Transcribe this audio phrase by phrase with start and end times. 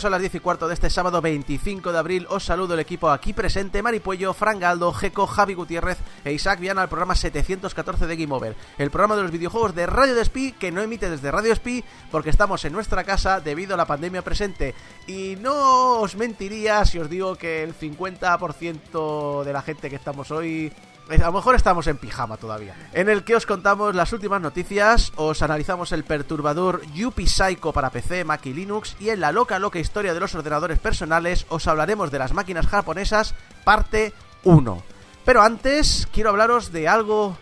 [0.00, 2.80] Cuando son las 10 y cuarto de este sábado 25 de abril, os saludo el
[2.80, 8.06] equipo aquí presente, Maripuello, Fran Galdo, Geco, Javi Gutiérrez e Isaac Viana al programa 714
[8.06, 11.30] de Game Over, el programa de los videojuegos de Radio Despí que no emite desde
[11.30, 14.74] Radio Despí porque estamos en nuestra casa debido a la pandemia presente.
[15.06, 20.30] Y no os mentiría si os digo que el 50% de la gente que estamos
[20.30, 20.72] hoy
[21.16, 22.74] a lo mejor estamos en pijama todavía.
[22.92, 27.90] En el que os contamos las últimas noticias, os analizamos el perturbador Yuppie Psycho para
[27.90, 31.66] PC, Mac y Linux, y en la loca loca historia de los ordenadores personales os
[31.66, 34.12] hablaremos de las máquinas japonesas, parte
[34.44, 34.82] 1.
[35.24, 37.36] Pero antes quiero hablaros de algo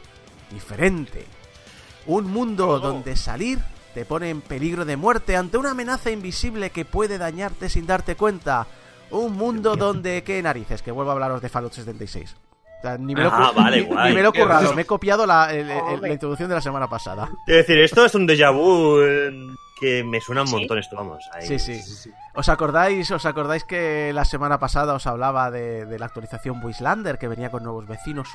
[0.50, 1.26] diferente.
[2.06, 3.58] Un mundo donde salir
[3.94, 8.16] te pone en peligro de muerte ante una amenaza invisible que puede dañarte sin darte
[8.16, 8.66] cuenta.
[9.10, 10.22] Un mundo donde...
[10.22, 10.82] ¿Qué narices?
[10.82, 12.36] Que vuelvo a hablaros de Fallout 76.
[12.78, 14.08] O sea, ni me lo, he Ah, vale, ni- guay.
[14.10, 16.60] ni me lo he currado, me he copiado la, el- el- la introducción de la
[16.60, 17.28] semana pasada.
[17.46, 18.98] Es decir, esto es un déjà vu
[19.80, 20.54] que me suena un ¿Sí?
[20.56, 21.24] montón esto, vamos.
[21.32, 22.10] Ahí- Sí, sí.
[22.34, 27.18] ¿Os acordáis, os acordáis que la semana pasada os hablaba de, de la actualización Waislander
[27.18, 28.28] que venía con nuevos vecinos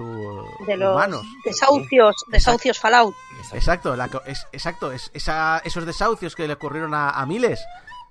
[0.67, 1.21] de los humanos?
[1.45, 3.13] desahucios, desahucios Fallout.
[3.53, 7.63] Exacto, la es, exacto, es, esa- esos desahucios que le ocurrieron a, a miles.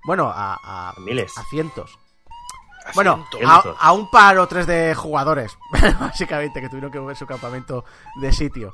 [0.05, 1.31] Bueno, a, a, A miles.
[1.37, 1.97] a cientos.
[2.95, 3.25] Bueno,
[3.79, 5.57] a, un par o tres de jugadores,
[5.99, 8.73] básicamente, que tuvieron que mover su campamento de sitio.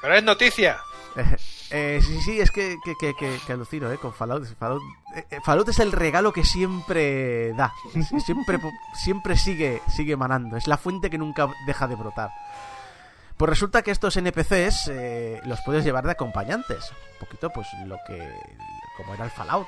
[0.00, 0.78] Pero es noticia.
[1.16, 1.36] Eh,
[1.70, 3.98] eh, sí, sí, es que, que, que, que- alucino, ¿eh?
[3.98, 4.46] Con Fallout.
[4.58, 4.82] Fallout,
[5.14, 7.72] eh, eh, Fallout es el regalo que siempre da.
[8.24, 8.58] Siempre,
[8.94, 10.56] siempre sigue, sigue emanando.
[10.56, 12.30] Es la fuente que nunca deja de brotar.
[13.36, 16.90] Pues resulta que estos NPCs eh, los puedes llevar de acompañantes.
[17.14, 18.34] Un poquito, pues, lo que...
[19.02, 19.66] Como era el Fallout,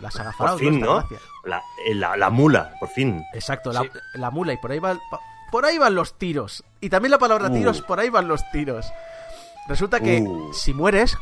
[0.00, 0.60] la saga Por Fallout.
[0.60, 1.08] fin, Esta ¿no?
[1.44, 3.24] La, eh, la, la mula, por fin.
[3.32, 3.90] Exacto, la, Sí.
[4.14, 4.98] la mula y por ahí va,
[5.50, 6.64] por ahí van los tiros.
[6.80, 7.52] Y también la palabra Uh.
[7.54, 8.86] tiros, por ahí van los tiros.
[9.68, 10.52] Resulta que Uh.
[10.52, 11.16] si mueres,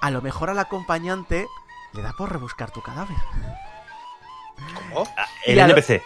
[0.00, 1.46] a lo mejor al acompañante
[1.92, 3.16] le da por rebuscar tu cadáver.
[4.74, 5.06] ¿Cómo?
[5.16, 6.02] Ah, El NPC.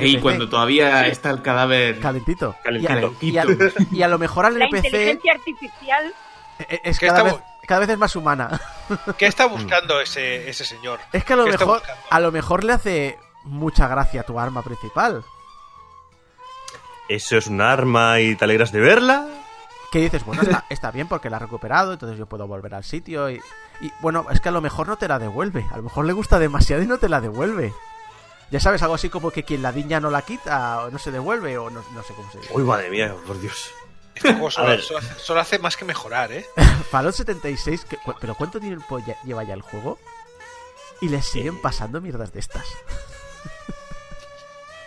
[0.00, 2.56] Y cuando todavía está el cadáver calentito.
[2.62, 3.14] Calentito.
[3.20, 6.14] Y a, y a- y a lo mejor al La NPC inteligencia artificial.
[6.60, 8.60] eh, es ¿Qué cada vez, estamos- cada vez es más humana.
[9.18, 11.00] ¿Qué está buscando ese, ese señor?
[11.12, 14.38] Es que a lo ¿Qué está mejor a lo mejor le hace mucha gracia tu
[14.38, 15.24] arma principal.
[17.08, 19.26] ¿Eso es un arma y te alegras de verla?
[19.94, 22.82] que dices, bueno, está, está bien porque la ha recuperado, entonces yo puedo volver al
[22.82, 23.40] sitio y,
[23.80, 26.12] y, bueno, es que a lo mejor no te la devuelve, a lo mejor le
[26.12, 27.72] gusta demasiado y no te la devuelve.
[28.50, 31.12] Ya sabes, algo así como que quien la diña no la quita o no se
[31.12, 32.52] devuelve o no, no sé cómo se dice.
[32.52, 33.70] Uy, madre mía, por Dios.
[34.14, 34.84] Este juego solo, hace,
[35.18, 36.46] solo hace más que mejorar, ¿eh?
[36.90, 39.98] Fallout 76, que- cu- pero ¿cuánto tiempo ya- lleva ya el juego?
[41.00, 42.64] Y le siguen pasando mierdas de estas.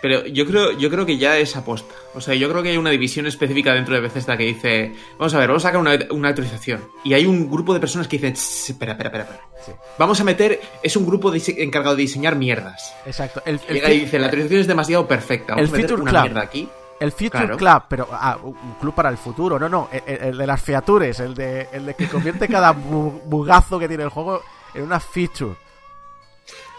[0.00, 1.92] Pero yo creo, yo creo que ya es aposta.
[2.14, 5.34] O sea, yo creo que hay una división específica dentro de Bethesda que dice, vamos
[5.34, 6.88] a ver, vamos a sacar una, una actualización.
[7.02, 9.48] Y hay un grupo de personas que dicen, "Tss, espera, espera, espera, espera.
[9.66, 9.72] Sí.
[9.98, 12.94] Vamos a meter, es un grupo encargado de diseñar mierdas.
[13.06, 13.42] Exacto.
[13.44, 15.54] El, el Llega y dice, la actualización es demasiado perfecta.
[15.56, 16.22] Vamos El a meter Feature una Club.
[16.22, 16.68] mierda aquí.
[17.00, 17.56] El Future Claro.
[17.56, 21.34] Club, pero ah, un club para el futuro, no, no, el, de las features, el
[21.34, 24.42] de, el de que convierte cada bu- bugazo que tiene el juego
[24.74, 25.54] en una feature.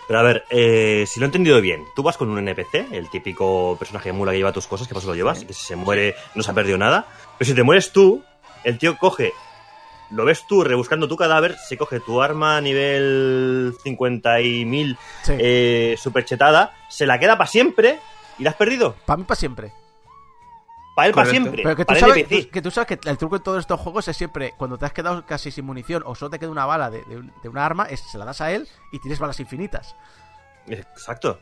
[0.07, 3.09] Pero a ver, eh, si lo he entendido bien, tú vas con un NPC, el
[3.11, 6.15] típico personaje mula que lleva tus cosas, que paso lo llevas, que si se muere
[6.33, 7.05] no se ha perdido nada.
[7.37, 8.23] Pero si te mueres tú,
[8.63, 9.33] el tío coge,
[10.09, 14.97] lo ves tú rebuscando tu cadáver, se coge tu arma a nivel 50 y mil
[15.21, 17.99] Sí, eh, superchetada, se la queda para siempre
[18.39, 18.95] y la has perdido.
[19.05, 19.71] para mí para siempre.
[20.99, 21.63] Para él para siempre.
[21.63, 24.07] Pero que tú, sabes, tú- que tú sabes que el truco en todos estos juegos
[24.07, 26.89] es siempre, cuando te has quedado casi sin munición o solo te queda una bala
[26.89, 29.39] de, de un- de una arma, es, se la das a él y tienes balas
[29.39, 29.95] infinitas.
[30.67, 31.39] Exacto.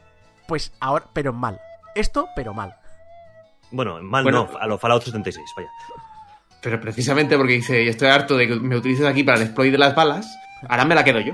[0.48, 1.60] Pues ahora, pero mal.
[1.96, 2.76] Esto, pero mal.
[3.72, 4.48] Bueno, mal Bueno.
[4.52, 5.70] no, a lo Fallout 76, vaya.
[6.62, 9.72] Pero precisamente porque dice, y estoy harto de que me utilices aquí para el exploit
[9.72, 10.28] de las balas,
[10.70, 11.34] ahora me la quedo yo.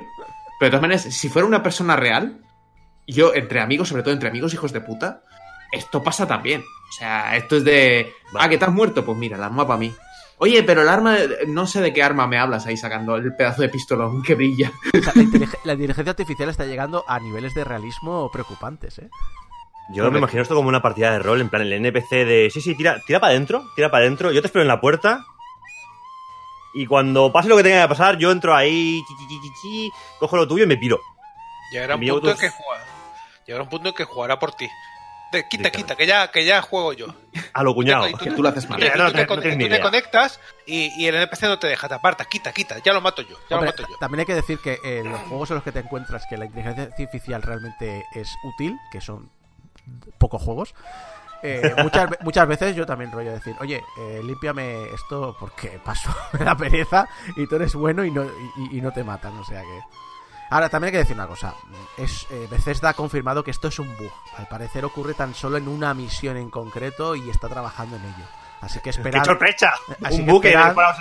[0.60, 2.42] Pero de todas maneras, si fuera una persona real,
[3.08, 5.22] yo, entre amigos, sobre todo entre amigos hijos de puta,
[5.72, 6.64] esto pasa también.
[6.94, 8.46] O sea, esto es de, Vale.
[8.46, 9.92] ah, que te has muerto, pues mira, el arma para mí.
[10.38, 11.16] Oye, pero el arma,
[11.48, 14.72] no sé de qué arma me hablas ahí sacando el pedazo de pistolón que brilla.
[14.94, 19.10] O sea, la, intelige- la inteligencia artificial está llegando a niveles de realismo preocupantes, ¿eh?
[19.90, 20.12] Yo Correcto.
[20.12, 22.76] me imagino esto como una partida de rol, en plan el NPC de sí, sí,
[22.76, 25.26] tira, tira para adentro, tira para adentro, yo te espero en la puerta
[26.74, 29.50] Y cuando pase lo que tenga que pasar, yo entro ahí, chi, chi, chi, chi,
[29.62, 31.00] chi, cojo lo tuyo y me piro.
[31.72, 32.84] Llegará un punto en autos- que juega.
[33.46, 34.68] Llegará un punto en que jugará por ti.
[35.38, 37.08] De- quita, quita, que ya, que ya juego yo.
[37.54, 38.08] A lo cuñado.
[38.08, 38.82] Y Que tú lo haces mal.
[38.82, 41.68] y tú No, no, te, no tú te conectas y, y el NPC no te
[41.68, 43.98] deja, te aparta, quita, quita, ya lo mato yo, ya Hombre, lo mato yo.
[44.00, 46.46] También hay que decir que en los juegos en los que te encuentras que la
[46.46, 49.30] inteligencia artificial realmente es útil, que son
[50.18, 50.74] pocos juegos,
[51.44, 56.10] eh, muchas, ve- muchas veces yo también rollo decir, oye, eh, límpiame esto porque paso,
[56.40, 58.24] me da pereza y tú eres bueno y no,
[58.72, 59.80] y, y no te matan, o sea que...
[60.54, 61.54] Ahora, también hay que decir una cosa.
[61.98, 64.12] Es, eh, Bethesda ha confirmado que esto es un bug.
[64.38, 68.26] Al parecer ocurre tan solo en una misión en concreto y está trabajando en ello.
[68.62, 69.24] Así que ¡Qué esperad...
[69.26, 69.74] sorpresa!
[70.04, 70.54] Así Un que buque.
[70.54, 70.96] esperad-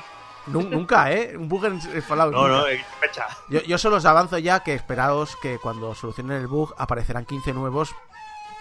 [0.46, 1.36] Nu- Nunca, ¿eh?
[1.36, 2.32] Un bug en Fallout.
[2.32, 2.58] No, nunca.
[2.60, 3.26] no, qué sorpresa.
[3.48, 7.52] Yo, yo solo os avanzo ya que esperaos que cuando solucionen el bug aparecerán 15
[7.52, 7.94] nuevos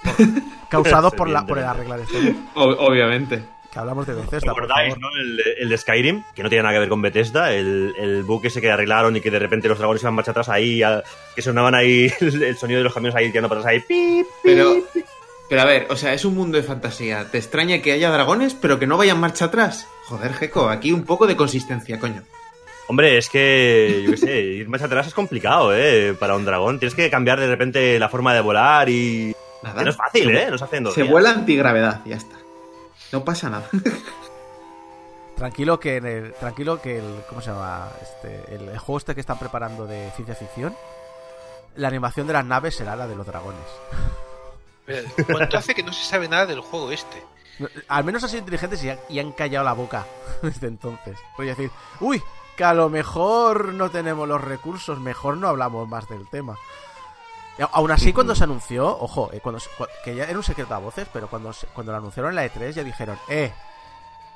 [0.04, 0.14] por-
[0.70, 2.48] causados por, la, por el arreglar este bug.
[2.80, 3.44] Obviamente.
[3.72, 4.68] Que hablamos de ¿Os Bethesda, favor.
[5.00, 5.08] no?
[5.22, 8.24] El, de- el de Skyrim, que no tiene nada que ver con Bethesda, el, el
[8.24, 11.04] bug ese que arreglaron y que de repente los dragones iban marcha atrás ahí, a-
[11.36, 14.28] que sonaban ahí el, el sonido de los camiones ahí tirando para atrás ahí, pip.
[14.44, 14.76] Pero,
[15.50, 17.26] pero a ver, o sea, es un mundo de fantasía.
[17.32, 19.88] ¿Te extraña que haya dragones, pero que no vayan marcha atrás?
[20.06, 22.24] Joder, Gecko, aquí un poco de consistencia, coño.
[22.88, 26.14] Hombre, es que, yo qué sé, ir marcha atrás es complicado, ¿eh?
[26.20, 26.78] Para un dragón.
[26.78, 29.34] Tienes que cambiar de repente la forma de volar y...
[29.64, 29.78] Nada.
[29.78, 30.48] que no es fácil, Se- ¿eh?
[30.52, 31.12] No se hace en dos Se días.
[31.12, 32.36] vuela antigravedad, ya está.
[33.12, 33.68] No pasa nada.
[35.36, 37.90] Tranquilo que en el, tranquilo que el, ¿cómo se llama?
[38.02, 40.76] Este, el, el juego este que están preparando de ciencia ficción,
[41.76, 43.60] la animación de las naves será la de los dragones.
[45.32, 47.24] ¿Cuánto hace que no se sabe nada del juego este?
[47.88, 50.06] Al menos han sido inteligentes y, han- y han callado la boca
[50.44, 51.18] desde entonces.
[51.38, 51.72] Voy a decir,
[52.02, 52.22] uy,
[52.56, 56.56] que a lo mejor no tenemos los recursos, mejor no hablamos más del tema.
[57.62, 59.62] A- Aún así, cuando se anunció, ojo, eh, cuando,
[60.04, 62.72] que ya era un secreto a voces, pero cuando, cuando lo anunciaron en la E3
[62.72, 63.54] ya dijeron, eh,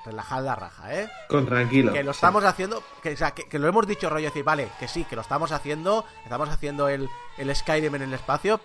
[0.06, 1.10] relajad la raja, eh.
[1.30, 1.92] Con tranquilo.
[1.94, 4.70] Que lo estamos haciendo, que, o sea, que, que lo hemos dicho rollo, decir, vale,
[4.80, 8.60] que sí, que lo estamos haciendo, estamos haciendo el, el Skyrim en el espacio,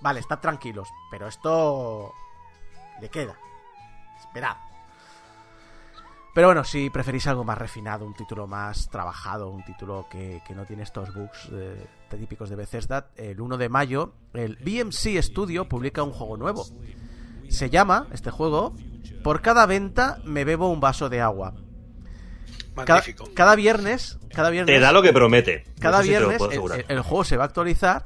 [0.00, 2.14] vale, estad tranquilos, pero esto
[3.00, 3.36] le queda.
[4.20, 4.56] Esperad.
[6.34, 10.54] Pero bueno, si preferís algo más refinado, un título más trabajado, un título que, que
[10.54, 11.86] no tiene estos bugs eh,
[12.16, 16.66] típicos de Bethesda, el 1 de mayo, el BMC Studio publica un juego nuevo.
[17.48, 18.74] Se llama, este juego,
[19.22, 21.54] Por cada venta me bebo un vaso de agua.
[22.74, 23.28] Cada, Magnífico.
[23.34, 25.64] cada viernes, cada viernes, Te da lo que promete.
[25.78, 26.80] cada viernes el, asegurar.
[26.80, 28.04] el- el juego se va a actualizar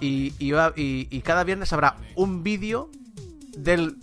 [0.00, 2.90] y, y va- y- y cada viernes habrá un vídeo
[3.56, 3.96] del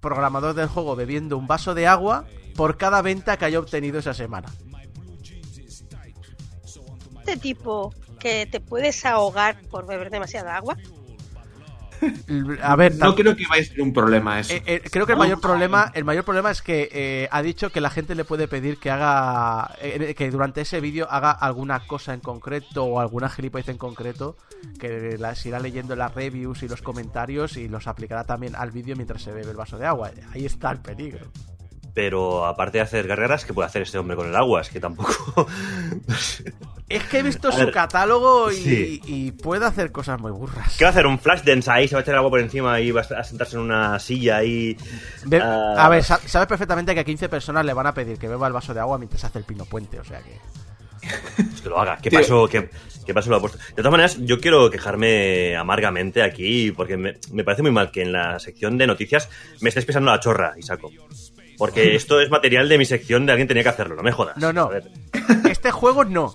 [0.00, 2.24] programador del juego bebiendo un vaso de agua
[2.56, 4.48] por cada venta que haya obtenido esa semana.
[7.18, 10.76] Este tipo que te puedes ahogar por beber demasiada agua.
[12.62, 14.52] A ver, No creo que vaya a ser un problema eso.
[14.54, 17.70] eh, eh, creo que el mayor problema, el mayor problema es que eh, ha dicho
[17.70, 21.86] que la gente le puede pedir que haga, eh, que durante ese vídeo haga alguna
[21.86, 24.36] cosa en concreto o alguna gilipollez en concreto,
[24.80, 28.96] que las irá leyendo las reviews y los comentarios y los aplicará también al vídeo
[28.96, 30.10] mientras se bebe el vaso de agua.
[30.32, 31.26] Ahí está el peligro.
[31.94, 34.60] Pero aparte de hacer carreras, ¿qué puede hacer este hombre con el agua?
[34.62, 35.46] Es que tampoco...
[36.88, 39.00] Es que he visto A su ver, catálogo y, sí.
[39.06, 40.76] y puede hacer cosas muy burras.
[40.76, 41.06] ¿Qué va a hacer?
[41.06, 41.88] ¿Un flash dance ahí?
[41.88, 44.76] ¿Se va a echar agua por encima y va a sentarse en una silla ahí?
[45.24, 45.86] Ve- Ah.
[45.86, 48.46] A ver, sa- sabes perfectamente que a 15 personas le van a pedir que beba
[48.46, 50.38] el vaso de agua mientras hace el pino puente, o sea que...
[51.36, 51.96] Pues que lo haga.
[51.96, 52.46] ¿Qué pasó?
[52.46, 52.68] ¿Qué,
[53.06, 53.56] qué pasó lo ha puesto?
[53.58, 58.02] De todas maneras, yo quiero quejarme amargamente aquí porque me, me parece muy mal que
[58.02, 59.30] en la sección de noticias
[59.62, 60.90] me estés pisando la chorra, Isaco.
[61.62, 64.36] Porque esto es material de mi sección de alguien tenía que hacerlo, no me jodas.
[64.36, 64.62] No, no.
[64.64, 64.84] A ver,
[65.50, 66.34] Este juego no.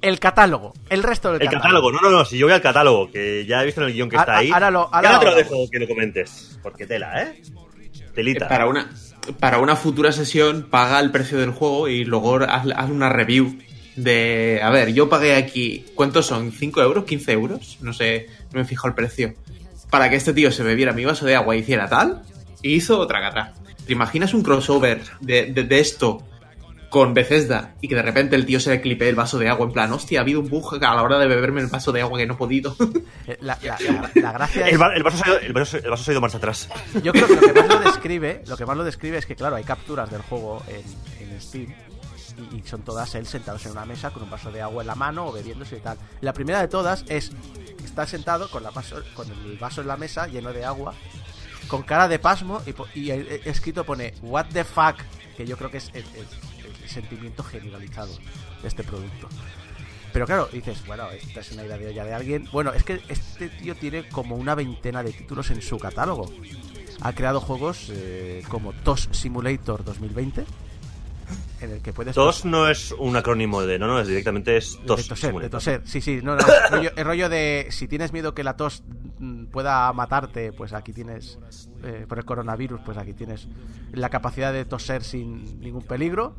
[0.00, 0.74] El catálogo.
[0.90, 3.62] El resto del el catálogo, no, no, no, si yo voy al catálogo, que ya
[3.62, 4.50] he visto en el guion que A- está ahí.
[4.52, 6.58] ahora lo- ahora te lo lo dejo que lo comentes.
[6.62, 7.42] Porque tela, ¿eh?
[8.14, 8.46] Telita.
[8.48, 8.90] Para una,
[9.40, 13.58] para una futura sesión, paga el precio del juego y luego haz, haz una review
[13.96, 14.60] de...
[14.62, 15.84] A ver, yo pagué aquí...
[15.94, 16.52] ¿Cuántos son?
[16.52, 17.04] ¿5 euros?
[17.06, 17.78] ¿15 euros?
[17.80, 19.34] No sé, no me fijo el precio.
[19.90, 22.22] Para que este tío se bebiera mi vaso de agua y hiciera tal,
[22.62, 23.54] y hizo otra gata.
[23.86, 26.22] ¿Te imaginas un crossover de, de- de esto
[26.90, 29.66] con Bethesda y que de repente el tío se le clipe el vaso de agua
[29.66, 32.00] en plan, hostia, ha habido un bug a la hora de beberme el vaso de
[32.02, 32.76] agua que no he podido?
[33.26, 34.80] Eh, La, la- la- la gracia El, es...
[34.80, 36.68] va- el vaso se ha ido- el vaso- el vaso se ha ido marcha atrás.
[37.02, 39.34] Yo creo que lo que más lo describe, lo que más lo describe es que,
[39.34, 41.74] claro, hay capturas del juego en, en Steam
[42.52, 44.86] y, y son todas él sentados en una mesa con un vaso de agua en
[44.86, 45.98] la mano o bebiéndose y tal.
[46.20, 47.32] La primera de todas es
[47.84, 50.94] está sentado con, la vaso- con el vaso en la mesa lleno de agua,
[51.68, 52.62] con cara de pasmo
[52.94, 53.10] y, y
[53.44, 54.96] escrito pone What the fuck,
[55.36, 56.04] que yo creo que es el,
[56.86, 58.14] sentimiento generalizado
[58.62, 59.28] de este producto.
[60.12, 62.48] Pero claro, dices, bueno, esta es una idea de alguien.
[62.52, 66.30] Bueno, es que este tío tiene como una veintena de títulos en su catálogo.
[67.00, 70.44] Ha creado juegos eh, como TOS Simulator 2020,
[71.60, 72.14] en el que puedes...
[72.14, 73.78] TOS no es un acrónimo de.
[73.78, 75.08] No, no, es directamente es de TOS.
[75.08, 75.50] toser, de simulator.
[75.50, 75.82] toser.
[75.84, 76.42] Sí, sí, no, no,
[76.96, 78.82] es rollo, de si tienes miedo que la tos
[79.18, 81.38] mm, pueda matarte, pues aquí tienes
[81.82, 83.48] eh, por el coronavirus, pues aquí tienes
[83.92, 86.34] la capacidad de toser sin ningún peligro.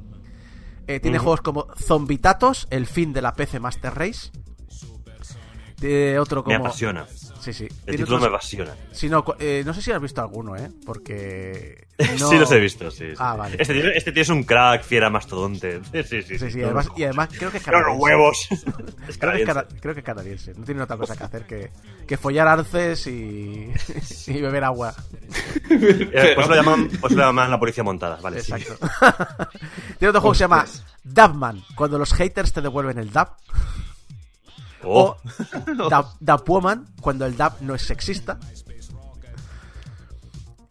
[0.88, 4.32] Eh, tiene juegos como Zombitatos, el fin de la PC Master Race.
[5.79, 7.05] Tiene otro Me apasiona.
[7.41, 7.67] Sí, sí.
[7.86, 8.74] El título me apasiona.
[8.91, 10.72] Sí, no, eh, no sé si has visto alguno, ¿eh?
[10.86, 11.86] Porque
[12.20, 13.08] no- Sí, los he visto, sí.
[13.10, 13.13] sí.
[13.20, 13.58] Ah, vale.
[13.60, 15.82] Este, tío, este tío es un crack, fiera mastodonte.
[15.91, 16.39] Sí, sí, sí.
[16.39, 16.94] Sí, sí, No, además, no.
[16.98, 18.03] y además creo que es Pero los canadiense.
[18.03, 18.48] huevos.
[19.08, 19.46] Es Creo que, es canadiense.
[19.53, 20.53] cana- creo que es canadiense.
[20.55, 21.72] No tiene otra cosa que hacer que,
[22.08, 23.72] que follar arces y,
[24.27, 24.96] y beber agua.
[25.70, 28.41] Eh, Pues lo llaman, pues lo llaman la policía montada, vale.
[28.41, 28.53] sí.
[28.53, 28.88] Exacto.
[30.00, 30.65] tiene otro juego que se llama
[31.03, 33.27] Dubman, cuando los haters te devuelven el dub.
[34.86, 35.18] Oh,
[35.80, 38.39] O Dub, Dub Woman, cuando el dub no es sexista.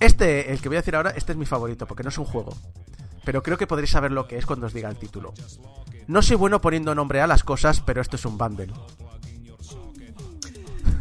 [0.01, 2.25] Este, el que voy a decir ahora, este es mi favorito, porque no es un
[2.25, 2.55] juego.
[3.25, 5.33] Pero creo que podréis saber lo que es cuando os diga el título.
[6.07, 8.73] No soy bueno poniendo nombre a las cosas, pero esto es un bundle.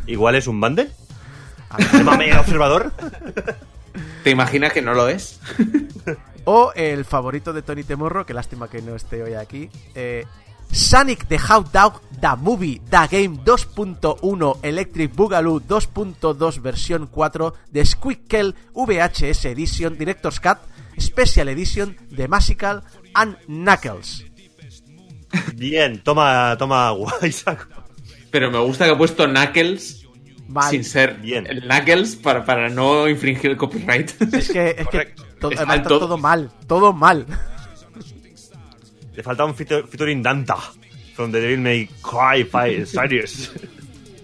[0.08, 0.90] igual es un bundle.
[1.70, 1.92] A ver.
[1.92, 2.92] Llámame el observador.
[4.24, 5.40] ¿Te imaginas que no lo es?
[6.46, 9.70] O el favorito de Tony Temorro, que lástima que no esté hoy aquí.
[9.96, 10.26] eh,
[10.74, 17.86] Sonic the Hot Dog, The Movie, The Game 2.1, Electric Boogaloo 2.2 versión 4, The
[17.86, 20.58] Squeakle VHS Edition, Director's Cut,
[20.98, 22.82] Special Edition, The Musical
[23.14, 24.26] and Knuckles.
[25.56, 27.68] Bien, toma, toma agua, Isaac.
[28.32, 30.08] Pero me gusta que ha puesto Knuckles
[30.48, 30.72] Mal.
[30.72, 31.46] sin ser Bien.
[31.48, 34.10] el Knuckles para, para no infringir el copyright.
[34.34, 35.14] Es que, es que
[35.56, 37.28] además todo mal, todo mal.
[39.16, 40.58] Le falta un featuring Danta.
[41.16, 43.52] From the Devil May Cry Five Series.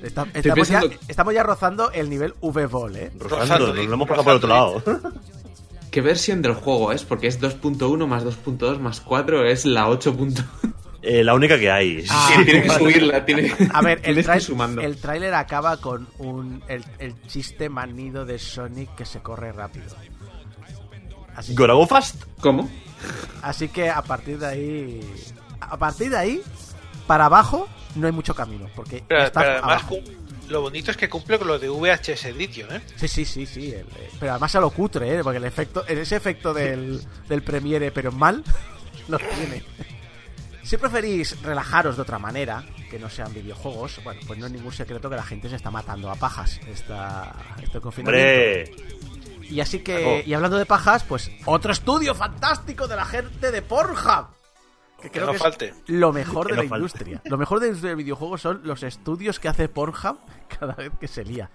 [0.02, 3.12] Está- estamos, ya, estamos ya rozando el nivel V-Ball, ¿eh?
[3.20, 4.84] Rozando, nos lo hemos pasado por otro lado.
[5.92, 7.04] ¿Qué versión del juego es?
[7.04, 10.16] Porque es 2.1 más 2.2 más 4 es la 8.
[11.02, 12.04] Eh, la única que hay.
[12.10, 12.30] Ah.
[12.36, 13.24] Sí, tiene que subirla.
[13.26, 14.82] Tiene, A ver, el, trail- sumando.
[15.02, 19.86] tráiler acaba con un el, el chiste manido de Sonic que se corre rápido.
[21.38, 22.24] Así, Gotta go fast.
[22.42, 22.70] ¿Cómo?
[23.42, 25.14] Así que a partir de ahí.
[25.62, 26.42] A partir de ahí,
[27.08, 28.68] para abajo, no hay mucho camino.
[28.76, 29.96] Porque Pero, está pero además, abajo.
[29.98, 30.04] cum-
[30.50, 32.82] lo bonito es que cumple con lo de VHS Edition, ¿eh?
[32.96, 33.72] Sí, sí, sí, sí.
[33.72, 35.24] el- eh, pero además a lo cutre, ¿eh?
[35.24, 38.44] Porque el efecto, ese efecto del, del Premiere, pero mal,
[39.08, 39.64] lo tiene.
[40.64, 44.72] Si preferís relajaros de otra manera, que no sean videojuegos, bueno, pues no es ningún
[44.72, 48.72] secreto que la gente se está matando a pajas esta, este confinamiento.
[48.72, 49.19] Hombre.
[49.50, 53.62] Y así que, y hablando de pajas, pues otro estudio fantástico de la gente de
[53.62, 54.28] Pornhub.
[55.02, 55.74] Que creo no que es falte.
[55.88, 56.78] lo mejor Que de no la falte.
[56.86, 57.22] industria.
[57.26, 60.18] Lo mejor de la industria del videojuego son los estudios que hace Pornhub
[60.60, 61.50] cada vez que se lía.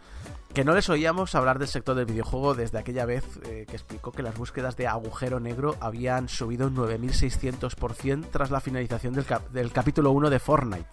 [0.54, 4.12] Que no les oíamos hablar del sector del videojuego desde aquella vez eh, que explicó
[4.12, 9.48] que las búsquedas de agujero negro habían subido un 9600% tras la finalización del, cap-
[9.50, 10.86] del capítulo 1 de Fortnite.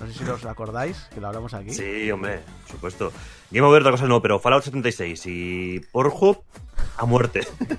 [0.00, 1.70] No sé si os acordáis, que lo hablamos aquí.
[1.70, 3.12] Sí, hombre, por supuesto.
[3.50, 6.42] Game Over, otra cosa no, pero Fallout 76 y Pornhub
[6.96, 7.46] a muerte.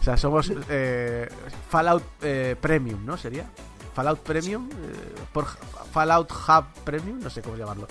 [0.00, 1.26] O sea, somos eh,
[1.70, 3.16] Fallout eh, Premium, ¿no?
[3.16, 3.46] ¿Sería?
[3.94, 5.46] Fallout Premium, eh, por
[5.92, 7.88] Fallout Hub Premium, no sé cómo llamarlo.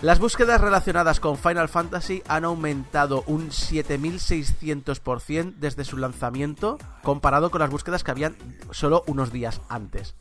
[0.00, 7.60] Las búsquedas relacionadas con Final Fantasy han aumentado un 7600% desde su lanzamiento comparado con
[7.60, 8.34] las búsquedas que habían
[8.72, 10.16] solo unos días antes.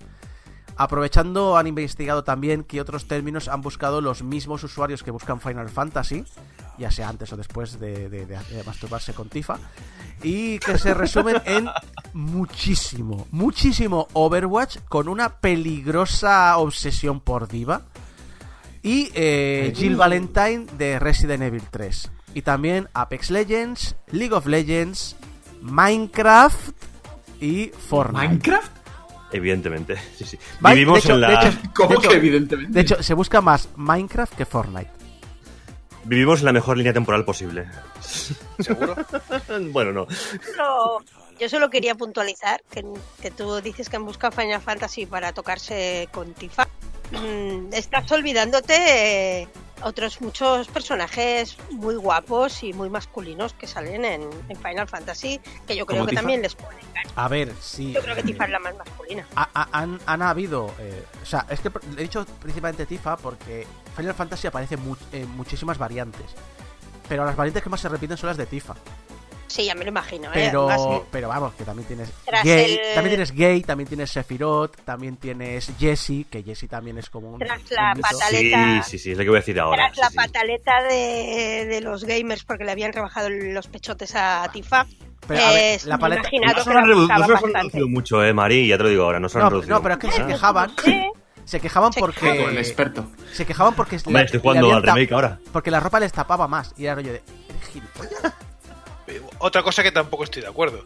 [0.78, 5.70] Aprovechando, han investigado también que otros términos han buscado los mismos usuarios que buscan Final
[5.70, 6.24] Fantasy,
[6.78, 9.60] ya sea antes o después de, de- de- de masturbarse con Tifa,
[10.24, 11.70] y que se resumen en
[12.14, 17.82] muchísimo, muchísimo Overwatch con una peligrosa obsesión por Diva
[18.82, 22.12] y eh, Jill Valentine de Resident Evil 3.
[22.34, 25.16] Y también Apex Legends, League of Legends,
[25.62, 26.70] Minecraft
[27.42, 28.28] y Fortnite.
[28.28, 28.72] ¿Minecraft?
[29.32, 30.40] Evidentemente, sí, sí.
[30.60, 31.28] Vivimos hecho- en la...
[31.30, 32.74] de hecho- ¿Cómo hecho- que evidentemente?
[32.74, 34.90] De hecho, se busca más Minecraft que Fortnite.
[36.04, 37.68] Vivimos en la mejor línea temporal posible.
[38.60, 38.96] ¿Seguro?
[39.72, 40.08] bueno, no.
[41.40, 42.84] Yo solo quería puntualizar que,
[43.22, 46.68] que tú dices que han buscado Final Fantasy para tocarse con Tifa.
[47.12, 48.74] Mm, estás olvidándote
[49.42, 49.48] eh,
[49.84, 55.76] otros muchos personajes muy guapos y muy masculinos que salen en, en Final Fantasy, que
[55.76, 56.22] yo creo ¿Como que Tifa?
[56.22, 56.80] también les ponen.
[56.94, 57.10] caña.
[57.16, 57.94] A ver, sí.
[57.94, 59.28] Yo creo que Tifa es la más masculina.
[59.36, 60.74] Ha- ha- han, han habido.
[60.80, 65.30] eh, o sea, es que he dicho principalmente Tifa porque Final Fantasy aparece mu- en
[65.36, 66.26] muchísimas variantes.
[67.10, 68.76] Pero las variantes que más se repiten son las de Tifa.
[69.52, 70.50] Sí, ya me lo imagino, ¿eh?
[71.12, 75.18] Pero, vamos, que también tienes Tras gay, el- también tienes gay, también tienes Sephiroth, también
[75.18, 78.28] tienes Jesse, que Jesse también es como un, Tras la un patada.
[78.30, 79.88] Sí, sí, sí, es lo que voy a decir ahora.
[79.92, 84.50] Tras la sí, pataleta de, de los gamers porque le habían rebajado los pechotes a
[84.54, 84.86] Tifa,
[85.28, 86.30] Pero, a ver, la paleta- No
[86.64, 89.38] se han no se reducido mucho, eh, Mari, ya te lo digo ahora, no se
[89.38, 89.76] han No, reducido.
[89.76, 91.12] no, pero es que se quejaban, Sí.
[91.44, 93.06] se quejaban porque el experto.
[93.34, 95.40] se quejaban porque Hombre, le- estoy jugando al remake ahora.
[95.52, 98.34] porque la ropa les tapaba más y era rollo de "¿Eres gilipollas?".
[99.42, 100.86] Otra cosa que tampoco estoy de acuerdo.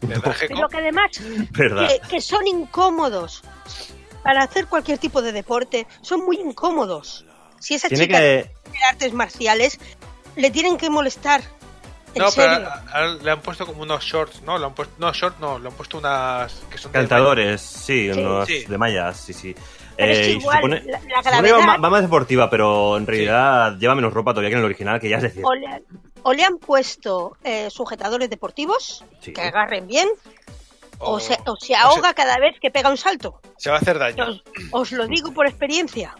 [0.00, 0.34] ¿Verdad?
[0.48, 1.10] Pero que además
[1.56, 3.42] que, que son incómodos
[4.22, 7.24] para hacer cualquier tipo de deporte, son muy incómodos.
[7.60, 8.50] Si esa Tiene chica que.
[8.70, 9.78] tiene artes marciales,
[10.36, 11.42] le tienen que molestar.
[12.14, 12.68] En No, pero serio.
[12.68, 14.56] a- a- le han puesto como unos shorts, ¿no?
[14.58, 18.10] Le han puesto, no, shorts no, le han puesto unas que son de Calentadores, sí,
[18.12, 18.20] Sí.
[18.20, 18.64] unos Sí.
[18.66, 19.54] de mallas, sí, sí.
[19.96, 23.76] Pero es que Eh, igual, supone- la- gravedad- va, va más deportiva, pero en realidad
[23.78, 25.42] lleva menos ropa todavía que en el original, que ya es decir.
[25.44, 25.82] O le, han-
[26.22, 29.32] o le han puesto eh, sujetadores deportivos Sí.
[29.32, 30.08] que agarren bien,
[30.98, 33.40] o, o- se, o se o ahoga cada vez que pega un salto.
[33.56, 34.24] se va a hacer daño.
[34.26, 36.14] Os, os lo digo por experiencia.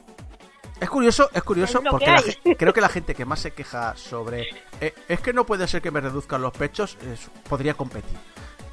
[0.81, 3.97] Es curioso, es curioso Es porque la creo que la gente que más se queja
[3.97, 4.49] sobre
[4.81, 8.19] eh, es que no puede ser que me reduzcan los pechos, es- podría competir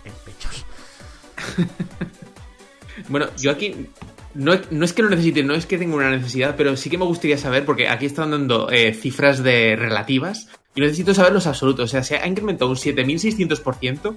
[0.04, 0.66] en pechos.
[3.08, 3.90] Bueno, yo aquí
[4.34, 6.98] no, no es que lo necesite, no es que tenga una necesidad, pero sí que
[6.98, 11.48] me gustaría saber, porque aquí están dando eh, cifras de relativas, y necesito saber los
[11.48, 11.86] absolutos.
[11.86, 14.16] O sea, se ha incrementado un 7600%.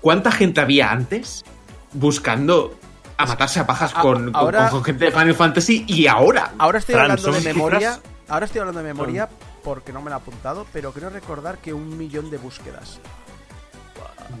[0.00, 1.44] ¿Cuánta gente había antes
[1.92, 2.78] buscando
[3.16, 6.52] a matarse a pajas A- con, con- ahora- con gente de Final Fantasy y ahora?
[6.58, 9.28] Ahora estoy Fran, hablando de memoria, cifras- ahora estoy hablando de memoria
[9.62, 12.98] porque no me lo he apuntado, pero creo recordar que un millón de búsquedas.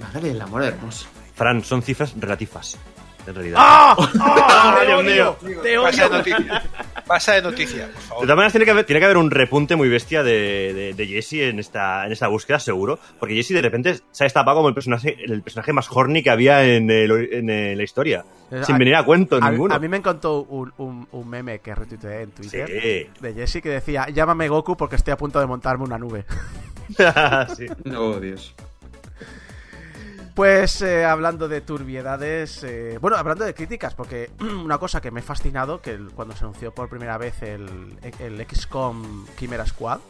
[0.00, 1.06] Madre del amor hermoso.
[1.34, 2.76] Fran, son cifras relativas,
[3.26, 3.58] en realidad.
[3.60, 3.96] ¡Ah!
[4.80, 5.36] ¡Ay, Dios mío!
[5.62, 6.16] ¡Te Pasa de odio!
[6.18, 6.62] noticia.
[7.06, 8.22] Pasa de noticia, por De favor.
[8.22, 11.06] todas maneras, tiene que haber, tiene que haber un repunte muy bestia de, de, de
[11.06, 12.98] Jesse en esta, en esta búsqueda, seguro.
[13.20, 16.30] Porque Jesse de repente se ha destapado como el personaje, el personaje más horny que
[16.30, 18.24] había en, el- en, la historia.
[18.50, 19.74] Eh, sin a- venir a cuento A, ninguno.
[19.74, 23.20] a mí me encantó un, un- un meme que retuiteé en Twitter Sí.
[23.20, 26.24] de Jesse que decía: Llámame Goku porque estoy a punto de montarme una nube.
[27.56, 27.66] sí.
[27.96, 28.54] Oh, Dios.
[30.34, 35.20] Pues eh, hablando de turbiedades, eh, bueno, hablando de críticas, porque una cosa que me
[35.20, 40.00] ha fascinado, que el- cuando se anunció por primera vez el, el XCOM Chimera Squad,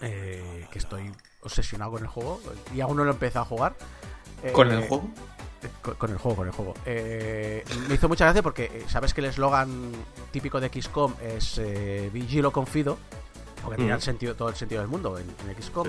[0.00, 1.10] eh, que estoy
[1.42, 2.40] obsesionado con el juego,
[2.74, 3.74] y aún no lo he empezado a jugar.
[4.44, 5.10] eh, ¿Con el juego?
[5.80, 6.74] Con, con el juego, con el juego.
[6.86, 9.90] Eh, me hizo mucha gracia porque eh, sabes que el eslogan
[10.30, 12.98] típico de XCOM es eh, Vigilo Confido,
[13.62, 13.96] porque tenía Mm.
[13.96, 15.88] el sentido, todo el sentido del mundo en, en XCOM.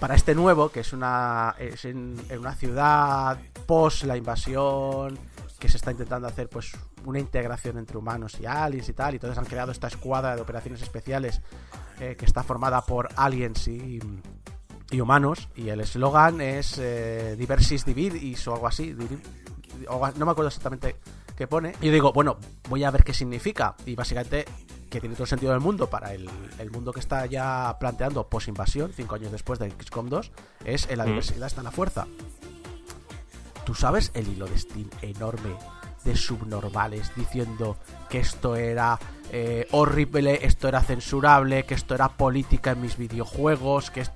[0.00, 5.18] Para este nuevo, que es una es en, en una ciudad post la invasión,
[5.58, 6.72] que se está intentando hacer pues
[7.06, 10.42] una integración entre humanos y aliens y tal, y entonces han creado esta escuadra de
[10.42, 11.40] operaciones especiales
[12.00, 13.98] eh, que está formada por aliens y,
[14.90, 18.94] y humanos, y el eslogan es eh, Diversis Dividis o algo así,
[19.88, 20.96] o no me acuerdo exactamente
[21.36, 21.74] qué pone.
[21.80, 22.36] Y yo digo, bueno,
[22.68, 24.44] voy a ver qué significa, y básicamente
[24.94, 26.28] que tiene todo el sentido del mundo para el,
[26.58, 30.32] el mundo que está ya planteando post-invasión, cinco años después de XCOM 2,
[30.64, 31.08] es en la Mm.
[31.08, 32.06] diversidad está la fuerza.
[33.64, 35.56] ¿Tú sabes el hilo de Steam enorme
[36.04, 37.76] de subnormales diciendo
[38.10, 38.98] que esto era
[39.32, 44.10] eh, horrible, esto era censurable, que esto era política en mis videojuegos, que es...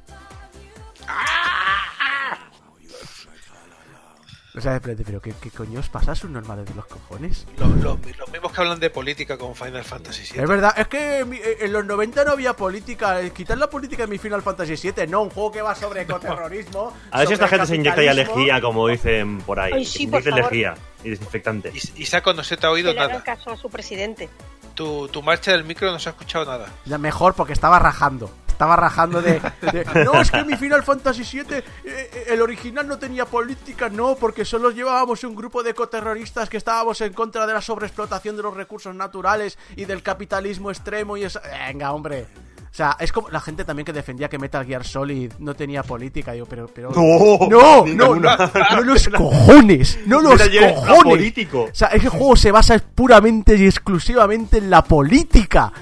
[4.56, 7.46] O sea, pero, pero ¿qué, qué coño os pasa subnormales de los cojones?
[7.58, 10.42] Lo- lo- los mismos que hablan de política con Final Fantasy VII.
[10.42, 13.20] Es verdad, es que en mi- en los 90 no había política.
[13.20, 16.02] eh, Quitar la política en mi Final Fantasy VII, no, un juego que va sobre
[16.02, 16.92] ecoterrorismo.
[17.12, 19.72] A ver si esta gente se inyecta ya lejía, como dicen por ahí.
[19.74, 21.70] Ay, sí, por lejía y desinfectante.
[21.74, 23.22] Y, y Saco, no se te ha oído Que le nada.
[23.22, 24.28] caso a su presidente.
[24.74, 26.68] Tu, tu marcha del micro no se ha escuchado nada.
[26.98, 28.30] Mejor porque estaba rajando.
[28.58, 29.34] Estaba rajando de,
[29.72, 33.88] de, No, es que mi Final Fantasy VII, eh, eh, el original no tenía política,
[33.88, 38.36] no, porque solo llevábamos un grupo de ecoterroristas que estábamos en contra de la sobreexplotación
[38.36, 41.40] de los recursos naturales y del capitalismo extremo y eso.
[41.68, 42.26] Venga, hombre.
[42.68, 45.84] O sea, es como la gente también que defendía que Metal Gear Solid no tenía
[45.84, 46.32] política.
[46.32, 46.90] Digo, pero, pero.
[46.90, 48.36] No, no, no, no,
[48.72, 51.00] no los cojones, no los Metal Gear es cojones.
[51.00, 51.62] apolítico.
[51.70, 55.72] O sea, ese juego se basa puramente y exclusivamente en la política.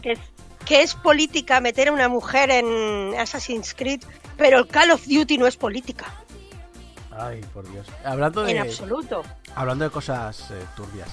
[0.00, 0.30] Que es,
[0.70, 4.04] que es política meter a una mujer en Assassin's Creed,
[4.36, 6.06] pero el Call of Duty no es política.
[7.10, 7.88] Ay, por Dios.
[8.04, 9.24] Hablando En de, absoluto.
[9.56, 11.08] hablando de cosas eh, turbias.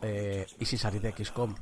[0.00, 1.54] eh, y sin salir de XCOM.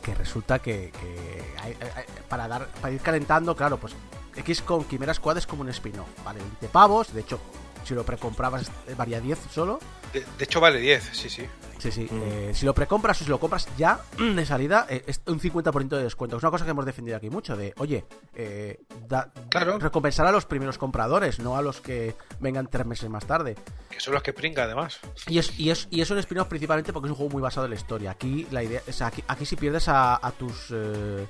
[0.00, 3.94] Que resulta que, que hay- hay- hay- para dar para ir calentando, claro, pues
[4.36, 6.06] XCOM Quimera Squad es como un spin-off.
[6.24, 7.12] Vale, 20 pavos.
[7.12, 7.40] De hecho,
[7.88, 9.78] si lo precomprabas, eh, varía 10 solo.
[10.12, 11.44] De, de hecho, vale 10, sí, sí.
[11.78, 12.08] Sí, sí.
[12.10, 12.22] Mm.
[12.24, 15.88] Eh, si lo precompras o si lo compras ya de salida, eh, es un 50%
[15.88, 16.36] de descuento.
[16.36, 19.78] Es una cosa que hemos defendido aquí mucho, de, oye, eh, da- Claro.
[19.78, 23.56] recompensar a los primeros compradores, no a los que vengan tres meses más tarde.
[23.90, 24.98] Que son los que pringa, además.
[25.26, 27.66] Y es, y es, y es un spin-off principalmente porque es un juego muy basado
[27.66, 28.10] en la historia.
[28.12, 31.26] Aquí la idea, o sea, aquí, aquí si pierdes a, a tus eh,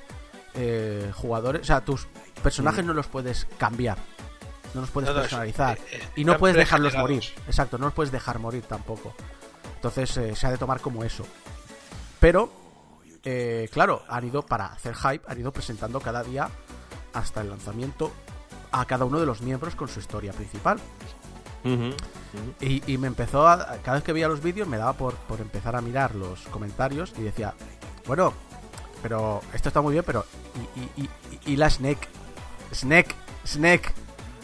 [0.54, 2.06] eh, jugadores, o sea, tus
[2.42, 3.98] personajes no los puedes cambiar.
[4.74, 5.78] No los puedes No, no, es- personalizar.
[5.78, 7.22] eh, eh, y no puedes dejarlos morir.
[7.46, 9.14] Exacto, no los puedes dejar morir tampoco.
[9.76, 11.24] Entonces eh, se ha de tomar como eso.
[12.20, 12.50] Pero,
[13.24, 16.48] eh, claro, han ido, para hacer hype, han ido presentando cada día
[17.14, 18.12] hasta el lanzamiento
[18.72, 20.78] a cada uno de los miembros con su historia principal.
[22.60, 23.76] Y me empezó a.
[23.82, 27.12] Cada vez que veía los vídeos me daba por, por empezar a mirar los comentarios
[27.18, 27.54] y decía,
[28.06, 28.32] bueno,
[29.02, 30.24] pero esto está muy bien, pero.
[30.76, 32.06] ¿Y, y, y, y la Snake?
[32.72, 33.14] Snake,
[33.46, 33.92] Snake.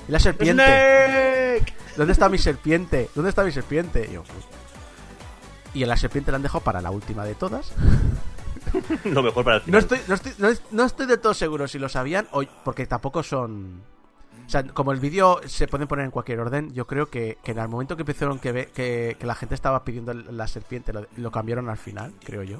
[0.09, 0.63] ¿Y la serpiente?
[0.63, 1.75] ¡Snake!
[1.97, 3.09] ¿Dónde está mi serpiente?
[3.15, 4.07] ¿Dónde está mi serpiente?
[4.11, 4.45] Y yo, pues,
[5.75, 7.73] y a la serpiente la han dejado para la última de todas.
[9.05, 9.81] Lo mejor para el No final.
[9.81, 12.87] estoy, no, estoy, no, es- no estoy de todo seguro si lo sabían o porque
[12.87, 13.83] tampoco son.
[14.47, 17.53] O sea, como el vídeo se pueden poner en cualquier orden, yo creo que, que
[17.53, 20.93] en el momento que empezaron que, ve- que, que la gente estaba pidiendo la serpiente,
[20.93, 22.59] lo, lo cambiaron al final, creo yo.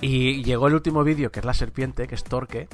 [0.00, 2.68] Y llegó el último vídeo, que es la serpiente, que es Torque.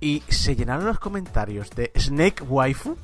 [0.00, 2.96] Y se llenaron los comentarios de Snake Waifu.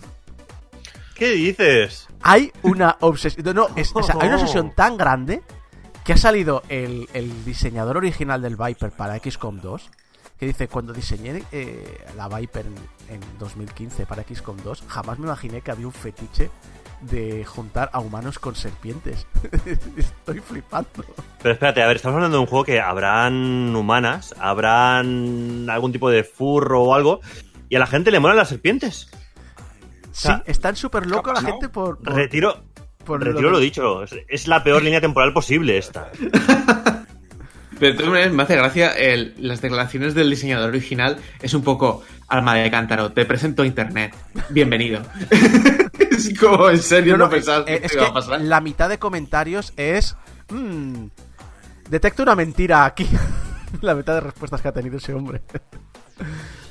[1.14, 2.08] ¿Qué dices?
[2.22, 3.54] Hay una obsesión.
[3.54, 5.42] No, es- o sea, hay una obsesión tan grande
[6.04, 9.90] que ha salido el, el diseñador original del Viper para XCOM 2.
[10.38, 15.26] Que dice: Cuando diseñé eh, la Viper en, en 2015 para XCOM 2, jamás me
[15.26, 16.50] imaginé que había un fetiche
[17.10, 19.26] de juntar a humanos con serpientes.
[19.96, 20.88] Estoy flipando.
[21.42, 26.10] Pero espérate, a ver, estamos hablando de un juego que habrán humanas, habrán algún tipo
[26.10, 27.20] de furro o algo,
[27.68, 29.08] y a la gente le molan las serpientes.
[30.12, 31.98] Sí, sea, están súper locos la gente por.
[31.98, 32.62] por- Retiro,
[33.04, 36.10] por retiro lo dicho, es, es la peor línea temporal posible esta.
[37.78, 41.18] Pero de todas maneras me hace gracia el- las declaraciones del diseñador original.
[41.42, 43.12] Es un poco alma de cántaro.
[43.12, 44.14] Te presento internet.
[44.50, 45.02] Bienvenido.
[46.10, 47.40] es como en serio no, No, eh,
[47.80, 48.40] que es iba que a pasar.
[48.40, 50.16] la mitad de comentarios es.
[50.50, 51.06] "Mm,
[51.88, 53.08] detecto una mentira aquí.
[53.80, 55.42] la mitad de respuestas que ha tenido ese hombre.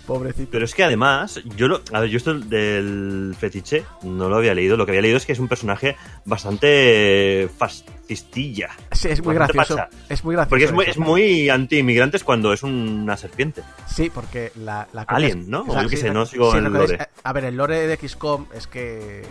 [0.06, 0.50] Pobrecito.
[0.52, 4.54] Pero es que además, yo lo, a ver, yo esto del fetiche no lo había
[4.54, 4.76] leído.
[4.76, 8.70] Lo que había leído es que es un personaje bastante fascistilla.
[8.92, 9.78] Sí, es muy gracioso.
[10.10, 10.50] Es muy gracioso.
[10.50, 10.92] Porque es muy, eso.
[10.92, 13.64] es muy anti-inmigrantes cuando es una serpiente.
[13.88, 14.88] Sí, porque la.
[14.94, 15.62] la Alien, es- ¿no?
[15.68, 16.96] o sea, yo sí, sé, la- no sigo sí, el lo que lore.
[16.96, 19.24] es- a ver, el lore de XCOM es que.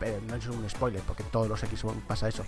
[0.00, 2.44] Eh, No es un spoiler, porque en todos los XCOM pasa eso.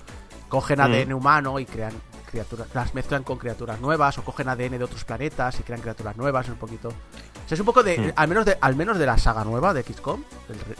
[0.48, 0.82] Cogen Mm.
[0.82, 1.92] ADN humano y crean
[2.30, 2.68] criaturas.
[2.74, 6.46] Las mezclan con criaturas nuevas, o cogen ADN de otros planetas y crean criaturas nuevas.
[6.46, 6.88] Es un poquito.
[6.88, 7.98] O sea, es un poco de.
[7.98, 8.12] Mm.
[8.16, 10.22] Al, menos de al menos de la saga nueva de XCOM,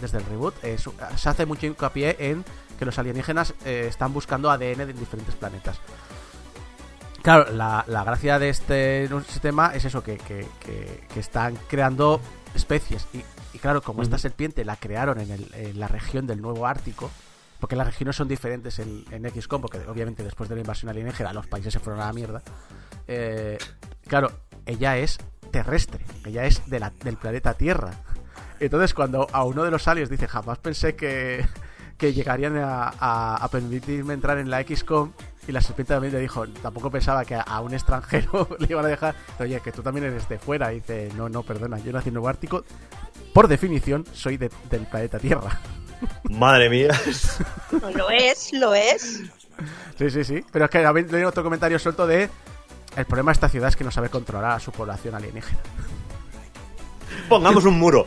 [0.00, 2.44] desde el reboot, es- se hace mucho hincapié en
[2.79, 5.79] que los alienígenas eh, están buscando ADN de diferentes planetas.
[7.22, 12.20] Claro, la, la gracia de este sistema es eso, que, que- que- que están creando
[12.55, 13.07] especies.
[13.14, 16.66] Y, y claro, como esta serpiente la crearon en, el- en la región del Nuevo
[16.66, 17.10] Ártico,
[17.60, 21.32] porque las regiones son diferentes en, en XCOM, porque obviamente después de la invasión alienígena
[21.32, 22.42] los países se fueron a la mierda.
[23.06, 23.56] eh,
[24.06, 24.30] claro,
[24.66, 25.18] ella es
[25.50, 27.92] terrestre, ella es de la- del planeta Tierra.
[28.60, 31.44] Entonces, cuando a uno de los aliens dice, jamás pensé que,
[31.96, 35.12] que llegarían a, a- a permitirme entrar en la XCOM,
[35.46, 38.88] y la serpiente también le dijo, tampoco pensaba que a, un extranjero le iban a
[38.88, 40.72] dejar, oye, que tú también eres de fuera.
[40.72, 42.64] Y dice, no, no, perdona, yo nací en Nuevo Ártico,
[43.33, 45.61] por definición, soy de- del planeta Tierra.
[46.24, 46.90] Madre mía.
[47.94, 49.22] Lo es, lo es.
[49.98, 50.44] Sí, sí, sí.
[50.52, 52.28] Pero es que habéis leído otro comentario suelto de.
[52.96, 55.59] El problema de esta ciudad es que no sabe controlar a su población alienígena.
[57.28, 58.07] Pongamos un muro.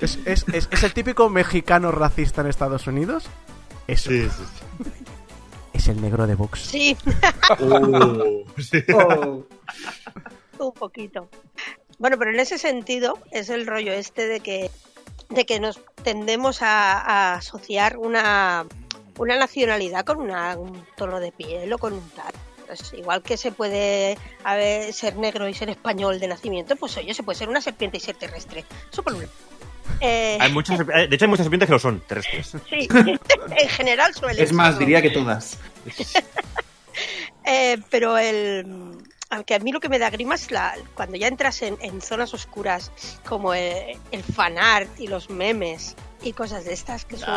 [0.00, 3.26] ¿Es, es, es- es el típico mexicano racista en Estados Unidos?
[3.86, 4.10] Eso.
[4.10, 4.82] Sí, sí.
[5.78, 6.60] Es el negro de Vox.
[6.60, 6.96] Sí,
[7.60, 8.82] Uh, sí.
[8.94, 9.44] Oh.
[10.66, 11.28] un poquito.
[11.98, 14.70] Bueno, pero en ese sentido es el rollo este de que
[15.30, 18.66] de que nos tendemos a, a asociar una,
[19.18, 22.32] una nacionalidad con una- un tono de piel o con un tal.
[22.66, 26.96] Pues igual que se puede a ver, ser negro y ser español de nacimiento, pues
[26.96, 28.64] oye, se puede ser una serpiente y ser terrestre.
[28.92, 29.32] Eso por un lado.
[30.00, 32.52] Eh, Hay muchas, serp- de hecho, hay muchas serpientes que lo son, terrestres.
[32.70, 32.88] sí,
[33.58, 35.58] en general suele Es más, diría que todas.
[37.44, 38.66] Eh, pero el.
[39.30, 42.00] Aunque a mí lo que me da grima es la, cuando ya entras en, en
[42.00, 42.90] zonas oscuras
[43.26, 47.34] como el, el fanart y los memes y cosas de estas que son.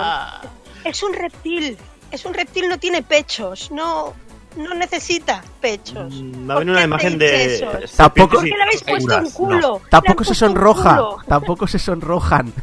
[0.86, 1.78] Es un reptil.
[2.12, 3.72] Es un reptil, no tiene pechos.
[3.72, 4.14] No,
[4.58, 6.14] no necesita pechos.
[6.14, 7.88] Mm, Va a ¿Por venir una imagen de.
[7.96, 9.60] Tampoco- ¿Por qué le habéis puesto un culo?
[9.60, 9.82] no.
[9.90, 11.00] Tampoco se sonroja.
[11.28, 12.54] Tampoco se sonrojan.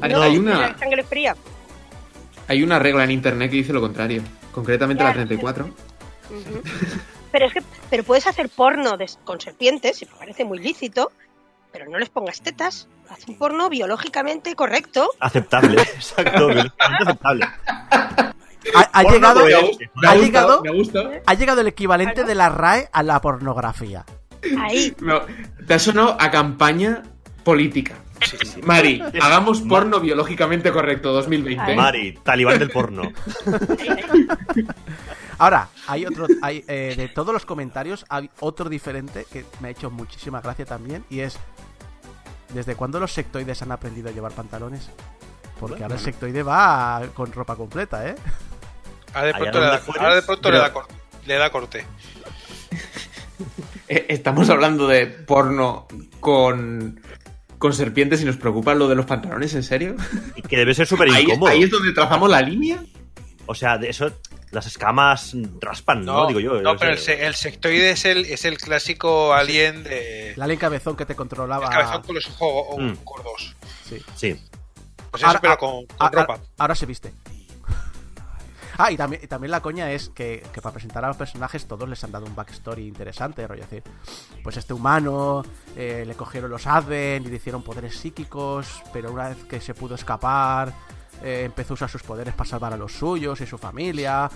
[0.00, 1.36] Hay, No, hay una, sangre fría.
[2.48, 4.22] hay una regla en internet que dice lo contrario.
[4.52, 5.14] concretamente la Ya.
[5.16, 5.64] 34.
[5.64, 6.62] Ujú.
[7.32, 11.12] Pero es que pero puedes hacer porno de- con serpientes, y me parece muy lícito,
[11.72, 12.88] pero no les pongas tetas.
[13.08, 15.10] Haz un porno biológicamente correcto.
[15.20, 17.46] Aceptable, exacto, biológicamente aceptable.
[18.74, 23.02] Ha, ha llegado, Me ha llegado- me ha llegado el equivalente de la RAE a
[23.02, 24.04] la pornografía.
[24.58, 24.94] Ahí.
[25.00, 25.20] No,
[25.66, 27.02] te ha sonado a campaña
[27.44, 27.94] política.
[28.64, 31.62] Mari, hagamos porno biológicamente correcto 2020.
[31.62, 31.76] Ay.
[31.76, 33.02] Mari, talibán del porno.
[35.38, 39.70] Ahora, hay otro, hay, eh, de todos los comentarios, hay otro diferente que me ha
[39.70, 41.38] hecho muchísima gracia también, y es,
[42.52, 44.90] ¿desde cuándo los sectoides han aprendido a llevar pantalones?
[45.58, 48.16] Porque ahora el sectoide va con ropa completa, ¿eh?
[49.14, 50.86] Ahora de Allá pronto, le da, donde fueres, ahora de pronto pero- le, da cor-
[51.26, 51.86] le da corte.
[53.88, 55.88] Eh, Estamos hablando de porno
[56.20, 57.00] con,
[57.58, 59.96] con serpientes y nos preocupa lo de los pantalones, ¿en serio?
[60.36, 61.50] Y que debe ser súper Ahí, incómodo.
[61.50, 62.84] ahí es donde trazamos la línea.
[63.46, 64.12] O sea, de eso,
[64.52, 66.22] las escamas raspan, ¿no?
[66.22, 66.60] No, Digo yo.
[66.62, 70.34] no pero el, el sectoide es el, es el clásico alien de.
[70.36, 71.64] La alien cabezón que te controlaba.
[71.66, 72.92] El cabezón con los ojos Mm.
[73.02, 73.56] gordos.
[73.88, 73.96] Sí.
[74.14, 74.40] Sí.
[75.10, 76.38] Pues eso, Ahora- pero con, con Ah, ropa.
[76.38, 77.12] ah, ahora se viste.
[78.82, 82.02] Ah, y también, también la coña es que, para presentar a los personajes todos les
[82.02, 83.82] han dado un backstory interesante, rollo decir,
[84.42, 85.42] pues este humano
[85.76, 89.74] eh, le cogieron los Advent y le hicieron poderes psíquicos, pero una vez que se
[89.74, 90.72] pudo escapar,
[91.22, 94.30] eh, empezó a usar sus poderes para salvar a los suyos y su familia.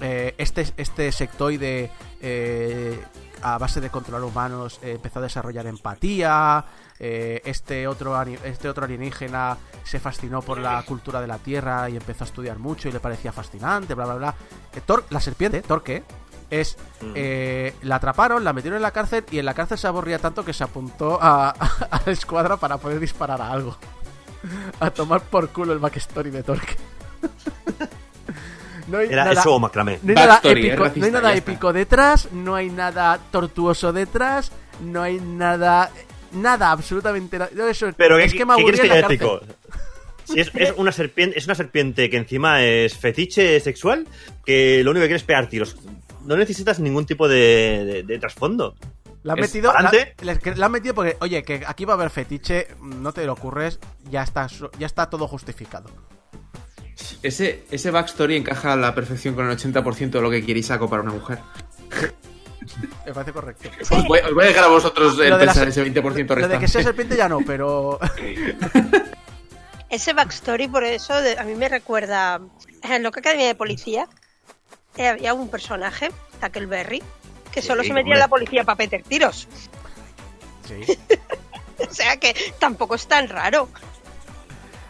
[0.00, 1.90] Eh, este, este sectoide,
[2.22, 2.98] eh,
[3.42, 6.64] a base de controlar humanos, empezó a desarrollar empatía.
[6.98, 12.24] Este, otro, este otro alienígena se fascinó por la cultura de la Tierra y empezó
[12.24, 14.34] a estudiar mucho y le parecía fascinante, bla, bla, bla.
[14.74, 16.02] Eh, Tor- la serpiente, Torque,
[16.50, 16.76] es...
[17.00, 17.12] Mm.
[17.14, 20.44] eh, la atraparon, la metieron en la cárcel y en la cárcel se aburría tanto
[20.44, 21.50] que se apuntó a,
[21.90, 23.76] a la escuadra para poder disparar a algo.
[24.80, 26.76] A tomar por culo el backstory de Torque.
[28.88, 30.00] No hay Era nada- eso o macramé.
[30.02, 31.50] no hay nada épico, es racista, no hay nada ya está.
[31.52, 35.90] épico detrás, no hay nada tortuoso detrás, no hay nada.
[36.32, 37.50] Nada, absolutamente nada.
[37.70, 39.40] Eso, Pero es ¿qué, que me ¿qué quieres que haya épico?
[40.32, 44.06] Si es, es una serpiente, es una serpiente que encima es fetiche sexual,
[44.44, 45.76] que lo único que quiere es pegar tiros.
[46.24, 48.74] No necesitas ningún tipo de, de- de trasfondo.
[49.22, 49.72] La han metido.
[49.72, 49.90] La,
[50.56, 53.78] la han metido porque, oye, que aquí va a haber fetiche, no te lo ocurres,
[54.10, 54.46] ya está,
[54.78, 55.90] ya está todo justificado.
[57.22, 60.88] Ese, ese backstory encaja a la perfección con el 80% de lo que quiere Isako
[60.88, 61.38] para una mujer.
[63.06, 63.68] Me parece correcto.
[63.90, 65.94] Os voy, os voy a dejar a vosotros el Lo de la pensar ese 20%
[66.02, 66.58] Lo de restante.
[66.58, 67.98] que sea serpiente ya no, pero.
[69.90, 72.40] Ese backstory, por eso, de- a mí me recuerda.
[72.82, 74.08] En Loca Academia de Policía
[74.96, 77.02] eh, había un personaje, Tackleberry,
[77.52, 78.14] que solo Sí, se metía hombre.
[78.14, 79.46] en la policía para meter tiros.
[80.66, 80.80] Sí.
[81.90, 83.66] O sea que tampoco es tan raro.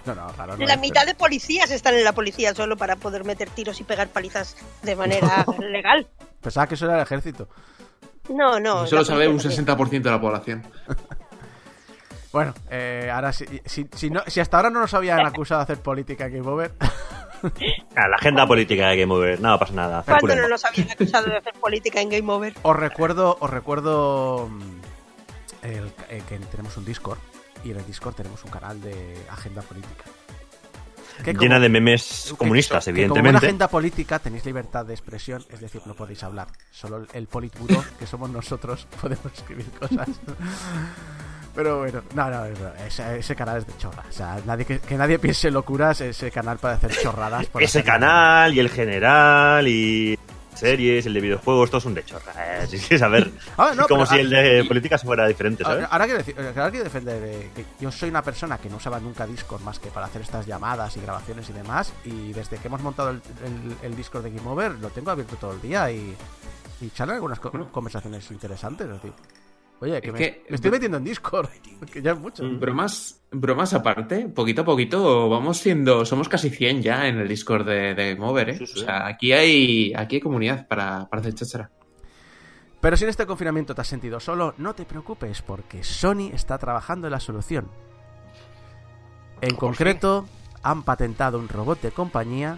[0.04, 2.96] No, no, raro no la es, mitad de policías están en la policía solo para
[2.96, 6.08] poder meter tiros y pegar palizas de manera legal.
[6.40, 7.48] Pensaba que eso era el ejército.
[8.28, 8.84] No, no.
[8.86, 10.00] Eso lo sabe un policía también.
[10.00, 10.66] 60% de la población.
[12.32, 15.64] Bueno, eh, ahora si, si, si, no, si hasta ahora no nos habían acusado de
[15.64, 16.72] hacer política en Game Over,
[17.96, 20.02] Ah, la agenda política de Game Over, nada pasa nada.
[20.02, 20.42] ¿Cuándo circulen.
[20.42, 22.54] no nos habían acusado de hacer política en Game Over?
[22.62, 27.18] os recuerdo, os recuerdo mm, el- eh, que tenemos un Discord
[27.64, 30.04] y en el Discord tenemos un canal de agenda política.
[31.24, 33.46] Que como- Llena de memes que- comunistas, que como una evidentemente.
[33.46, 36.48] agenda política tenéis libertad de expresión, es decir, no podéis hablar.
[36.70, 40.08] Solo el- el politburo, que somos nosotros, podemos escribir cosas.
[41.54, 44.04] Pero bueno, no, no, no, ese, ese canal es de chorra.
[44.08, 47.46] O sea, nadie que, que nadie piense locuras, ese canal para hacer chorradas.
[47.46, 50.18] por Ese hacer- canal y el general y
[50.54, 52.32] series, el de videojuegos, todos son de chorra.
[52.38, 55.64] Eh, sí, sí, a ver, Ah, no, como pero- si el de política fuera diferente,
[55.64, 55.84] ¿sabes?
[55.84, 58.76] Ahora, ahora quiero decir, ahora quiero defender eh, que yo soy una persona que no
[58.76, 61.92] usaba nunca Discord más que para hacer estas llamadas y grabaciones y demás.
[62.04, 65.36] Y desde que hemos montado el, el- el Discord de Game Over, lo tengo abierto
[65.36, 66.14] todo el día y,
[66.80, 68.86] y salen algunas co- conversaciones interesantes.
[68.86, 69.12] es decir,
[69.80, 71.48] Oye, que, Es me, que- me estoy metiendo en Discord,
[71.92, 72.44] que ya es mucho.
[72.44, 72.60] Mm.
[72.60, 77.66] Bromas, bromas aparte, poquito a poquito vamos siendo, somos casi 100 ya en el Discord
[77.66, 78.58] de, de Game Over, ¿eh?
[78.58, 78.80] Sí, sí.
[78.80, 81.70] O sea, aquí hay, aquí hay comunidad para, para hacer cháchara.
[82.80, 86.56] Pero si en este confinamiento te has sentido solo, no te preocupes porque Sony está
[86.58, 87.68] trabajando en la solución.
[89.42, 90.26] En concreto,
[90.62, 92.56] han patentado un robot de compañía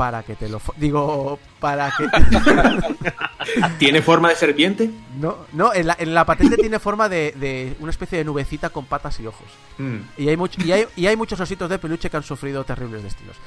[0.00, 0.62] para que te lo...
[0.78, 2.08] Digo, para que...
[3.78, 4.90] ¿Tiene forma de serpiente?
[5.18, 8.70] no, no, en la, en la patente tiene forma de, de una especie de nubecita
[8.70, 9.46] con patas y ojos.
[9.76, 9.96] Mm.
[10.16, 13.02] Y hay, mucho, y, hay, y hay muchos ositos de peluche que han sufrido terribles
[13.02, 13.36] destinos.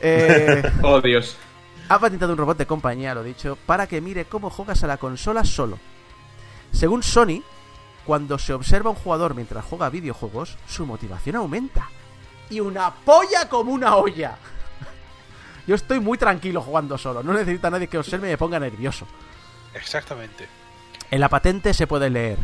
[0.00, 1.36] Eh, Oh, Dios.
[1.90, 4.96] ha patentado un robot de compañía, lo dicho, para que mire cómo juegas a la
[4.96, 5.78] consola solo.
[6.72, 7.42] Según Sony,
[8.06, 11.90] cuando se observa a un jugador mientras juega videojuegos, su motivación aumenta.
[12.48, 14.38] Y una polla como una olla.
[15.66, 17.22] Yo estoy muy tranquilo jugando solo.
[17.22, 19.06] No necesito a nadie que observe y me ponga nervioso.
[19.74, 20.48] Exactamente.
[21.10, 22.38] En la patente se puede leer.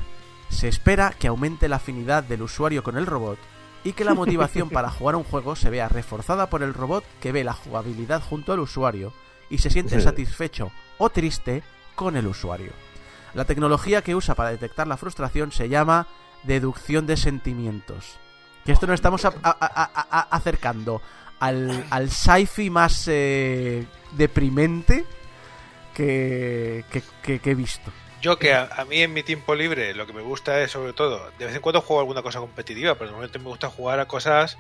[0.48, 3.38] Se espera que aumente la afinidad del usuario con el robot
[3.84, 7.32] y que la motivación para jugar un juego se vea reforzada por el robot que
[7.32, 9.12] ve la jugabilidad junto al usuario
[9.50, 10.02] y se siente Sí.
[10.02, 11.62] satisfecho o triste
[11.94, 12.72] con el usuario.
[13.34, 16.06] La tecnología que usa para detectar la frustración se llama
[16.42, 18.16] deducción de sentimientos.
[18.64, 21.00] Que esto nos estamos a- a- a- a- acercando
[21.42, 25.04] al, al sci-fi más eh, deprimente
[25.94, 27.90] que, que- que- que he visto.
[28.20, 30.92] Yo que a, a mí en mi tiempo libre lo que me gusta es sobre
[30.92, 34.06] todo, de vez en cuando juego alguna cosa competitiva, pero normalmente me gusta jugar a
[34.06, 34.56] cosas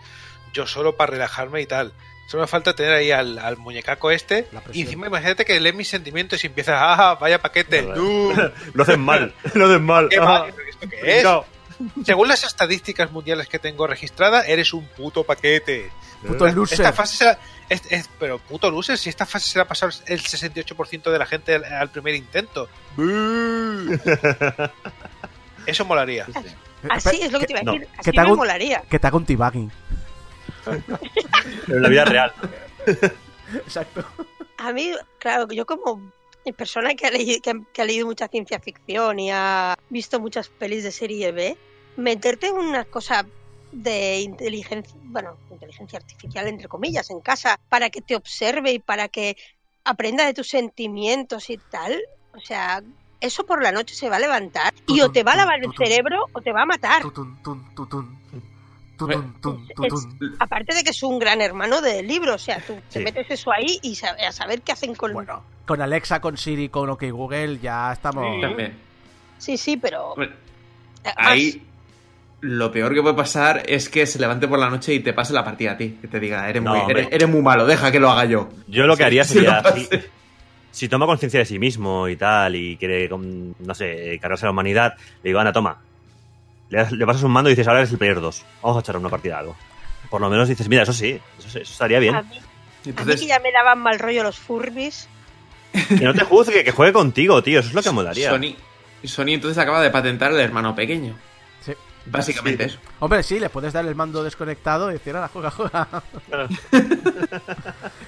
[0.52, 1.92] yo solo para relajarme y tal.
[2.28, 5.88] Solo me falta tener ahí al, al muñecaco este y encima imagínate que lee mis
[5.88, 7.82] sentimientos y empieza, ah, vaya paquete.
[7.84, 8.32] ¡uh!
[8.74, 10.08] Lo hacen mal, lo hacen mal.
[10.08, 10.54] ¿Qué Ah, mal?
[10.68, 11.24] ¿Esto qué es?
[11.24, 11.44] no.
[12.04, 15.90] Según las estadísticas mundiales que tengo registradas, eres un puto paquete.
[16.26, 16.80] Puto loser.
[16.80, 19.92] Esta fase será, es- es- pero puto loser, si esta fase se la ha pasado
[20.06, 22.68] el 68% de la gente al, al primer intento.
[25.66, 26.26] Eso molaría.
[26.90, 27.86] Así es lo que te iba a no, decir.
[27.88, 28.82] que Así te me hago un- molaría.
[28.90, 29.70] Que te haga un teabagging.
[30.64, 32.32] Pero en la vida real.
[33.54, 34.04] Exacto.
[34.58, 36.12] A mí, claro, que yo como
[36.56, 40.18] persona que ha, leído, que, ha, que ha leído mucha ciencia ficción y ha visto
[40.20, 41.56] muchas pelis de serie B,
[41.96, 43.24] meterte en una cosa
[43.72, 49.08] de inteligencia, bueno, inteligencia artificial entre comillas, en casa, para que te observe y para
[49.08, 49.36] que
[49.84, 52.00] aprenda de tus sentimientos y tal,
[52.34, 52.82] o sea,
[53.20, 55.72] eso por la noche se va a levantar y o te va a lavar el
[55.76, 57.02] cerebro o te va a matar.
[57.02, 57.02] Es-
[57.74, 58.18] tutun.
[60.38, 63.04] Aparte de que es un gran hermano del libro, o sea, tú te Sí.
[63.04, 65.12] metes eso ahí y a saber qué hacen con...
[65.12, 68.40] Bueno, con Alexa, con Siri, con OK Google, ya estamos.
[68.40, 68.78] También.
[69.38, 70.14] Sí, sí, pero...
[70.22, 70.30] Eh,
[71.16, 71.66] Ahí
[72.42, 75.32] lo peor que puede pasar es que se levante por la noche y te pase
[75.32, 75.96] la partida a ti.
[76.00, 78.48] Que te diga, eres, No, muy, eres, eres muy malo, deja que lo haga yo.
[78.66, 79.62] Yo lo que haría sí sería.
[80.72, 84.50] si, toma conciencia de sí mismo y tal, y quiere, no sé, cargarse a la
[84.50, 85.78] humanidad, le digo, Ana, toma.
[86.68, 88.44] Le, pasas un mando y dices, ahora eres el player 2.
[88.62, 89.56] Vamos a echar una partida a algo.
[90.10, 92.16] Por lo menos dices, mira, eso sí, eso, sí, eso estaría bien.
[92.16, 92.46] A mí, a mí
[92.86, 95.08] Entonces, que ya me daban mal rollo los Furbis.
[95.88, 97.60] Que no te juzgue, que juegue contigo, tío.
[97.60, 98.30] Eso es lo que molaría.
[98.30, 98.56] Sony,
[99.04, 101.14] Sony entonces acaba de patentar el hermano pequeño.
[102.06, 102.74] Básicamente Sí.
[102.74, 102.80] eso.
[103.00, 105.88] Hombre, sí, le puedes dar el mando desconectado y decir, ahora juega, juega.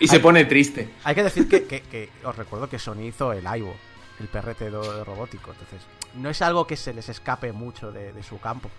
[0.00, 0.92] Y se pone triste.
[1.04, 3.74] Hay que decir que, que- que os recuerdo que Sony hizo el Aibo,
[4.20, 5.52] el perrete robótico.
[5.52, 5.82] Entonces,
[6.14, 8.70] no es algo que se les escape mucho de, de su campo.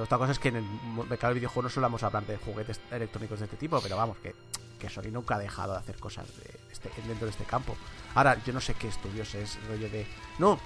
[0.00, 0.64] Otra cosa es que en el
[1.08, 4.34] mercado del videojuego no solamos hablar de juguetes electrónicos de este tipo, pero vamos, que,
[4.78, 7.76] que Sony nunca ha dejado de hacer cosas de este- dentro de este campo.
[8.14, 10.06] Ahora, yo no sé qué estudios es rollo de.
[10.38, 10.58] No,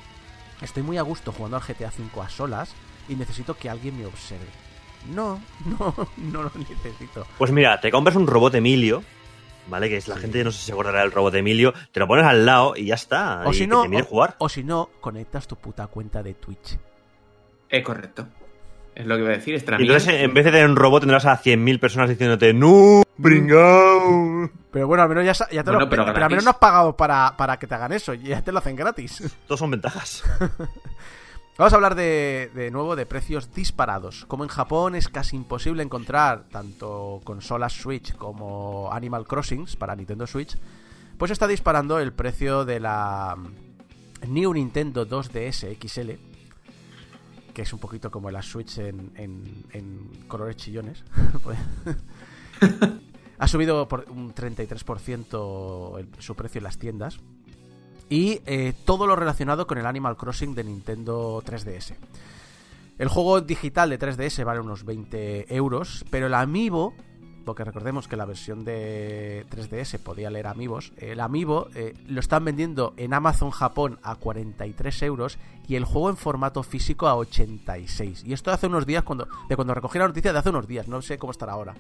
[0.63, 2.71] estoy muy a gusto jugando al GTA V a solas
[3.09, 4.47] y necesito que alguien me observe.
[5.15, 5.41] No,
[5.79, 7.27] no, no lo necesito.
[7.39, 9.03] Pues mira, te compras un robot Emilio,
[9.69, 9.89] ¿vale?
[9.89, 10.23] Que es la Sí.
[10.23, 12.87] gente no sé si se acordará del robot Emilio, te lo pones al lado y
[12.87, 13.43] ya está.
[13.47, 14.35] O y si no, o- jugar.
[14.39, 16.79] o si no, conectas tu puta cuenta de Twitch.
[17.69, 18.27] Es correcto.
[18.95, 19.55] Es lo que iba a decir.
[19.55, 23.03] Entonces, en vez de tener un robot, tendrás a 100.000 personas diciéndote, ¡No!
[23.17, 24.51] ¡Bringao!
[24.73, 26.57] Pero bueno, al menos ya, ya te Bueno, lo pero pero, al menos no has
[26.57, 29.23] pagado para, para que te hagan eso, y ya te lo hacen gratis.
[29.47, 30.25] Todos son ventajas.
[31.59, 34.25] Vamos a hablar de, de nuevo de precios disparados.
[34.27, 40.27] Como en Japón es casi imposible encontrar tanto consolas Switch como Animal Crossings para Nintendo
[40.29, 40.57] Switch,
[41.19, 43.37] pues está disparando el precio de la
[44.29, 46.11] New Nintendo 2DS XL,
[47.53, 51.03] que es un poquito como la Switch en colores chillones.
[51.43, 51.59] Pues-
[53.39, 57.19] ha subido por un 33% el- su precio en las tiendas.
[58.09, 61.95] Y eh, todo lo relacionado con el Animal Crossing de Nintendo 3DS.
[62.99, 66.95] El juego digital de 3DS vale unos 20 euros, pero el Amiibo,
[67.45, 72.45] porque recordemos que la versión de 3DS podía leer Amiibos, el Amiibo eh, lo están
[72.45, 78.25] vendiendo en Amazon Japón a 43 euros y el juego en formato físico a 86.
[78.27, 80.89] Y esto hace unos días, cuando de cuando recogí la noticia de hace unos días,
[80.89, 81.75] no sé cómo estará ahora.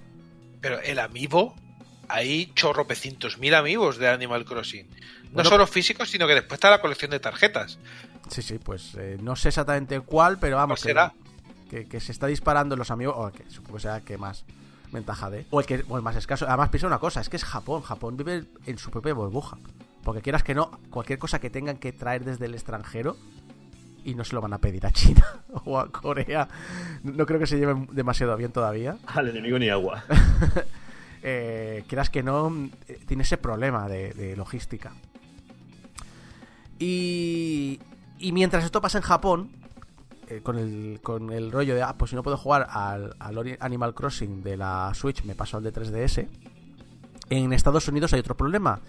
[0.60, 1.54] Pero el amiibo,
[2.08, 4.86] hay chorropecientos mil amigos de Animal Crossing.
[4.88, 7.78] No Bueno, solo físicos, sino que después está la colección de tarjetas.
[8.28, 11.14] Sí, sí, pues eh, no sé exactamente cuál, pero vamos, ¿Cuál será?
[11.70, 14.44] Que, que, que se está disparando los amigos, o que supongo que será que más
[14.92, 16.46] ventaja de, o el que o el más escaso.
[16.46, 19.58] Además, piensa una cosa, es que es Japón, Japón vive en su propia burbuja.
[20.02, 23.16] Porque quieras que no, cualquier cosa que tengan que traer desde el extranjero
[24.04, 25.24] y no se lo van a pedir a China
[25.64, 26.48] o a Corea,
[27.02, 28.96] no creo que se lleven demasiado bien todavía.
[29.06, 30.04] Al enemigo ni agua.
[31.22, 32.52] eh, quieras que no,
[32.86, 34.92] eh, tiene ese problema de, logística.
[36.78, 37.80] Y,
[38.18, 39.50] y mientras esto pasa en Japón,
[40.28, 44.42] eh, con, el, rollo de, ah, pues si no puedo jugar al, al Animal Crossing
[44.42, 46.28] de la Switch, me paso al de 3DS.
[47.30, 48.80] En Estados Unidos hay otro problema.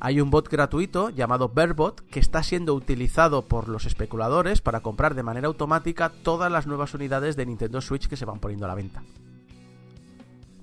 [0.00, 5.14] Hay un bot gratuito llamado Bearbot que está siendo utilizado por los especuladores para comprar
[5.14, 8.68] de manera automática todas las nuevas unidades de Nintendo Switch que se van poniendo a
[8.68, 9.02] la venta.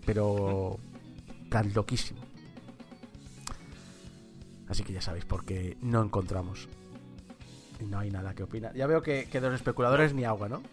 [0.05, 0.79] Pero...
[1.49, 2.21] tan loquísimo.
[4.67, 6.67] Así que ya sabéis por qué no encontramos.
[7.79, 8.73] Y no hay nada que opinar.
[8.75, 10.63] Ya veo que, que de los especuladores ni agua, ¿no?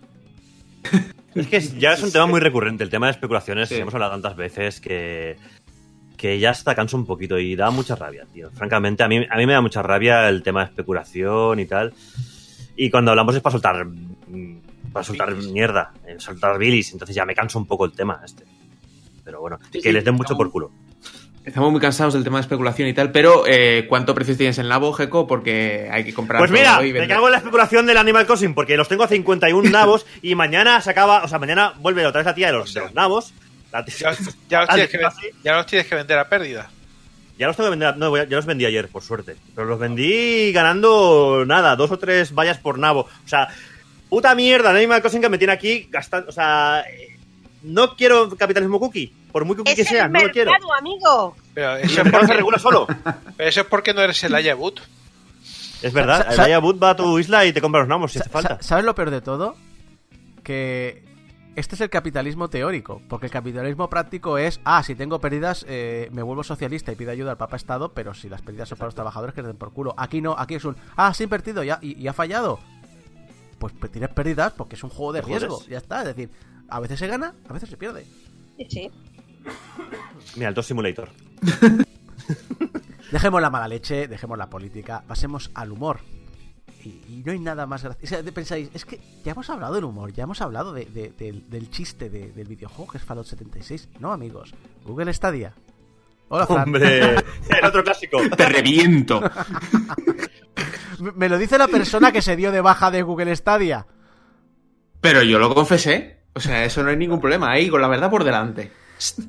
[1.35, 3.77] Es que ya es un tema muy recurrente, el tema de especulaciones, Sí.
[3.77, 5.39] hemos hablado tantas veces que,
[6.19, 8.51] que ya hasta cansa un poquito y da mucha rabia, tío.
[8.51, 11.95] Francamente, a mí, a mí me da mucha rabia el tema de especulación y tal.
[12.77, 14.61] Y cuando hablamos es para soltar mm,
[14.93, 18.45] para soltar mierda, eh, soltar bilis, entonces ya me canso un poco el tema este.
[19.25, 20.73] Pero bueno, Sí, que sí, les den mucho estamos- por culo.
[21.45, 24.69] Estamos muy cansados del tema de especulación y tal, pero eh, ¿cuánto precios tienes en
[24.69, 25.27] Labo, Geco?
[25.27, 26.39] Porque hay que comprar.
[26.39, 29.09] Pues mira, y me cago en la especulación del Animal Crossing porque los tengo a
[29.09, 32.53] 51 nabos y mañana se acaba, o sea, mañana vuelve otra vez la tía de
[32.53, 33.35] los, de los nabos.
[33.73, 34.77] La tía- Ya, los- ya los Ah,
[35.43, 36.71] ya los tienes que vender a pérdida.
[37.39, 39.35] Ya los tengo que vender, no, ya los vendí ayer, por suerte.
[39.57, 43.01] Pero los vendí ganando nada, dos o tres vallas por nabo.
[43.01, 43.49] O sea,
[44.09, 46.29] puta mierda Animal Crossing que me tiene aquí gastando.
[46.29, 47.12] O sea, eh,
[47.63, 50.53] no quiero capitalismo cookie, por muy cookie Es que sea, el no lo quiero.
[50.79, 51.37] amigo.
[51.55, 52.87] Pero eso, es mercado se porque, regula solo.
[53.37, 54.81] pero eso es porque no eres el Ayabut.
[55.83, 58.31] Es verdad, el Ayabut va a tu isla y te compra los nabos si hace
[58.31, 58.57] falta.
[58.57, 59.57] sa- ¿Sabes lo peor de todo?
[60.43, 61.03] Que
[61.55, 66.09] este es el capitalismo teórico, porque el capitalismo práctico es, ah, si tengo pérdidas, eh,
[66.13, 68.87] me vuelvo socialista y pido ayuda al Papa Estado, pero si las pérdidas son para
[68.89, 69.95] los trabajadores, que den por culo.
[69.99, 72.59] Aquí no, aquí es un, ah, sí, invertido ya, y, y ha fallado.
[73.59, 76.01] Pues, pues tienes pérdidas porque es un juego de riesgo, ya está.
[76.01, 76.31] Es decir,
[76.77, 78.07] a veces se gana, a veces se pierde.
[78.59, 78.91] Sí, sí.
[80.37, 81.11] Mira, el Top Simulator.
[83.11, 86.01] Dejemos la mala leche, dejemos la política, pasemos al humor.
[86.85, 88.17] Y, y no hay nada más gracioso.
[88.17, 91.11] O sea, pensáis, es que ya hemos hablado del humor, ya hemos hablado de- de-
[91.11, 93.89] del, del chiste de- del videojuego que es Fallout 76.
[94.01, 94.55] No, amigos.
[94.85, 95.53] Google Stadia.
[96.29, 96.63] Hola, Fran.
[96.65, 97.01] Hombre,
[97.59, 98.19] el otro clásico.
[98.37, 99.21] Te reviento.
[101.01, 103.87] Me- Me lo dice la persona que se dio de baja de Google Stadia.
[105.01, 106.22] Pero yo lo confesé.
[106.35, 107.51] O sea, eso no hay ningún problema.
[107.51, 108.73] Ahí, con la verdad por delante.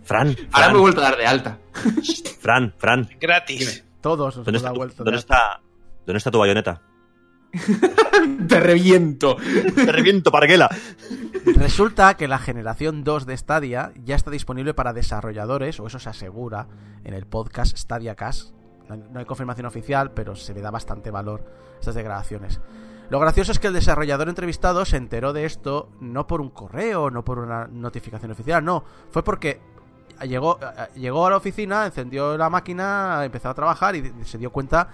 [0.04, 1.60] Fran, Ahora me he Fran, vuelto a dar de alta.
[2.39, 3.10] Fran, Fran.
[3.20, 3.84] Gratis.
[4.01, 5.04] Todos nos ¿Dónde está, vuelta.
[5.04, 5.62] ¿dónde, está,
[6.06, 6.82] ¿Dónde está tu bayoneta?
[8.47, 9.38] Te reviento.
[9.76, 10.70] Te reviento, parguela.
[11.56, 16.10] Resulta que la generación 2 de Stadia ya está disponible para desarrolladores, o eso se
[16.10, 16.68] asegura
[17.04, 18.51] en el podcast Stadia Cast.
[18.89, 21.45] No no hay confirmación oficial, pero se le da bastante valor
[21.76, 22.60] a estas declaraciones.
[23.14, 27.11] Lo gracioso es que el desarrollador entrevistado se enteró de esto no por un correo,
[27.11, 29.61] no por una notificación oficial, no, fue porque
[30.24, 30.59] llegó,
[30.95, 34.89] llegó a la oficina, encendió la máquina, empezó a trabajar y se dio cuenta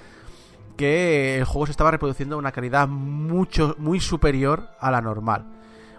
[0.75, 5.45] que el juego se estaba reproduciendo a una calidad mucho, muy superior a la normal.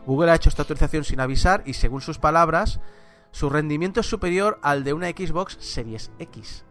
[0.05, 2.81] Google ha hecho esta actualización sin avisar y según sus palabras,
[3.31, 6.67] su rendimiento es superior al de una Xbox Series X.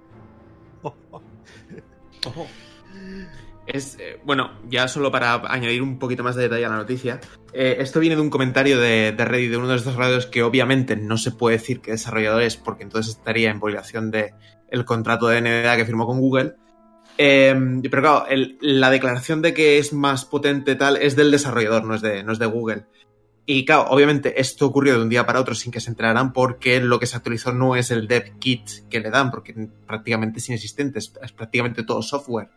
[3.72, 7.20] Es, eh, bueno, ya solo para añadir un poquito más de detalle a la noticia.
[7.54, 10.96] eh, esto viene de un comentario de, Reddit de uno de los desarrolladores que obviamente
[10.96, 14.34] no se puede decir que desarrollador es porque entonces estaría en violación de
[14.70, 16.56] el contrato de NDA que firmó con Google.
[17.20, 17.56] Eh,
[17.92, 18.26] pero claro,
[18.62, 22.86] la declaración de que es más potente tal es del desarrollador, no es de, Google.
[23.46, 26.80] Y claro, obviamente esto ocurrió de un día para otro sin que se enteraran porque
[26.80, 29.54] lo que se actualizó no es el dev kit que le dan, porque
[29.86, 32.50] prácticamente es inexistente, es prácticamente todo software.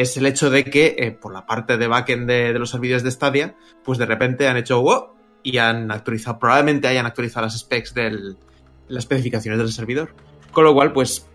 [0.00, 3.02] Es el hecho de que eh, por la parte de backend de, de los servidores
[3.02, 5.08] de Stadia, pues de repente han hecho wow
[5.42, 8.36] y han actualizado, probablemente hayan actualizado las specs del,
[8.86, 10.14] las especificaciones del servidor.
[10.52, 11.28] Con lo cual, pues,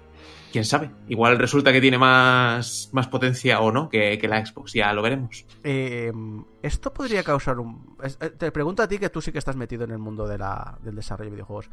[0.53, 0.91] quién sabe.
[1.09, 5.45] Igual resulta que tiene más, más potencia o no que, la Xbox, ya lo veremos.
[5.64, 6.14] Eh,
[6.61, 7.97] esto podría causar un...
[8.01, 10.38] eh, Te pregunto a ti que tú sí que estás metido en el mundo de
[10.38, 11.70] la, del desarrollo de videojuegos.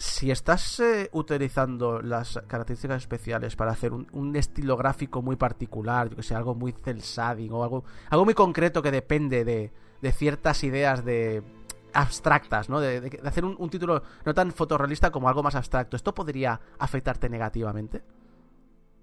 [0.00, 6.16] Si estás eh, utilizando las características especiales para hacer un, estilo gráfico muy particular, yo
[6.16, 7.02] que sé, algo muy cel
[7.52, 9.70] o algo, algo muy concreto que depende de,
[10.00, 11.42] de ciertas ideas de
[11.92, 12.80] abstractas, ¿no?
[12.80, 15.96] De, de- de hacer un, un título no tan fotorrealista como algo más abstracto.
[15.96, 18.02] ¿Esto podría afectarte negativamente?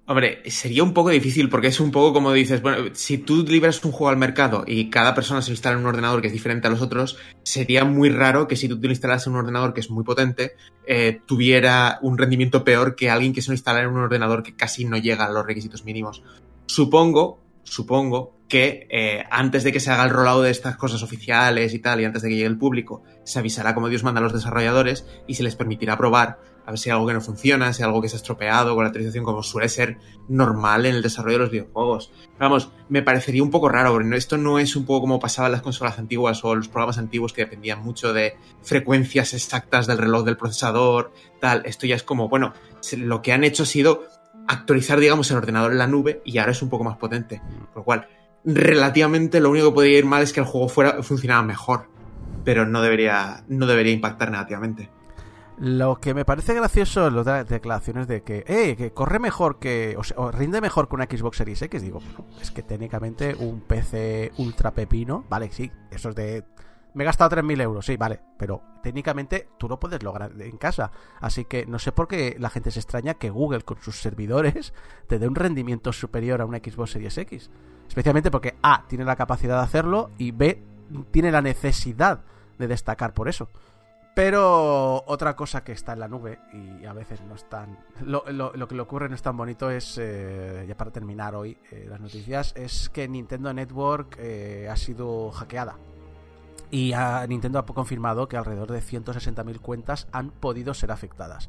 [0.09, 3.83] Hombre, sería un poco difícil porque es un poco como dices, bueno, si tú liberas
[3.83, 6.65] un juego al mercado y cada persona se instala en un ordenador que es diferente
[6.65, 9.73] a los otros, sería muy raro que si tú te lo instalas en un ordenador
[9.73, 10.53] que es muy potente,
[10.87, 14.55] eh, tuviera un rendimiento peor que alguien que se lo instala en un ordenador que
[14.55, 16.23] casi no llega a los requisitos mínimos.
[16.67, 21.73] Supongo, supongo que eh, antes de que se haga el rollout de estas cosas oficiales
[21.73, 24.23] y tal, y antes de que llegue el público, se avisará como Dios manda a
[24.23, 27.72] los desarrolladores y se les permitirá probar a ver si hay algo que no funciona,
[27.72, 30.95] si hay algo que se ha estropeado con la actualización, como suele ser normal en
[30.95, 32.11] el desarrollo de los videojuegos.
[32.38, 35.53] Vamos, me parecería un poco raro, porque esto no es un poco como pasaba en
[35.53, 40.26] las consolas antiguas o los programas antiguos que dependían mucho de frecuencias exactas del reloj
[40.26, 41.61] del procesador, tal.
[41.65, 42.53] Esto ya es como, bueno,
[42.97, 44.03] lo que han hecho ha sido
[44.45, 47.41] actualizar, digamos, el ordenador en la nube y ahora es un poco más potente.
[47.70, 48.09] Por lo cual,
[48.43, 51.88] relativamente lo único que podría ir mal es que el juego fuera, funcionara mejor,
[52.43, 54.96] pero no debería, no debería impactar negativamente.
[55.59, 59.95] Lo que me parece gracioso de las declaraciones de que, eh, que corre mejor que,
[59.97, 61.81] o, sea, rinde mejor que una Xbox Series X.
[61.81, 66.43] Digo, bueno, es que técnicamente un PC ultra pepino, vale, sí, eso es de.
[66.93, 70.91] Me he gastado 3.000 euros, sí, vale, pero técnicamente tú lo puedes lograr en casa.
[71.19, 74.73] Así que no sé por qué la gente se extraña que Google con sus servidores
[75.07, 77.49] te dé un rendimiento superior a una Xbox Series X.
[77.87, 80.63] Especialmente porque A, tiene la capacidad de hacerlo y B,
[81.11, 82.23] tiene la necesidad
[82.57, 83.49] de destacar por eso.
[84.18, 87.78] Pero otra cosa que está en la nube y a veces no es tan...
[88.03, 91.86] Lo, que le ocurre no es tan bonito es, eh, ya para terminar hoy eh,
[91.88, 95.78] las noticias, es que Nintendo Network eh, ha sido hackeada.
[96.72, 96.93] Y
[97.28, 101.47] Nintendo ha confirmado que alrededor de 160.000 cuentas han podido ser afectadas.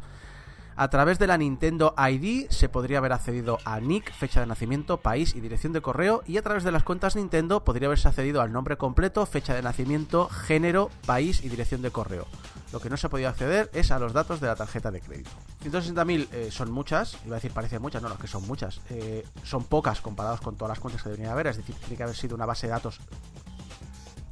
[0.80, 4.98] A través de la Nintendo ID se podría haber accedido a nick, fecha de nacimiento,
[4.98, 8.42] país y dirección de correo y a través de las cuentas Nintendo podría haberse accedido
[8.42, 12.28] al nombre completo, fecha de nacimiento, género, país y dirección de correo.
[12.72, 15.00] Lo que no se ha podido acceder es a los datos de la tarjeta de
[15.00, 15.30] crédito.
[15.64, 18.80] 160.000 eh, son muchas, iba a decir parecen muchas, no, no, que son muchas.
[18.88, 22.04] Eh, son pocas comparadas con todas las cuentas que debería haber, es decir, tiene que
[22.04, 23.00] haber sido una base de datos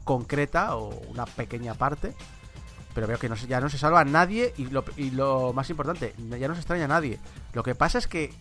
[0.04, 2.14] concreta o una pequeña parte.
[2.96, 4.70] Pero veo que no ya no se salva a nadie y
[5.10, 7.20] lo, más importante, ya no se extraña a nadie.
[7.52, 8.32] Lo que pasa es que,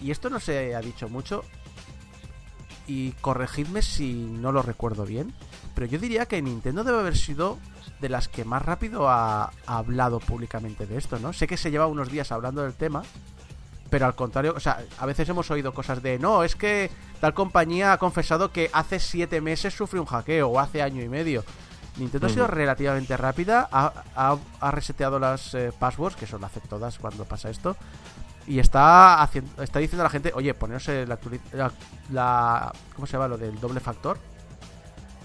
[0.00, 1.44] y esto no se ha dicho mucho,
[2.86, 5.34] y corregidme si no lo recuerdo bien,
[5.74, 7.58] pero yo diría que Nintendo debe haber sido
[8.00, 11.34] de las que más rápido ha, ha hablado públicamente de esto, ¿no?
[11.34, 13.02] Sé que se lleva unos días hablando del tema,
[13.90, 16.90] pero al contrario, o sea, a veces hemos oído cosas de, no, es que
[17.20, 21.10] tal compañía ha confesado que hace siete meses sufrió un hackeo o hace año y
[21.10, 21.44] medio.
[21.98, 26.60] Nintendo ha sido relativamente rápida, ha, ha- ha reseteado las eh, passwords, que son hace
[26.60, 27.76] todas cuando pasa esto,
[28.46, 31.18] y está haciendo, está diciendo a la gente, oye, poneros la,
[31.52, 31.72] la,
[32.10, 34.18] la- ¿cómo se llama lo del doble factor?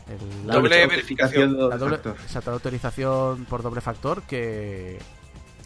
[0.09, 2.15] El- la, Doble verificación la doble doble, factor.
[2.21, 4.99] exacto, la autorización por doble factor que,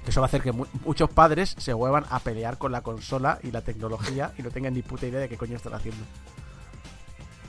[0.03, 2.81] que eso va a hacer que mu- muchos padres se vuelvan a pelear con la
[2.81, 6.03] consola y la tecnología y no tengan ni puta idea de qué coño están haciendo.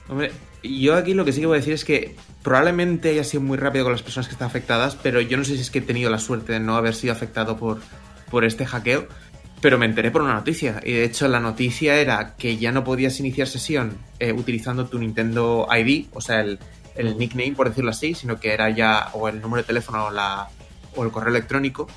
[0.09, 0.33] Hombre,
[0.63, 3.59] yo aquí lo que sí que voy a decir es que probablemente haya sido muy
[3.59, 5.83] rápido con las personas que están afectadas, pero yo no sé si es que he
[5.83, 7.79] tenido la suerte de no haber sido afectado por,
[8.31, 9.07] por este hackeo,
[9.61, 10.81] pero me enteré por una noticia.
[10.85, 14.99] Y de hecho la noticia era que ya no podías iniciar sesión eh, utilizando tu
[14.99, 16.59] Nintendo ID, o sea, el,
[16.95, 20.11] el nickname, por decirlo así, sino que era ya o el número de teléfono o,
[20.11, 20.49] la,
[20.97, 21.89] o el correo electrónico.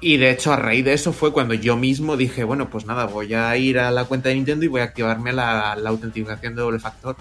[0.00, 3.06] Y de hecho, a raíz de eso fue cuando yo mismo dije, bueno, pues nada,
[3.06, 6.56] voy a ir a la cuenta de Nintendo y voy a activarme la, la autenticación
[6.56, 7.16] de doble factor.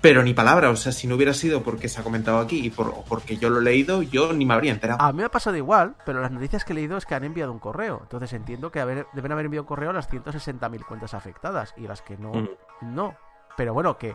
[0.00, 2.70] Pero ni palabra, o sea, si no hubiera sido porque se ha comentado aquí y
[2.70, 5.02] por, porque yo lo he leído, yo ni me habría enterado.
[5.02, 7.24] A mí me ha pasado igual, pero las noticias que he leído es que han
[7.24, 7.98] enviado un correo.
[8.02, 11.88] Entonces entiendo que haber- deben haber enviado un correo a las 160.000 cuentas afectadas y
[11.88, 12.48] las que no, Mm.
[12.94, 13.16] no.
[13.56, 14.14] Pero bueno, que,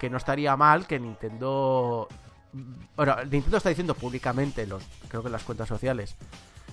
[0.00, 2.08] que no estaría mal que Nintendo...
[2.96, 6.16] Bueno, Nintendo está diciendo públicamente, los, creo que en las cuentas sociales,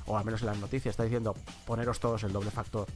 [0.08, 1.36] o al menos en las noticias, está diciendo
[1.68, 2.88] poneros todos el doble factor.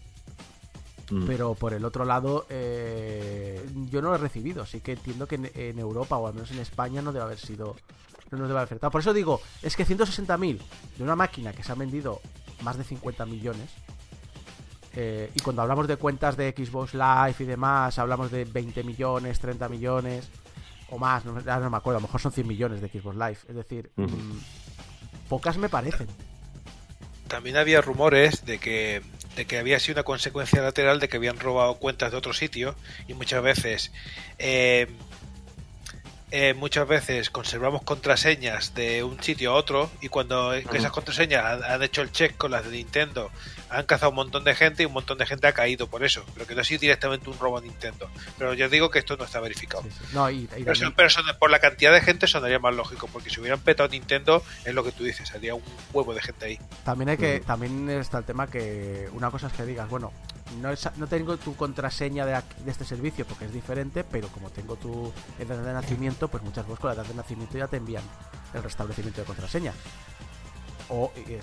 [1.12, 1.26] Mm.
[1.28, 5.36] Pero por el otro lado, eh, yo no lo he recibido, así que entiendo que
[5.36, 7.76] en, en Europa o al menos en España no debe haber sido.
[8.32, 8.90] No nos debe haber afectado.
[8.92, 10.58] Por eso digo, es que 160.000
[10.98, 12.22] de una máquina que se ha vendido
[12.62, 13.70] más de 50 millones.
[14.94, 19.40] eh, y cuando hablamos de cuentas de Xbox Live y demás, hablamos de 20 millones,
[19.40, 20.30] 30 millones
[20.92, 23.38] o más, no, no me acuerdo, a lo mejor son 100 millones de Xbox Live.
[23.50, 24.08] Es decir, mm,
[25.30, 26.08] pocas me parecen.
[27.28, 29.02] También había rumores de que,
[29.36, 32.76] de que había sido una consecuencia lateral de que habían robado cuentas de otro sitio
[33.08, 33.92] y muchas veces
[34.40, 34.88] eh,
[36.32, 41.64] eh, muchas veces conservamos contraseñas de un sitio a otro y cuando esas contraseñas han,
[41.64, 43.30] han hecho el check con las de Nintendo
[43.70, 46.26] han cazado un montón de gente y un montón de gente ha caído por eso
[46.34, 48.10] pero que no ha sido directamente un robo a Nintendo.
[48.38, 49.84] Pero ya digo que esto no está verificado.
[49.84, 50.06] Sí, sí.
[50.14, 50.94] No, y, y pero, también-
[51.40, 54.84] por la cantidad de gente sonaría más lógico porque si hubieran petado Nintendo es lo
[54.84, 55.64] que tú dices habría un
[55.94, 56.60] huevo de gente ahí.
[56.84, 60.12] También hay que, también está el tema que una cosa es que digas, bueno,
[60.62, 64.28] no, es- no tengo tu contraseña de, aquí- de este servicio porque es diferente, pero
[64.30, 67.68] como tengo tu edad de nacimiento, pues muchas veces con la edad de nacimiento ya
[67.68, 68.04] te envían
[68.54, 69.74] el restablecimiento de contraseña.
[70.90, 71.34] O y,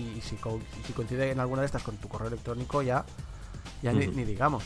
[0.00, 3.04] y si, co- y si coincide en alguna de estas con tu correo electrónico ya,
[3.82, 4.64] ya ni, digamos.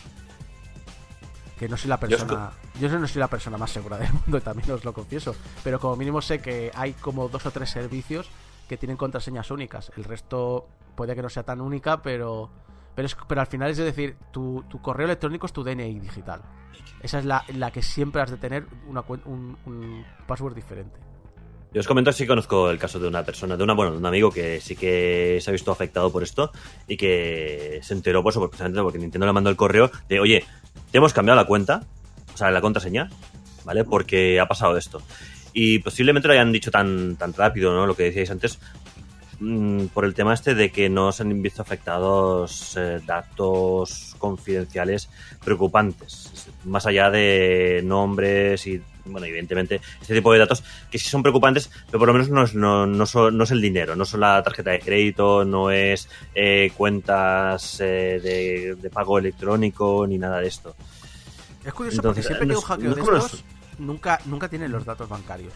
[1.58, 2.50] Que no soy la Yo es persona.
[2.80, 5.34] Yo no soy la persona más segura del mundo, también os lo confieso.
[5.62, 8.28] Pero como mínimo sé que hay como dos o tres servicios
[8.68, 9.92] que tienen contraseñas únicas.
[9.96, 12.50] El resto puede que no sea tan única, pero
[12.94, 16.42] pero, es, pero al final es decir, tu, tu correo electrónico es tu DNI digital.
[17.02, 20.98] Esa es la, la que siempre has de tener una, un, un password diferente.
[21.72, 24.04] Yo os comento, sí conozco el caso de una persona, de una, bueno, de un
[24.04, 26.52] amigo que sí que se ha visto afectado por esto
[26.86, 30.44] y que se enteró por eso, precisamente porque Nintendo le mandó el correo de, oye,
[30.90, 31.82] te hemos cambiado la cuenta,
[32.34, 33.08] o sea, la contraseña,
[33.64, 33.84] ¿vale?
[33.84, 35.00] Porque ha pasado esto.
[35.54, 37.86] Y posiblemente lo hayan dicho tan, tan rápido, ¿no?
[37.86, 38.58] Lo que decíais antes,
[39.42, 45.08] mm, por el tema este de que no se han visto afectados eh, datos confidenciales
[45.44, 46.30] preocupantes,
[46.64, 51.70] más allá de nombres y, bueno, evidentemente, este tipo de datos que sí son preocupantes,
[51.86, 54.20] pero por lo menos no es, no, no son- no es el dinero, no son
[54.20, 60.38] la tarjeta de crédito, no es eh, cuentas eh, de, de pago electrónico ni nada
[60.40, 60.74] de esto.
[61.64, 63.44] Es curioso Entonces, porque siempre que un hackeo de estos,
[63.78, 65.52] nunca, nunca tienen los datos bancarios.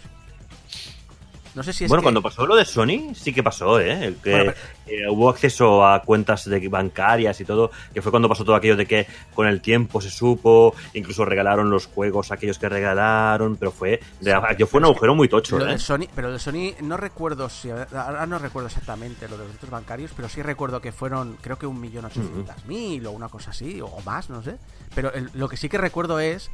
[1.56, 4.14] No sé si es bueno, que- cuando pasó lo de Sony, sí que pasó, ¿eh?
[4.22, 4.52] Que Bueno,
[4.86, 8.76] eh, hubo acceso a cuentas de bancarias y todo, que fue cuando pasó todo aquello
[8.76, 13.72] de que con el tiempo se supo, incluso regalaron los juegos aquellos que regalaron, pero
[13.72, 15.72] fue, de- yo fue un agujero muy tocho, Lo ¿eh?
[15.72, 19.54] de Sony, pero de Sony no recuerdo si ahora no recuerdo exactamente lo de los
[19.54, 23.28] datos bancarios, pero sí recuerdo que fueron creo que un millón ochocientas mil o una
[23.30, 24.58] cosa así o más, no sé.
[24.94, 26.50] Pero el- lo que sí que recuerdo es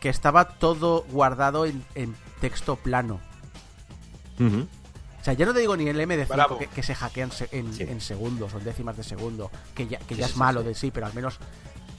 [0.00, 3.20] que estaba todo guardado en, en texto plano.
[4.40, 6.58] O sea, ya no te digo ni el MD5 Bravo.
[6.58, 7.82] que, que se hackean se- en, Sí.
[7.82, 10.38] en segundos o en décimas de segundo, que ya, que Sí, ya sí, es sí,
[10.38, 10.68] malo sí.
[10.68, 11.38] de sí, pero al menos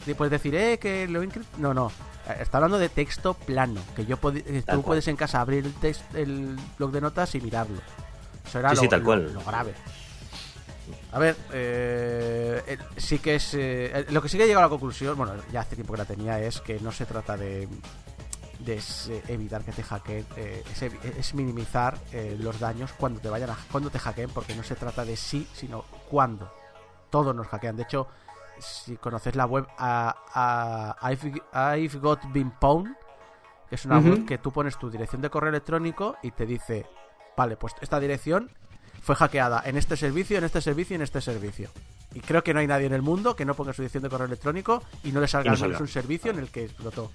[0.05, 1.21] te puedes decir, eh, que lo
[1.57, 1.91] No, no.
[2.29, 4.81] Eh, Está hablando de texto plano, que yo pod- eh, tú cual.
[4.83, 7.81] puedes en casa abrir el, text- el blog de notas y mirarlo.
[8.47, 9.33] Eso era Sí, lo, sí, tal lo- cual.
[9.33, 9.73] lo grave.
[11.11, 13.53] A ver, eh, sí que es.
[13.53, 15.97] eh, lo que sí que he llegado a la conclusión, bueno, ya hace tiempo que
[15.99, 17.67] la tenía, es que no se trata de,
[18.59, 20.63] de s- evitar que te hackeen, eh,
[21.17, 24.75] es, minimizar eh, los daños cuando te vayan a, cuando te hackeen, porque no se
[24.75, 26.51] trata de sí, sino cuándo.
[27.09, 27.75] Todos nos hackean.
[27.77, 28.07] De hecho,
[28.59, 30.15] si conoces la web a,
[31.01, 32.93] a- I've, I've Got Been Pwned,
[33.69, 36.85] que es una web que tú pones tu dirección de correo electrónico y te dice,
[37.35, 38.49] vale, pues esta dirección
[39.01, 41.69] fue hackeada en este servicio, en este servicio y en este servicio.
[42.13, 44.09] Y creo que no hay nadie en el mundo que no ponga su dirección de
[44.09, 45.83] correo electrónico y no le salga no al menos salga.
[45.83, 47.11] un servicio en el que explotó.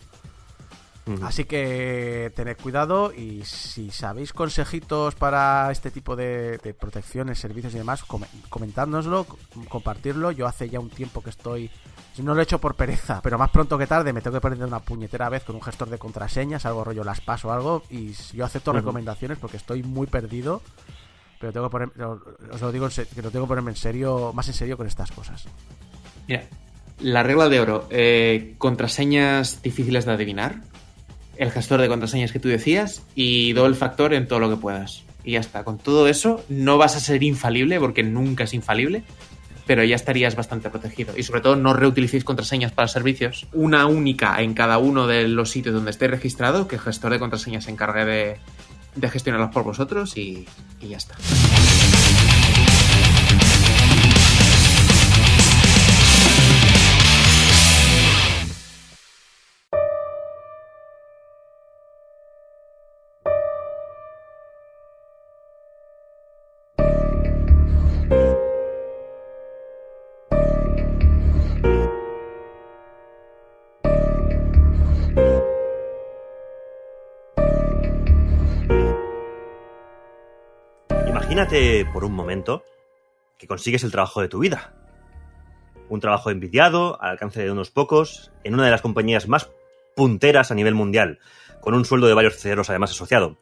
[1.23, 7.75] Así que tened cuidado y si sabéis consejitos para este tipo de, de protecciones, servicios
[7.75, 9.37] y demás, come- comentádnoslo, co-
[9.69, 10.31] compartirlo.
[10.31, 11.71] Yo hace ya un tiempo que estoy...
[12.19, 14.63] No lo he hecho por pereza, pero más pronto que tarde me tengo que poner
[14.65, 18.13] una puñetera vez con un gestor de contraseñas, algo rollo las paso o algo, y
[18.35, 20.63] yo acepto recomendaciones porque estoy muy perdido.
[21.41, 21.91] Pero tengo que poner,
[22.53, 25.11] os lo digo que lo tengo que ponerme en serio, más en serio con estas
[25.11, 25.47] cosas.
[26.29, 26.45] Mira,
[27.01, 30.61] la regla de oro, eh, contraseñas difíciles de adivinar,
[31.37, 35.05] el gestor de contraseñas que tú decías y doble factor en todo lo que puedas.
[35.25, 39.05] Y ya está, con todo eso no vas a ser infalible porque nunca es infalible,
[39.67, 41.15] pero ya estarías bastante protegido.
[41.17, 45.51] Y sobre todo no reutilicéis contraseñas para servicios, una única en cada uno de los
[45.51, 48.37] sitios donde esté registrado, que el gestor de contraseñas se encargue de,
[48.97, 50.47] de gestionarlas por vosotros y,
[50.81, 51.15] y ya está.
[81.53, 82.65] Imagínate por un momento
[83.37, 84.73] que consigues el trabajo de tu vida.
[85.91, 89.51] Un trabajo envidiado, al alcance de unos pocos, en una de las compañías más
[89.95, 91.19] punteras a nivel mundial,
[91.61, 93.37] con un sueldo de varios ceros además asociado.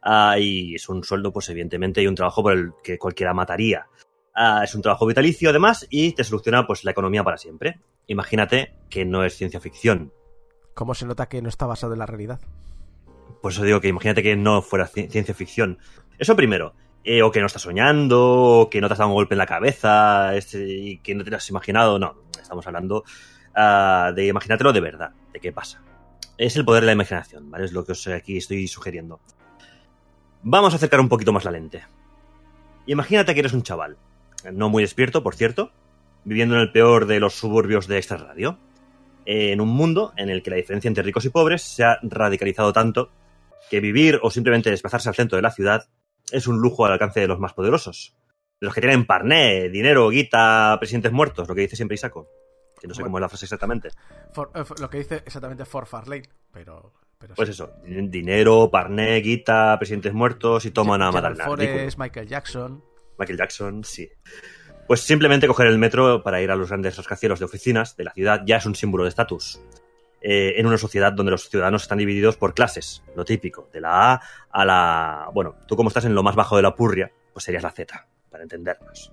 [0.00, 3.88] Ah, y es un sueldo, pues evidentemente, y un trabajo por el que cualquiera mataría.
[4.32, 7.80] Ah, es un trabajo vitalicio además y te soluciona pues la economía para siempre.
[8.06, 10.12] Imagínate que no es ciencia ficción.
[10.74, 12.38] ¿Cómo se nota que no está basado en la realidad?
[13.42, 15.78] Por eso digo que imagínate que no fuera ci- ciencia ficción.
[16.16, 16.72] Eso primero.
[17.08, 19.38] Eh, o que no estás soñando, o que no te has dado un golpe en
[19.38, 22.00] la cabeza, este, y que no te lo has imaginado.
[22.00, 23.04] No, estamos hablando
[23.54, 25.80] ah, de imagínatelo de verdad, de qué pasa.
[26.36, 27.64] Es el poder de la imaginación, ¿vale?
[27.64, 29.20] Es lo que os aquí estoy sugiriendo.
[30.42, 31.84] Vamos a acercar un poquito más la lente.
[32.86, 33.96] Imagínate que eres un chaval,
[34.52, 35.70] no muy despierto, por cierto,
[36.24, 38.58] viviendo en el peor de los suburbios de Extra Radio,
[39.26, 42.72] en un mundo en el que la diferencia entre ricos y pobres se ha radicalizado
[42.72, 43.10] tanto
[43.70, 45.86] que vivir o simplemente desplazarse al centro de la ciudad
[46.32, 48.16] es un lujo al alcance de los más poderosos.
[48.60, 52.28] De los que tienen parné, dinero, guita, presidentes muertos, lo que dice siempre Isaco.
[52.80, 53.08] Que no sé Bueno.
[53.12, 53.88] cómo es la frase exactamente.
[54.32, 57.52] For- eh, lo que dice exactamente For Farlane, pero, pero Pues sí.
[57.52, 61.34] eso, din- dinero, parné, guita, presidentes muertos y toman a matar
[61.96, 62.82] Michael Jackson.
[63.18, 64.08] Michael Jackson, sí.
[64.86, 68.12] Pues simplemente coger el metro para ir a los grandes rascacielos de oficinas de la
[68.12, 69.60] ciudad ya es un símbolo de estatus.
[70.20, 74.14] Eh, en una sociedad donde los ciudadanos están divididos por clases, lo típico, de la
[74.14, 75.30] A a la...
[75.32, 78.08] Bueno, tú como estás en lo más bajo de la purria, pues serías la Z,
[78.30, 79.12] para entendernos.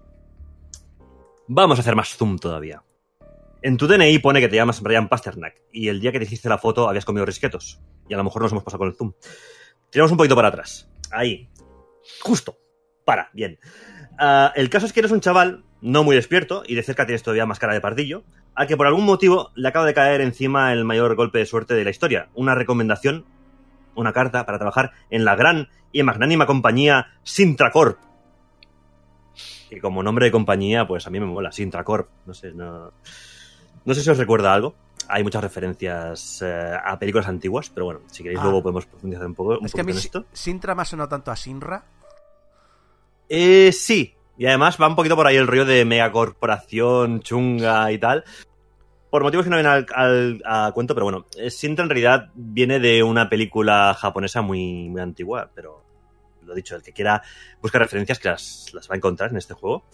[1.48, 2.82] Vamos a hacer más zoom todavía.
[3.62, 6.50] En tu DNI pone que te llamas Brian Pasternak y el día que te hiciste
[6.50, 7.82] la foto habías comido risquetos.
[8.10, 9.14] Y a lo mejor nos hemos pasado con el zoom.
[9.90, 10.90] Tiramos un poquito para atrás.
[11.12, 11.50] Ahí.
[12.22, 12.58] Justo.
[13.06, 13.30] Para.
[13.34, 13.60] Bien.
[14.18, 17.24] Ah, el caso es que eres un chaval no muy despierto y de cerca tienes
[17.24, 18.24] todavía más cara de pardillo,
[18.56, 21.74] a que por algún motivo le acaba de caer encima el mayor golpe de suerte
[21.74, 22.30] de la historia.
[22.36, 23.26] Una recomendación,
[23.96, 28.00] una carta para trabajar en la gran y magnánima compañía Sintracorp.
[29.70, 32.10] Que como nombre de compañía, pues a mí me mola, Sintracorp.
[32.26, 32.92] No sé, no...
[33.86, 34.76] No sé si os recuerda algo.
[35.10, 38.44] Hay muchas referencias eh, a películas antiguas, pero bueno, si queréis Ah.
[38.46, 40.26] luego podemos profundizar un poco, un Es que a mí en esto.
[40.32, 41.84] Sintra me ha sonado tanto a Sinra.
[43.28, 44.16] Eh, sí.
[44.38, 48.24] Y además va un poquito por ahí el rollo de megacorporación, chunga y tal.
[49.12, 51.26] Por motivos que no vienen al, al- a cuento, pero bueno.
[51.38, 55.84] eh, Sintra en realidad viene de una película japonesa muy, muy antigua, pero
[56.46, 57.22] lo dicho, el que quiera
[57.62, 59.86] buscar referencias que las, las va a encontrar en este juego.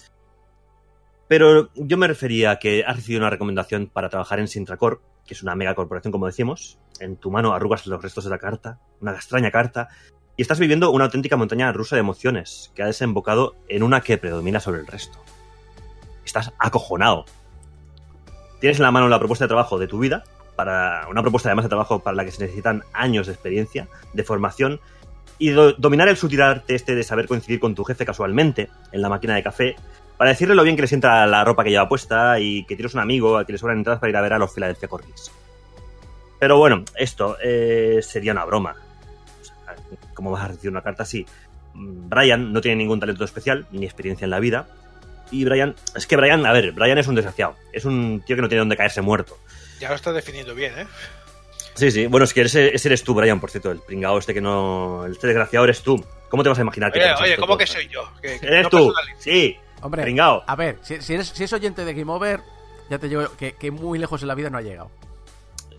[1.27, 5.33] Pero yo me refería a que has recibido una recomendación para trabajar en Sintracorp, que
[5.35, 6.79] es una megacorporación, como decimos.
[6.99, 9.89] En tu mano arrugas los restos de la carta, una extraña carta,
[10.39, 14.17] y estás viviendo una auténtica montaña rusa de emociones que ha desembocado en una que
[14.17, 15.19] predomina sobre el resto.
[16.23, 17.25] Estás acojonado.
[18.61, 20.23] Tienes en la mano la propuesta de trabajo de tu vida,
[20.55, 24.23] para una propuesta además de trabajo para la que se necesitan años de experiencia, de
[24.23, 24.79] formación
[25.39, 29.01] y do- dominar el sutil arte este de saber coincidir con tu jefe casualmente en
[29.01, 29.75] la máquina de café
[30.15, 32.93] para decirle lo bien que le sienta la ropa que lleva puesta y que tienes
[32.93, 35.31] un amigo al que le sobran entradas para ir a ver a los Philadelphia Corgis.
[36.39, 38.77] Pero bueno, esto eh, sería una broma.
[40.13, 41.25] ¿Cómo vas a recibir una carta así?
[41.73, 44.67] Mm, Brian no tiene ningún talento especial ni experiencia en la vida.
[45.31, 47.55] Y Brian, es que Brian, a ver, Brian es un desgraciado.
[47.71, 49.37] Es un tío que no tiene dónde caerse muerto.
[49.79, 50.87] Ya lo estás definiendo bien, ¿eh?
[51.75, 52.07] Sí, sí.
[52.07, 53.71] Bueno, es que ese, ese eres tú, Brian, por cierto.
[53.71, 55.05] El pringao este que no.
[55.05, 56.03] Este desgraciado eres tú.
[56.29, 58.11] ¿Cómo te vas a imaginar que Oye, oye, ¿cómo que soy yo?
[58.21, 58.93] Que- que Eres no tú.
[59.19, 59.55] Sí.
[59.81, 60.43] Hombre, Pringao.
[60.45, 62.41] a ver, si, si eres, si es oyente de Game Over,
[62.89, 64.91] ya te digo que, que muy lejos en la vida no ha llegado.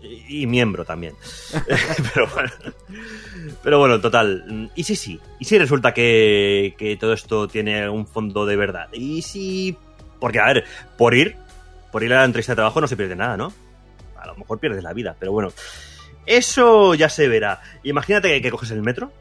[0.01, 1.15] Y, miembro también.
[2.13, 2.51] pero bueno.
[3.63, 4.71] Pero bueno, total.
[4.75, 5.19] Y sí, sí.
[5.39, 8.87] Y si resulta que, que todo esto tiene un fondo de verdad.
[8.91, 9.77] Y si.
[10.19, 10.65] Porque, a ver,
[10.97, 11.35] por ir.
[11.91, 13.53] Por ir a la entrevista de trabajo no se pierde nada, ¿no?
[14.15, 15.49] A lo mejor pierdes la vida, pero bueno.
[16.25, 17.61] Eso ya se verá.
[17.83, 19.11] Imagínate que, que coges el metro.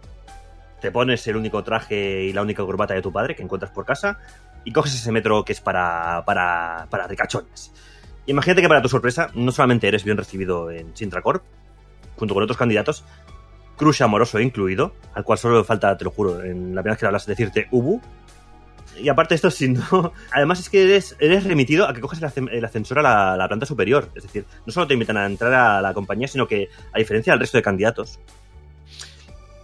[0.81, 3.85] Te pones el único traje y la única corbata de tu padre que encuentras por
[3.85, 4.18] casa.
[4.64, 7.72] Y coges ese metro que es para, para, para ricachones.
[8.31, 11.43] Imagínate que para tu sorpresa no solamente eres bien recibido en Sintracorp,
[12.16, 13.05] junto con otros candidatos,
[13.76, 17.26] crush amoroso incluido, al cual solo falta, te lo juro, en la primera que hablas,
[17.26, 18.01] decirte Ubu.
[18.97, 20.12] Y aparte esto, si no...
[20.33, 23.37] Además es que eres, eres remitido a que coges el, ascen- el ascensor a la,
[23.37, 24.09] la planta superior.
[24.14, 27.33] Es decir, no solo te invitan a entrar a la compañía, sino que, a diferencia
[27.33, 28.20] del resto de candidatos,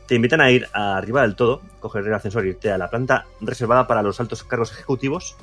[0.09, 3.27] te invitan a ir arriba del todo, coger el ascensor e irte a la planta
[3.41, 5.37] reservada para los altos cargos ejecutivos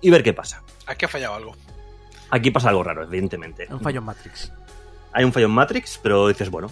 [0.00, 0.62] y ver qué pasa.
[0.86, 1.56] Aquí ha fallado algo.
[2.30, 3.66] Aquí pasa algo raro, evidentemente.
[3.70, 4.52] Un fallo en Matrix.
[5.12, 6.70] Hay un fallo en Matrix, pero dices, bueno,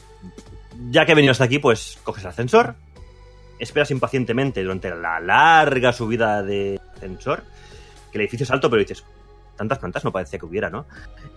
[0.90, 2.74] ya que he venido hasta aquí, pues coges el ascensor,
[3.58, 7.42] esperas impacientemente durante la larga subida de ascensor,
[8.12, 9.04] que el edificio es alto, pero dices,
[9.56, 10.86] tantas plantas no parecía que hubiera, ¿no?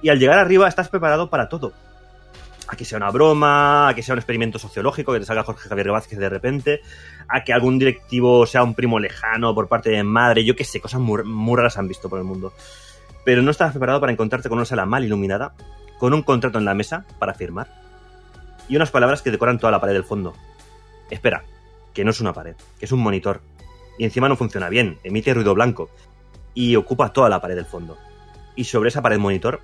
[0.01, 1.73] Y al llegar arriba estás preparado para todo.
[2.67, 5.67] A que sea una broma, a que sea un experimento sociológico, que te salga Jorge
[5.67, 6.81] Javier Vázquez de repente,
[7.27, 10.79] a que algún directivo sea un primo lejano por parte de madre, yo qué sé,
[10.79, 12.53] cosas muy, muy raras han visto por el mundo.
[13.25, 15.53] Pero no estás preparado para encontrarte con una sala mal iluminada,
[15.99, 17.81] con un contrato en la mesa para firmar
[18.71, 20.33] y unas palabras que decoran toda la pared del fondo.
[21.09, 21.43] Espera,
[21.93, 23.41] que no es una pared, que es un monitor.
[23.97, 25.89] Y encima no funciona bien, emite ruido blanco
[26.53, 27.97] y ocupa toda la pared del fondo.
[28.55, 29.61] Y sobre esa pared monitor,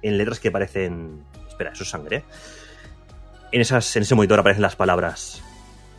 [0.00, 1.24] en letras que parecen...
[1.48, 2.22] Espera, eso es sangre.
[3.50, 5.42] En, en ese monitor aparecen las palabras...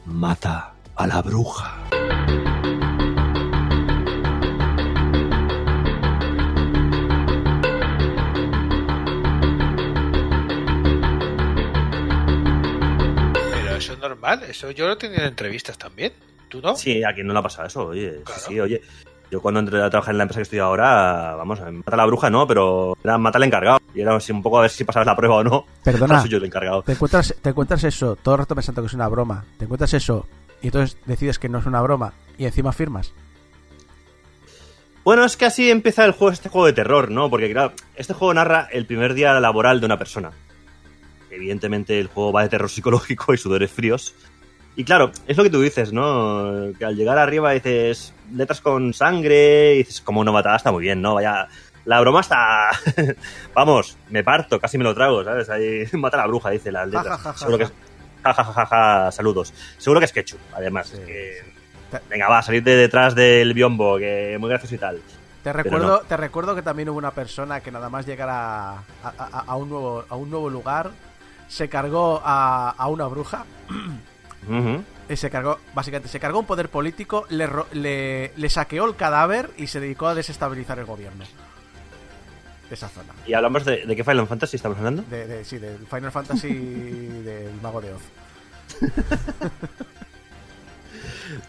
[0.06, 2.57] Mata a la bruja.
[14.36, 14.50] Normal.
[14.50, 16.14] Eso yo lo he tenido en entrevistas también.
[16.50, 16.76] ¿Tú no?
[16.76, 18.22] Sí, a quien no le ha pasado eso, oye.
[18.24, 18.42] Claro.
[18.42, 18.82] Sí, sí, oye.
[19.30, 22.06] Yo cuando entré a trabajar en la empresa que estoy ahora, vamos, mata a la
[22.06, 23.80] bruja no, pero era mata al encargado.
[23.94, 25.66] Y era así un poco a ver si pasabas la prueba o no.
[25.84, 26.82] Perdona, soy yo el encargado.
[26.84, 29.44] te encuentras, te encuentras eso todo el rato pensando que es una broma.
[29.58, 30.26] Te encuentras eso
[30.62, 33.14] y entonces decides que no es una broma y encima firmas.
[35.04, 37.30] Bueno, es que así empieza el juego, este juego de terror, ¿no?
[37.30, 40.32] Porque claro, este juego narra el primer día laboral de una persona.
[41.38, 44.14] Evidentemente el juego va de terror psicológico y sudores fríos.
[44.76, 46.68] Y claro, es lo que tú dices, ¿no?
[46.78, 50.84] Que al llegar arriba dices letras con sangre, y dices, como no matada está muy
[50.84, 51.16] bien, ¿no?
[51.16, 51.48] Vaya,
[51.86, 52.70] la broma está.
[53.56, 55.50] Vamos, me parto, casi me lo trago, ¿sabes?
[55.50, 57.40] Ahí mata a la bruja, dice las letras.
[57.40, 57.74] Seguro que es.
[58.24, 59.54] Ja, saludos.
[59.78, 60.88] Seguro que es ketchup, además.
[60.90, 61.98] Sí, que- sí.
[62.10, 65.02] Venga, va, salir de detrás del biombo, que muy gracioso y tal.
[65.42, 68.84] Te recuerdo, te recuerdo que también hubo una persona que nada más llegar a, a-
[69.18, 70.92] a- a un, nuevo, a un nuevo lugar
[71.48, 73.46] se cargó a, a una bruja.
[75.10, 79.50] Y se cargó, básicamente, se cargó un poder político, le, le, le saqueó el cadáver
[79.58, 81.24] y se dedicó a desestabilizar el gobierno.
[82.68, 83.14] De esa zona.
[83.26, 85.04] Y hablamos de, de qué Final Fantasy estamos hablando.
[85.04, 86.50] De, de- sí, del Final Fantasy
[87.24, 88.02] del Mago de Oz.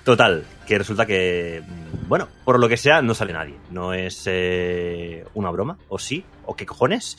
[0.04, 1.62] Total, que resulta que,
[2.08, 3.54] bueno, por lo que sea, no sale nadie.
[3.70, 7.16] No es eh, una broma, o sí, o qué cojones.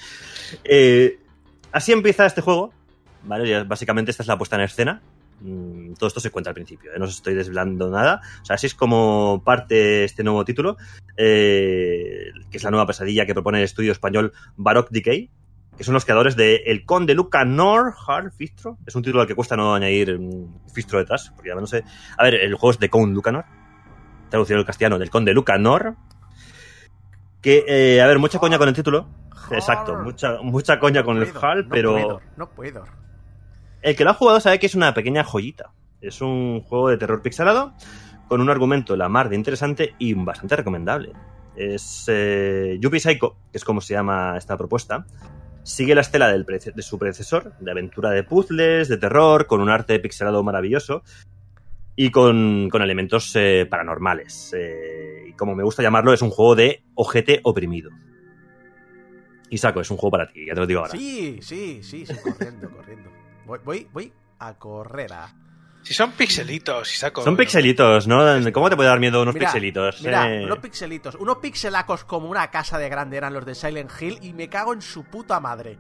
[0.64, 1.20] Eh,
[1.72, 2.74] así empieza este juego,
[3.24, 3.50] ¿vale?
[3.50, 5.02] Ya Básicamente esta es la puesta en escena.
[5.42, 7.00] Mm, Todo esto se cuenta al principio, ¿eh?
[7.00, 8.22] no os estoy desvelando nada.
[8.42, 10.78] O sea, así es como parte este nuevo título,
[11.16, 15.30] eh, que es la nueva pesadilla que propone el estudio español Baroque Decay,
[15.78, 18.78] que son los creadores de El Conde Lucanor Hard Fistro.
[18.86, 21.86] Es un título al que cuesta no añadir un fistro detrás, porque además no sé.
[22.18, 23.46] A ver, el juego es de Conde Lucanor,
[24.30, 25.96] traducido al castellano, del Conde Lucanor.
[27.42, 29.08] Que, eh, a ver, mucha coña con el título.
[29.52, 32.84] Exacto, mucha, mucha coña con el HAL, no pero puedo, no puedo.
[33.82, 35.72] el que lo ha jugado sabe que es una pequeña joyita.
[36.02, 37.74] Es un juego de terror pixelado
[38.28, 41.14] con un argumento la mar de interesante y bastante recomendable.
[41.56, 45.06] Es eh, Yuppie Psycho, que es como se llama esta propuesta.
[45.64, 49.70] Sigue la estela del de su predecesor, de aventura de puzzles, de terror, con un
[49.70, 51.04] arte pixelado maravilloso
[52.02, 54.56] y con, con elementos eh, paranormales.
[54.58, 57.90] Eh, y como me gusta llamarlo, es un juego de ojete oprimido.
[59.50, 60.92] Y saco, es un juego para ti, ya te lo digo ahora.
[60.94, 63.10] Sí, sí, sí, sí, corriendo, corriendo.
[63.46, 65.36] Voy, voy, voy a correr a...
[65.82, 67.22] Si son pixelitos, si saco.
[67.22, 68.24] Son pixelitos, ¿no?
[68.54, 70.02] ¿Cómo te puede dar miedo unos Mira, pixelitos?
[70.02, 73.92] Mira, Eh, unos pixelitos, unos pixelacos como una casa de grande eran los de Silent
[74.00, 75.78] Hill y me cago en su puta madre.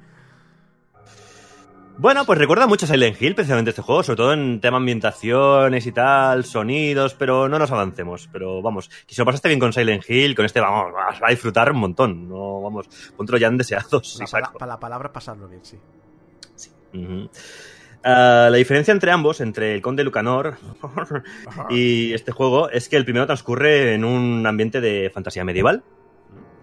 [2.01, 5.85] Bueno, pues recuerda mucho a Silent Hill, precisamente este juego, sobre todo en tema ambientaciones
[5.85, 8.29] y tal, sonidos, pero no nos avancemos.
[8.31, 11.29] Pero vamos, que si lo pasaste bien con Silent Hill, con este, vamos, vas a
[11.29, 12.29] disfrutar un montón.
[12.29, 12.87] No, vamos,
[13.17, 14.15] póntelo ya en deseados.
[14.17, 14.43] La, y saco.
[14.45, 15.77] pala- pa- la palabra pasarlo bien, sí.
[16.93, 17.29] Ujú.
[18.01, 20.55] Ah, la diferencia entre ambos, entre el Conde Lucanor
[21.69, 25.83] y este juego, es que el primero transcurre en un ambiente de fantasía medieval,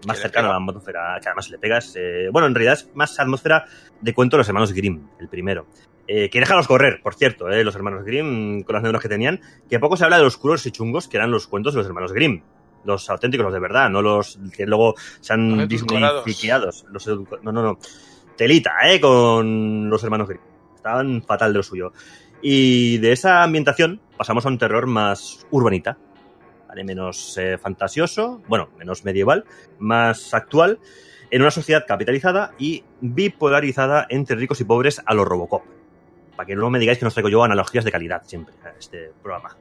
[0.05, 1.93] más cercano a la atmósfera, que además le pegas.
[1.95, 3.65] eh, bueno, en realidad es más atmósfera
[4.01, 5.67] de cuento de los hermanos Grimm, el primero.
[6.09, 9.41] Eh, que déjalos correr, por cierto, eh, los hermanos Grimm, con las neuronas que tenían,
[9.69, 11.87] que poco se habla de los oscuros y chungos que eran los cuentos de los
[11.87, 12.41] hermanos Grimm.
[12.85, 15.59] Los auténticos, los de verdad, no los que luego se han
[17.07, 17.79] edulco- no, no, no.
[18.37, 19.01] Telita, ¿eh?
[19.01, 20.41] Con los hermanos Grimm.
[20.75, 21.91] Estaban fatal de lo suyo.
[22.41, 25.97] Y de esa ambientación pasamos a un terror más urbanita.
[26.77, 26.83] ¿Vale?
[26.83, 29.45] Menos eh, fantasioso, bueno, menos medieval,
[29.79, 30.79] más actual,
[31.31, 35.63] en una sociedad capitalizada y bipolarizada entre ricos y pobres a los Robocop.
[36.35, 38.69] Para que no me digáis que no os traigo yo analogías de calidad siempre a
[38.77, 39.57] este programa.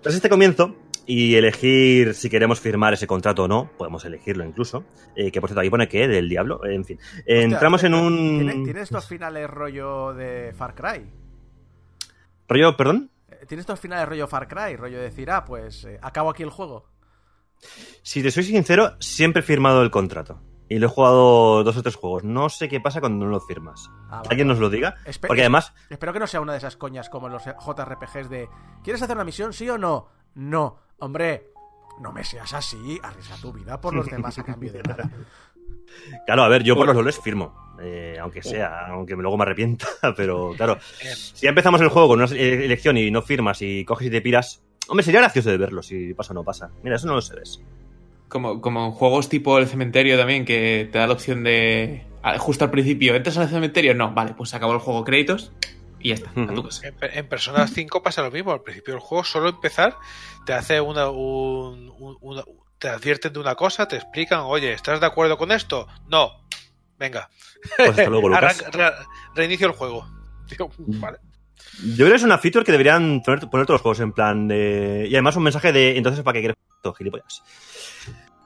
[0.00, 0.74] Tras este comienzo,
[1.06, 4.84] y elegir si queremos firmar ese contrato o no, podemos elegirlo incluso,
[5.16, 6.98] eh, que por cierto ahí pone que del diablo, en fin.
[7.26, 8.64] Eh, entramos en ¿tiene- un...
[8.64, 11.04] ¿Tiene estos finales rollo de Far Cry?
[12.48, 13.10] rollo, perdón.
[13.48, 14.76] ¿Tiene estos finales rollo Far Cry?
[14.76, 16.86] Rollo de decir, ah, pues eh, acabo aquí el juego.
[18.02, 20.40] Si te soy sincero, siempre he firmado el contrato.
[20.68, 22.24] Y lo he jugado dos o tres juegos.
[22.24, 23.88] No sé qué pasa cuando no lo firmas.
[24.10, 24.28] Ah, vale.
[24.30, 24.96] ¿Alguien nos lo diga?
[25.06, 28.48] Espe- Porque además, Espero que no sea una de esas coñas como los JRPGs de
[28.84, 30.08] ¿Quieres hacer una misión, sí o no?
[30.34, 30.78] No.
[30.98, 31.52] Hombre,
[32.00, 33.00] no me seas así.
[33.02, 35.10] Arriesga tu vida por los demás a cambio de nada.
[36.26, 37.54] Claro, a ver, yo por los loles firmo.
[37.80, 39.86] eh, aunque sea, aunque luego me arrepienta.
[40.16, 43.62] Pero claro, Em, si ya empezamos el juego con una eh, elección y no firmas
[43.62, 46.70] y coges y te piras, hombre, sería gracioso de verlo si pasa o no pasa.
[46.82, 47.60] Mira, eso no lo sabes.
[48.28, 52.04] Como, como en juegos tipo el cementerio también, que te da la opción de.
[52.22, 53.94] ah, Justo al principio, ¿entras al cementerio?
[53.94, 55.52] No, vale, pues se acabó el juego créditos
[56.00, 56.62] y ya está, a tu Ujú.
[56.64, 56.88] casa.
[56.88, 58.52] En, en Persona 5 pasa lo mismo.
[58.52, 59.96] Al principio del juego, solo empezar,
[60.44, 62.44] te hace una, un- un- una-
[62.78, 65.86] te advierten de una cosa, te explican, oye, ¿estás de acuerdo con esto?
[66.08, 66.44] No.
[66.98, 67.28] Venga.
[67.76, 68.64] Pues hasta luego, Lucas.
[68.72, 68.92] Re-
[69.34, 70.06] reinicio el juego.
[70.50, 71.18] Digo, vale.
[71.82, 74.48] Yo creo que es una feature que deberían poner, poner todos los juegos en plan
[74.48, 75.06] de.
[75.08, 75.96] Y además un mensaje de.
[75.96, 77.42] Entonces, ¿para qué quieres esto, gilipollas?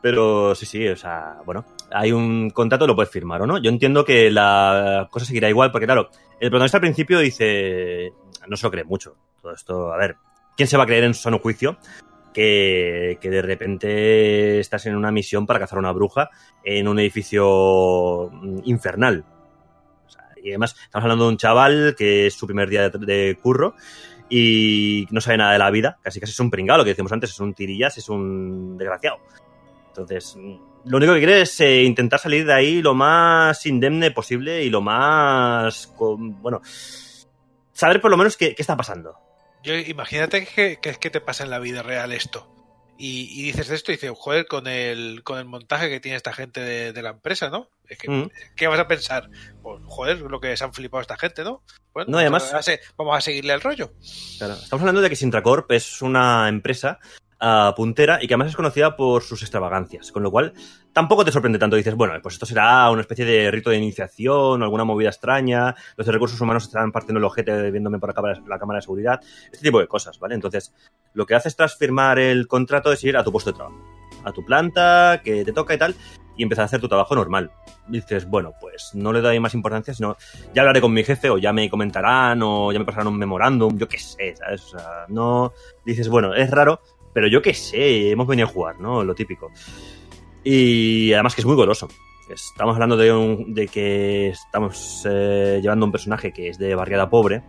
[0.00, 3.58] Pero sí, sí, o sea, bueno, hay un contrato, lo puedes firmar o no.
[3.58, 6.10] Yo entiendo que la cosa seguirá igual, porque claro,
[6.40, 8.12] el protagonista al principio dice.
[8.48, 9.16] No se lo cree mucho.
[9.40, 10.16] Todo esto, a ver,
[10.56, 11.78] ¿quién se va a creer en su sano juicio?
[12.32, 16.30] Que, de repente estás en una misión para cazar a una bruja
[16.64, 19.24] en un edificio mm, infernal.
[20.06, 23.38] O sea, Y además, estamos hablando de un chaval que es su primer día de,
[23.40, 23.74] curro
[24.28, 25.98] y no sabe nada de la vida.
[26.02, 29.18] Casi casi es un pringado, lo que decíamos antes, es un tirillas, es un desgraciado.
[29.88, 30.54] Entonces, mm,
[30.86, 34.70] lo único que quiere es eh, intentar salir de ahí lo más indemne posible y
[34.70, 35.86] lo más.
[35.88, 36.60] con- bueno,
[37.72, 39.31] saber por lo menos qué está pasando.
[39.62, 42.48] Yo, imagínate que, que es que te pasa en la vida real esto.
[42.98, 46.32] Y, y dices esto y dices, joder, con el, con el montaje que tiene esta
[46.32, 47.68] gente de, de la empresa, ¿no?
[47.88, 48.30] Es que, Mm.
[48.54, 49.28] ¿Qué vas a pensar?
[49.62, 51.62] Pues, joder, lo que se han flipado esta gente, ¿no?
[51.92, 53.92] Bueno, No, y además- vamos a se- vamos a seguirle el rollo.
[54.38, 56.98] Claro, Estamos hablando de que Sintracorp es una empresa
[57.76, 60.52] puntera y que además es conocida por sus extravagancias, con lo cual
[60.92, 61.76] tampoco te sorprende tanto.
[61.76, 65.74] Dices, bueno, pues esto será una especie de rito de iniciación o alguna movida extraña,
[65.96, 69.20] los recursos humanos estarán partiendo el ojete viéndome por la la cámara de seguridad,
[69.50, 70.34] este tipo de cosas, ¿vale?
[70.34, 70.72] Entonces,
[71.14, 73.78] lo que haces tras firmar el contrato es ir a tu puesto de trabajo,
[74.24, 75.96] a tu planta, que te toca y tal,
[76.36, 77.50] y empezar a hacer tu trabajo normal.
[77.88, 80.16] Dices, bueno, pues no le doy más importancia, sino
[80.54, 83.76] ya hablaré con mi jefe o ya me comentarán o ya me pasarán un memorándum,
[83.76, 84.62] yo qué sé, ¿sabes?
[84.66, 85.52] O sea, no
[85.84, 86.80] dices, bueno, es raro,
[87.12, 89.04] pero yo qué sé, hemos venido a jugar, ¿no?
[89.04, 89.50] Lo típico.
[90.44, 91.88] Y además que es muy goloso.
[92.32, 97.08] Estamos hablando de, un- de que estamos eh, llevando un personaje que es de barriada
[97.10, 97.42] pobre.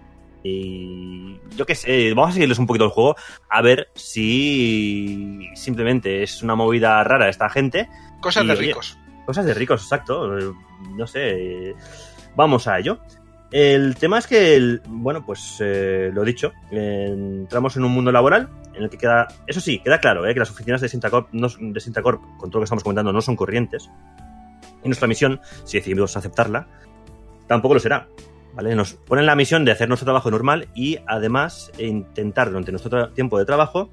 [0.44, 3.16] Y yo qué sé, vamos a seguirles un poquito el juego
[3.50, 7.88] a ver si simplemente es una movida rara esta gente
[8.20, 8.98] Cosas Y, de oye, ricos.
[9.26, 10.38] Cosas de ricos, exacto.
[10.38, 10.52] Eh,
[10.98, 11.76] No sé.
[12.36, 13.00] Vamos a ello.
[13.56, 18.12] El tema es que, el- bueno, pues eh, lo dicho, eh, entramos en un mundo
[18.12, 21.28] laboral en el que queda, eso sí, queda claro, eh, que las oficinas de Sintacorp,
[21.34, 23.92] no, de Sintacorp, con todo lo que estamos comentando, no son corrientes.
[24.84, 26.68] Y nuestra misión, si decidimos aceptarla,
[27.48, 28.08] tampoco lo será.
[28.56, 28.76] ¿Vale?
[28.76, 33.10] Nos ponen la misión de hacer nuestro trabajo normal y además e intentar durante nuestro
[33.10, 33.92] tiempo de trabajo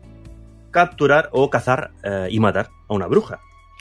[0.70, 3.40] capturar o cazar eh, y matar a una bruja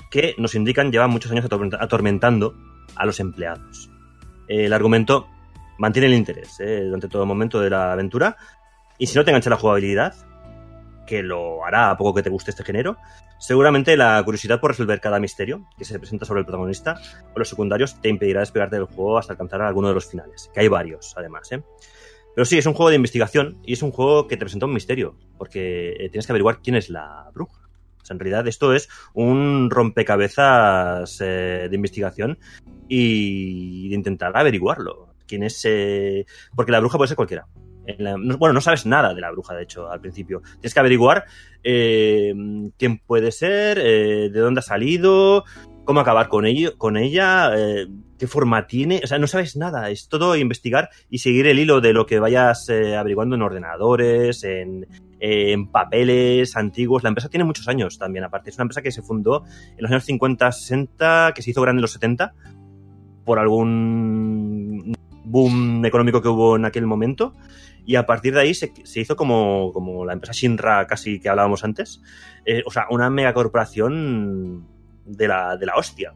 [0.09, 2.55] que nos indican lleva muchos años atormenta- atormentando
[2.95, 3.89] a los empleados.
[4.47, 5.27] El argumento
[5.80, 8.38] mantiene el interés eh, durante todo el momento de la aventura
[8.97, 10.13] y si no te engancha la jugabilidad,
[11.07, 12.97] que lo hará a poco que te guste este género,
[13.39, 16.99] seguramente la curiosidad por resolver cada misterio que se presenta sobre el protagonista
[17.34, 20.59] o los secundarios te impedirá despegarte del juego hasta alcanzar alguno de los finales, que
[20.59, 21.51] hay varios además.
[21.51, 21.63] ¿eh?
[22.36, 24.73] Pero sí, es un juego de investigación y es un juego que te presenta un
[24.73, 27.69] misterio, porque eh, tienes que averiguar quién es la bruja.
[28.01, 32.38] O sea, en realidad esto es un rompecabezas eh, de investigación
[32.88, 35.09] y de intentar averiguarlo.
[35.30, 35.61] ¿Quién es?
[35.63, 36.25] eh,
[36.55, 37.45] Porque la bruja puede ser cualquiera.
[38.38, 40.41] Bueno, no sabes nada de la bruja, de hecho, al principio.
[40.53, 41.25] Tienes que averiguar
[41.63, 42.34] eh,
[42.77, 45.43] quién puede ser, eh, de dónde ha salido,
[45.86, 47.51] cómo acabar con, ello, con ella,
[48.19, 49.01] qué forma tiene.
[49.03, 49.89] O sea, no sabes nada.
[49.89, 54.88] Es todo investigar y seguir el hilo de lo que vayas averiguando en ordenadores, en,
[55.19, 57.01] en papeles antiguos.
[57.03, 58.51] La empresa tiene muchos años también, aparte.
[58.51, 61.80] Es una empresa que se fundó en los años 50, 60, que se hizo grande
[61.80, 62.34] en los 70
[63.25, 64.49] por algún
[65.30, 67.34] boom económico que hubo en aquel momento.
[67.86, 71.30] Y a partir de ahí se, se hizo como, como la empresa Shinra casi que
[71.30, 72.01] hablábamos antes.
[72.45, 74.67] Eh, o sea, una megacorporación
[75.05, 76.13] de la, de la hostia.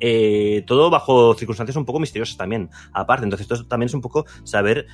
[0.00, 2.70] Eh, todo bajo circunstancias un poco misteriosas también.
[2.92, 4.86] Aparte, entonces esto también es un poco saber,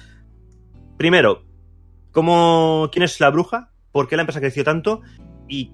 [0.97, 1.45] primero,
[2.11, 5.03] cómo, quién es la bruja, por qué la empresa creció tanto
[5.49, 5.73] y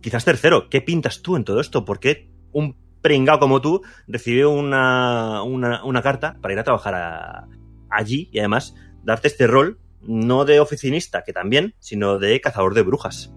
[0.00, 1.84] quizás tercero, ¿qué pintas tú en todo esto?
[1.84, 6.94] ¿Por qué un pringao como tú recibió una, una, una carta para ir a trabajar
[6.94, 7.46] a-
[7.90, 12.82] allí y además darte este rol, no de oficinista, que también, sino de cazador de
[12.82, 13.32] brujas?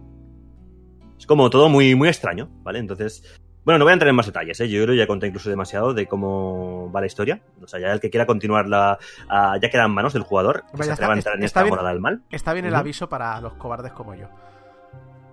[1.17, 2.79] Es como todo muy, muy extraño, ¿vale?
[2.79, 3.23] Entonces,
[3.63, 4.67] bueno, no voy a entrar en más detalles, ¿eh?
[4.69, 7.41] Yo creo que ya conté incluso demasiado de cómo va la historia.
[7.61, 8.97] O sea, ya el que quiera continuarla,
[9.29, 11.59] ah, ya queda en manos del jugador, que se atreva a está- entrar en está
[11.59, 11.69] esta bien.
[11.71, 12.23] morada del mal.
[12.31, 14.27] Está bien el aviso para los cobardes como yo.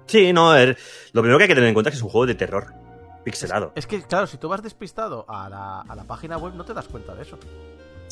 [0.07, 0.77] Sí, no, er-
[1.13, 2.75] lo primero que hay que tener en cuenta es que es un juego de terror,
[3.25, 3.73] pixelado.
[3.75, 6.75] Es que, claro, si tú vas despistado a la, a la página web, no te
[6.75, 7.39] das cuenta de eso.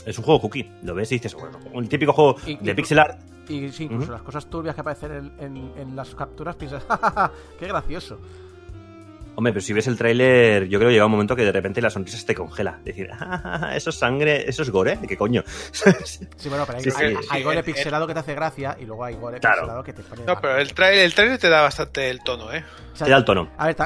[0.05, 2.75] Es un juego cookie, lo ves y dices, bueno, un típico juego Y- de y-
[2.75, 3.19] pixel art.
[3.49, 7.31] Y sí, incluso las cosas turbias que aparecen en, en- en las capturas, piensas, ¡jajaja!
[7.59, 8.19] ¡Qué gracioso!
[9.39, 11.83] Hombre, pero si ves el tráiler, yo creo que llega un momento que de repente
[11.83, 12.81] la sonrisa se te congela.
[12.83, 15.43] Decir, ah, eso es sangre, eso es gore, ¿qué coño?
[15.73, 16.97] Sí, bueno, pero hay, Sí, sí.
[17.05, 19.57] hay- Sí, hay gore el- pixelado que te hace gracia y luego hay gore Claro.
[19.63, 20.25] pixelado que te pone.
[20.25, 22.65] No, pero el trailer, el trailer te da bastante el tono, ¿eh?
[22.95, 23.51] O sea, Te da el tono.
[23.59, 23.77] A ver,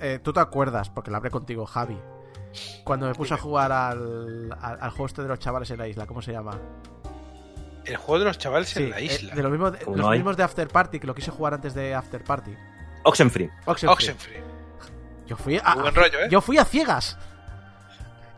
[0.00, 1.98] eh, tú te acuerdas, porque lo hablé contigo, Javi.
[2.84, 5.88] Cuando me puse a jugar al, al, al juego este de los chavales en la
[5.88, 6.58] isla, ¿cómo se llama?
[7.84, 9.34] El juego de los chavales Sí, en la eh, isla.
[9.34, 11.94] de los mismos de, los mismos de After Party, que lo quise jugar antes de
[11.94, 12.52] After Party.
[13.04, 13.50] Oxenfree.
[13.66, 13.92] Oxenfree.
[13.92, 14.42] Oxenfree.
[15.26, 16.28] Yo fui a, rollo, ¿eh?
[16.30, 17.18] yo fui a ciegas.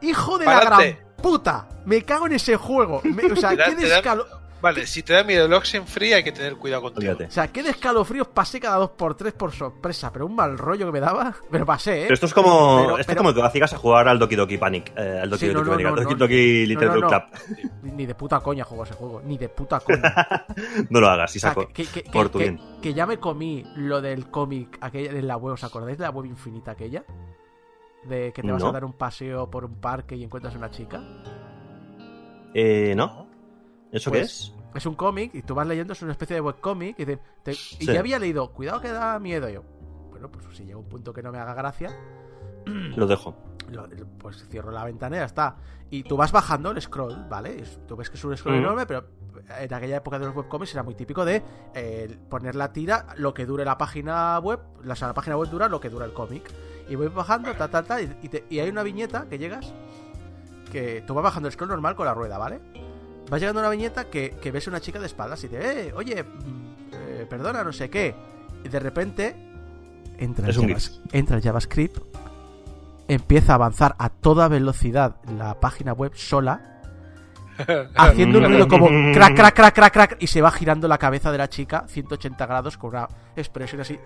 [0.01, 1.69] Hijo de la gran puta.
[1.85, 3.01] Me cago en ese juego.
[3.05, 4.27] Me- o sea, qué descalo-
[4.61, 7.13] Vale, si te da miedo el Oxenfree hay que tener cuidado contigo.
[7.13, 7.25] Olvídate.
[7.29, 10.59] O sea, qué de escalofríos pasé cada dos por tres por sorpresa, pero un mal
[10.59, 11.35] rollo que me daba.
[11.51, 12.03] Pero pasé, ¿eh?
[12.05, 12.51] Pero esto es como,
[12.83, 14.93] Pero- esto pero- es como que a jugar al Doki Doki Panic.
[14.97, 16.19] eh, al Doki Sí, no, Doki no, Panic, no, al Doki no.
[16.19, 17.23] Doki No, no, Club.
[17.95, 19.23] Ni de puta coña juego ese juego.
[19.25, 20.13] Ni de puta coña.
[20.91, 21.69] No lo hagas, O sea, Isaco.
[21.73, 22.61] que, por tu que- bien.
[22.83, 25.55] que ya me comí lo del cómic aquella en la web.
[25.55, 27.05] ¿Os acordáis de la web infinita aquella?
[28.05, 31.01] De que te vas a dar un paseo por un parque y encuentras una chica.
[32.55, 33.28] Eh, ¿no?
[33.93, 34.55] ¿Eso qué Pues, es?
[34.75, 36.99] Es un cómic y tú vas leyendo, es una especie de webcómic.
[36.99, 39.49] Y, te- te- y ya había leído, cuidado que da miedo.
[39.49, 39.63] Y yo,
[40.11, 41.91] bueno, pues si llega un punto que no me haga gracia,
[42.67, 43.35] Lo dejo.
[43.71, 45.57] lo- pues cierro la ventana y ya está.
[45.91, 47.65] Y tú vas bajando el scroll, ¿vale?
[47.87, 48.59] Tú ves que es un scroll Mm.
[48.59, 49.05] enorme, pero
[49.59, 51.43] en aquella época de los webcomics era muy típico de
[51.75, 55.37] eh, poner la tira lo que dure la página web, la, o sea, la página
[55.39, 56.51] web dura lo que dura el cómic.
[56.91, 59.73] Y voy bajando, ta, ta, ta, y, y te- y hay una viñeta que llegas,
[60.71, 62.61] que tú vas bajando el scroll normal con la rueda, ¿vale?
[63.31, 65.93] Vas llegando a una viñeta que, que ves una chica de espaldas y te, eh,
[65.95, 68.15] oye, mm, eh, perdona, no sé qué.
[68.65, 69.37] Y de repente
[70.19, 71.99] entra el, Es un Javas- entra el JavaScript,
[73.07, 76.81] empieza a avanzar a toda velocidad la página web sola,
[77.97, 81.31] haciendo un ruido como crack, crack, crack, crack, crack, y se va girando la cabeza
[81.31, 83.99] de la chica 180 grados con una expresión así.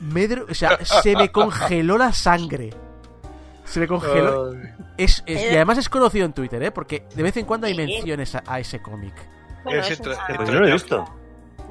[0.00, 2.70] Me o sea, se me congeló la sangre.
[3.68, 4.52] Se me congeló.
[4.96, 6.70] Es, es- y además es conocido en Twitter, ¿eh?
[6.70, 9.14] Porque de vez en cuando hay menciones a, a ese cómic.
[9.64, 10.00] Bueno, Es
[10.36, 11.04] Pues yo lo he visto.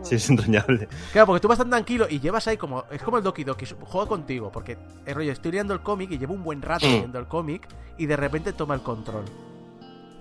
[0.03, 0.87] Sí, es entrañable.
[1.11, 2.83] Claro, porque tú vas tan tranquilo y llevas ahí como.
[2.91, 4.51] Es como el Doki Doki, juega contigo.
[4.51, 6.91] Porque, eh, rollo, estoy leyendo el cómic y llevo un buen rato Mm.
[6.91, 7.67] leyendo el cómic
[7.97, 9.25] y de repente toma el control.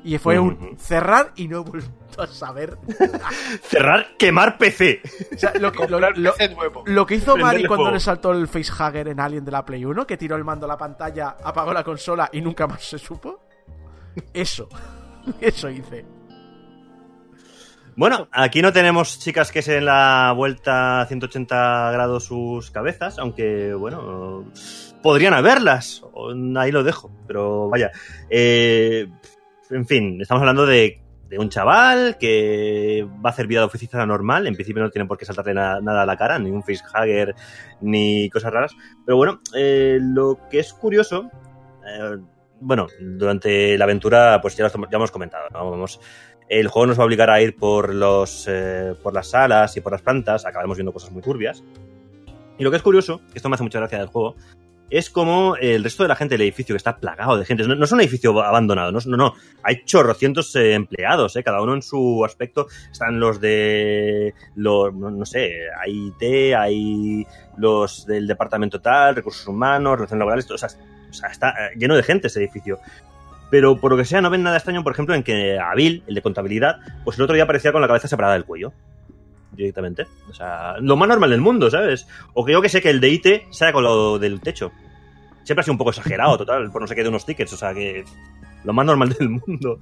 [0.08, 2.78] Y fue un cerrar y no he vuelto a saber.
[3.62, 5.00] Cerrar, quemar PC.
[5.34, 6.82] O sea, lo que, lo- comprar lo- PC nuevo.
[6.86, 10.06] lo que hizo Mari cuando le saltó el facehugger en Alien de la Play 1,
[10.06, 13.40] que tiró el mando a la pantalla, apagó la consola y nunca más se supo.
[14.32, 14.68] Eso.
[15.40, 16.06] Eso hice.
[17.96, 23.18] Bueno, aquí no tenemos chicas que se den la vuelta a 180 grados sus cabezas,
[23.18, 24.44] aunque, bueno,
[25.02, 26.02] podrían haberlas.
[26.58, 27.90] Ahí lo dejo, pero vaya.
[28.28, 29.08] Eh,
[29.70, 34.06] en fin, estamos hablando de, de un chaval que va a hacer vida de oficina
[34.06, 34.46] normal.
[34.46, 37.34] En principio no tiene por qué saltarle na- nada a la cara, ni un facehugger,
[37.80, 38.72] ni cosas raras.
[39.04, 41.30] Pero bueno, eh, lo que es curioso.
[41.86, 42.16] eh,
[42.60, 45.70] bueno, durante la aventura, pues ya lo, hemos comentado, ¿no?
[45.70, 46.00] Vamos,
[46.48, 49.82] el juego nos va a obligar a ir por, los, eh, por las salas y
[49.82, 51.62] por las plantas, acabaremos viendo cosas muy turbias.
[52.56, 54.36] Y lo que es curioso, esto me hace mucha gracia del juego,
[54.90, 57.66] es como el resto de la gente del edificio que está plagado de gente.
[57.66, 59.34] No, es un edificio abandonado, no, no.
[59.62, 62.68] Hay chorrocientos eh, empleados, eh, cada uno en su aspecto.
[62.90, 64.34] Están los de.
[64.54, 67.26] Los, no, sé, hay IT, hay
[67.56, 70.68] los del departamento tal, recursos humanos, relaciones laborales, todo, o sea,
[71.10, 72.78] o sea, está eh, lleno de gente ese edificio.
[73.50, 76.02] Pero por lo que sea, no ven nada extraño, por ejemplo, en que a Bill,
[76.06, 78.72] el de contabilidad, pues el otro día aparecía con la cabeza separada del cuello.
[79.56, 80.06] Directamente.
[80.28, 82.06] O sea, lo más normal del mundo, ¿sabes?
[82.34, 84.70] O que yo que sé que el de IT sea con lo del techo.
[85.44, 87.56] Siempre ha sido un poco exagerado, total, por no sé qué de unos tickets, o
[87.56, 88.04] sea que.
[88.64, 89.78] Lo más normal del mundo.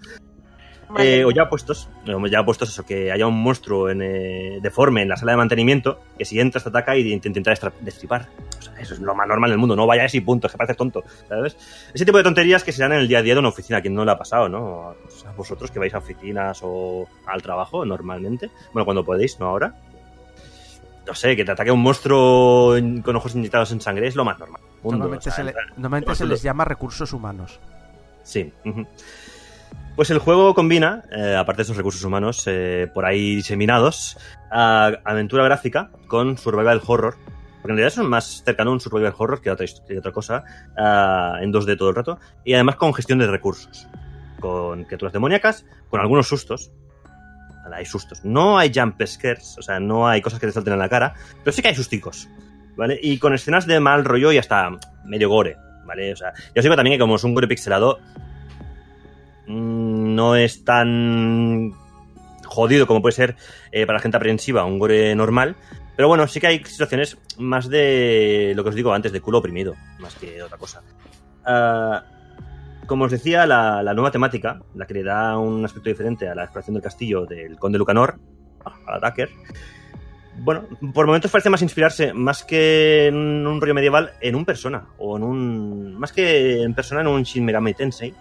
[0.89, 1.20] Vale.
[1.20, 5.03] Eh, o ya puestos, no, ya puestos eso, que haya un monstruo en, eh, deforme
[5.03, 8.28] en la sala de mantenimiento, que si entras te ataca y te intenta destripar.
[8.59, 10.59] O sea, eso es lo más normal del mundo, no vayas y punto, es que
[10.59, 11.57] parece tonto, ¿sabes?
[11.93, 13.78] Ese tipo de tonterías que se dan en el día a día de una oficina,
[13.78, 14.64] a quien no le ha pasado, ¿no?
[14.64, 19.47] O sea, vosotros que vais a oficinas o al trabajo normalmente, bueno, cuando podéis, no
[19.47, 19.74] ahora.
[21.07, 22.74] No sé, que te ataque un monstruo
[23.05, 24.62] con ojos inyectados en sangre es lo más normal.
[24.82, 27.61] mundo, Normalmente o sea, se, le- normalmente Pues se les llama recursos humanos.
[28.22, 28.51] Sí.
[28.64, 28.87] ujú.
[29.97, 34.18] Pues el juego combina, eh, aparte de esos recursos humanos eh, por ahí diseminados,
[34.51, 37.16] a aventura gráfica con survival horror.
[37.62, 40.11] Porque en realidad son más cercano a un survival horror que otra, hist- que otra
[40.12, 40.42] cosa,
[40.76, 42.18] ah, en 2D todo el rato.
[42.45, 43.86] Y además con gestión de recursos.
[44.40, 46.72] Con criaturas demoníacas, con algunos sustos.
[47.62, 48.24] Vale, Hay sustos.
[48.24, 51.14] No hay jump scares, o sea, no hay cosas que te salten en la cara,
[51.42, 52.28] pero sí que hay susticos.
[52.76, 52.99] ¿Vale?
[53.01, 54.68] Y con escenas de mal rollo y hasta
[55.05, 55.57] medio gore.
[55.86, 56.12] ¿Vale?
[56.12, 58.01] O sea, yo os digo también que como es un gore pixelado,
[59.47, 61.72] no es tan
[62.45, 63.36] jodido como puede ser
[63.72, 65.57] eh, para gente aprensiva un gore normal.
[65.97, 69.38] Pero bueno, sí que hay situaciones más de lo que os digo antes, de culo
[69.38, 70.82] oprimido, más que otra cosa.
[71.45, 72.05] Ah,
[72.86, 76.45] como os decía, la, nueva temática, la que le da un aspecto diferente a la
[76.45, 78.18] exploración del castillo del conde Lucanor,
[78.64, 79.30] al Attacker,
[80.38, 84.88] bueno, por momentos parece más inspirarse, más que en un rollo medieval, en un persona,
[84.99, 85.95] o en un...
[85.95, 88.12] más que en persona, en un Shin Megami Tensei,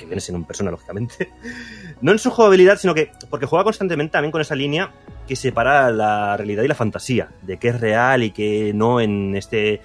[0.00, 1.30] que viene siendo un persona, lógicamente.
[2.02, 4.90] No en su jugabilidad, sino que porque juega constantemente también con esa línea
[5.28, 9.36] que separa la realidad y la fantasía, de qué es real y qué no en
[9.36, 9.82] este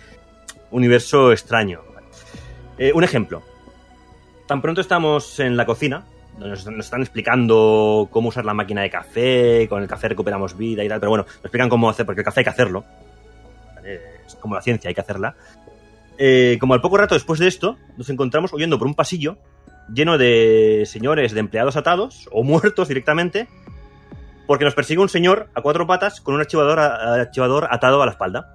[0.72, 1.82] universo extraño.
[2.78, 3.44] Eh, un ejemplo.
[4.48, 6.06] Tan pronto estamos en la cocina,
[6.40, 10.84] nos, nos están explicando cómo usar la máquina de café, con el café recuperamos vida
[10.84, 12.86] y tal, pero bueno, nos explican cómo hacer, porque el café hay que hacerlo.
[14.26, 15.36] Es como la ciencia, hay que hacerla.
[16.18, 19.38] Eh, como al poco rato después de esto, nos encontramos huyendo por un pasillo
[19.94, 23.48] lleno de señores, de empleados atados o muertos directamente,
[24.48, 26.80] porque nos persigue un señor a cuatro patas con un archivador,
[27.70, 28.54] atado a la espalda.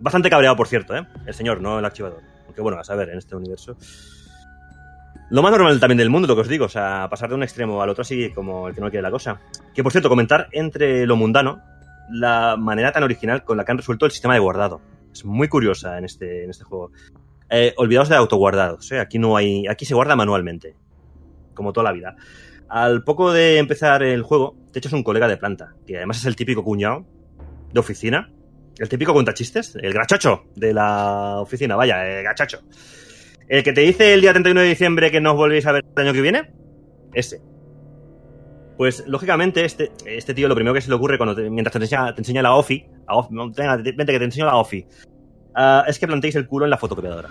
[0.00, 1.06] Bastante cabreado, por cierto, ¿eh?
[1.26, 2.20] El señor, no el archivador.
[2.46, 3.76] Aunque bueno, a saber, en este universo.
[5.30, 7.42] Lo más normal también del mundo, lo que os digo, o sea, pasar de un
[7.42, 9.40] extremo al otro así como el que no quiere la cosa.
[9.74, 11.62] Que por cierto, comentar entre lo mundano
[12.10, 14.82] la manera tan original con la que han resuelto el sistema de guardado.
[15.12, 16.90] Es muy curiosa en este, en este juego.
[17.54, 18.98] Eh, olvidaos de autoguardados, ¿eh?
[18.98, 19.66] Aquí no hay.
[19.68, 20.74] Aquí se guarda manualmente.
[21.54, 22.16] Como toda la vida.
[22.68, 26.24] Al poco de empezar el juego, te echas un colega de planta, que además es
[26.24, 27.04] el típico cuñado
[27.72, 28.32] de oficina.
[28.78, 32.60] El típico cuentachistes, el grachocho de la oficina, vaya, el gachacho.
[33.46, 35.84] El que te dice el día 31 de diciembre que no os volvéis a ver
[35.94, 36.50] el año que viene,
[37.12, 37.42] ese.
[38.78, 42.16] Pues lógicamente, este, este tío lo primero que se le ocurre cuando te- mientras te
[42.18, 44.86] enseña, la OFI, a no, vente que te enseño la OFI,
[45.54, 47.28] ah, es que plantéis el culo en la fotocopiadora.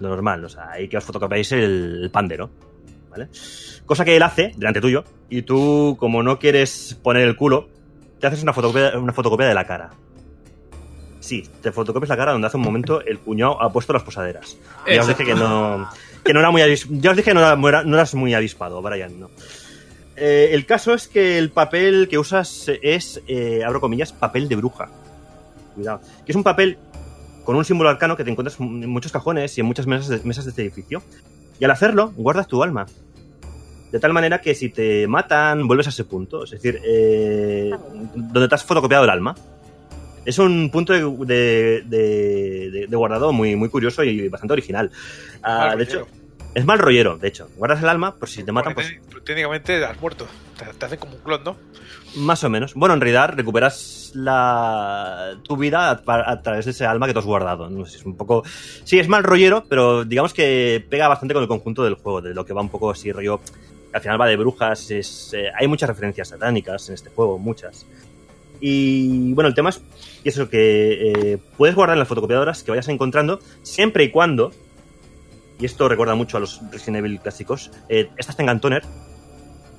[0.00, 2.50] Lo normal, o sea, ahí que os fotocopiáis el, pandero,
[3.10, 3.28] ¿vale?
[3.86, 7.68] Cosa que él hace delante tuyo, y tú, como no quieres poner el culo,
[8.18, 9.90] te haces una fotocopia, una fotocopia de la cara.
[11.20, 14.56] Sí, te fotocopias la cara donde hace un momento el cuñado ha puesto las posaderas.
[14.92, 15.88] Ya os dije que no,
[16.24, 19.20] que no era muy ya os dije que no, era- no eras muy avispado, Brian,
[19.20, 19.30] no.
[20.16, 24.56] Eh, el caso es que el papel que usas es, eh, abro comillas, papel de
[24.56, 24.88] bruja.
[25.74, 26.00] Cuidado.
[26.24, 26.78] Que es un papel
[27.44, 30.20] con un símbolo arcano que te encuentras en muchos cajones y en muchas mesas de,
[30.24, 31.02] mesas de este edificio.
[31.58, 32.86] Y al hacerlo, guardas tu alma.
[33.90, 36.44] De tal manera que si te matan, vuelves a ese punto.
[36.44, 37.70] Es decir, eh,
[38.14, 39.34] donde te has fotocopiado el alma.
[40.24, 44.90] Es un punto de, de- de- guardado muy, muy curioso y bastante original.
[45.42, 46.06] Ah, de hecho.
[46.54, 47.48] Es mal rollero, de hecho.
[47.56, 50.26] Guardas el alma, por si te matan, pues Técnicamente has muerto.
[50.58, 51.56] Te, te hacen como un clon, ¿no?
[52.16, 52.74] más o menos.
[52.74, 57.18] Bueno, en realidad recuperas la tu vida a, a través de ese alma que te
[57.18, 57.70] has guardado.
[57.70, 58.42] No sé, es un poco.
[58.84, 62.34] Sí, es mal rollero, pero digamos que pega bastante con el conjunto del juego, de
[62.34, 63.40] lo que va un poco así rollo.
[63.92, 64.90] Al final va de brujas.
[64.90, 67.86] Es, eh, hay muchas referencias satánicas en este juego, muchas.
[68.60, 69.82] Y bueno, el tema es
[70.24, 74.52] y eso que eh, puedes guardar en las fotocopiadoras que vayas encontrando siempre y cuando.
[75.62, 77.70] Y esto recuerda mucho a los Resident Evil clásicos.
[77.88, 78.82] eh, estas tengan toner,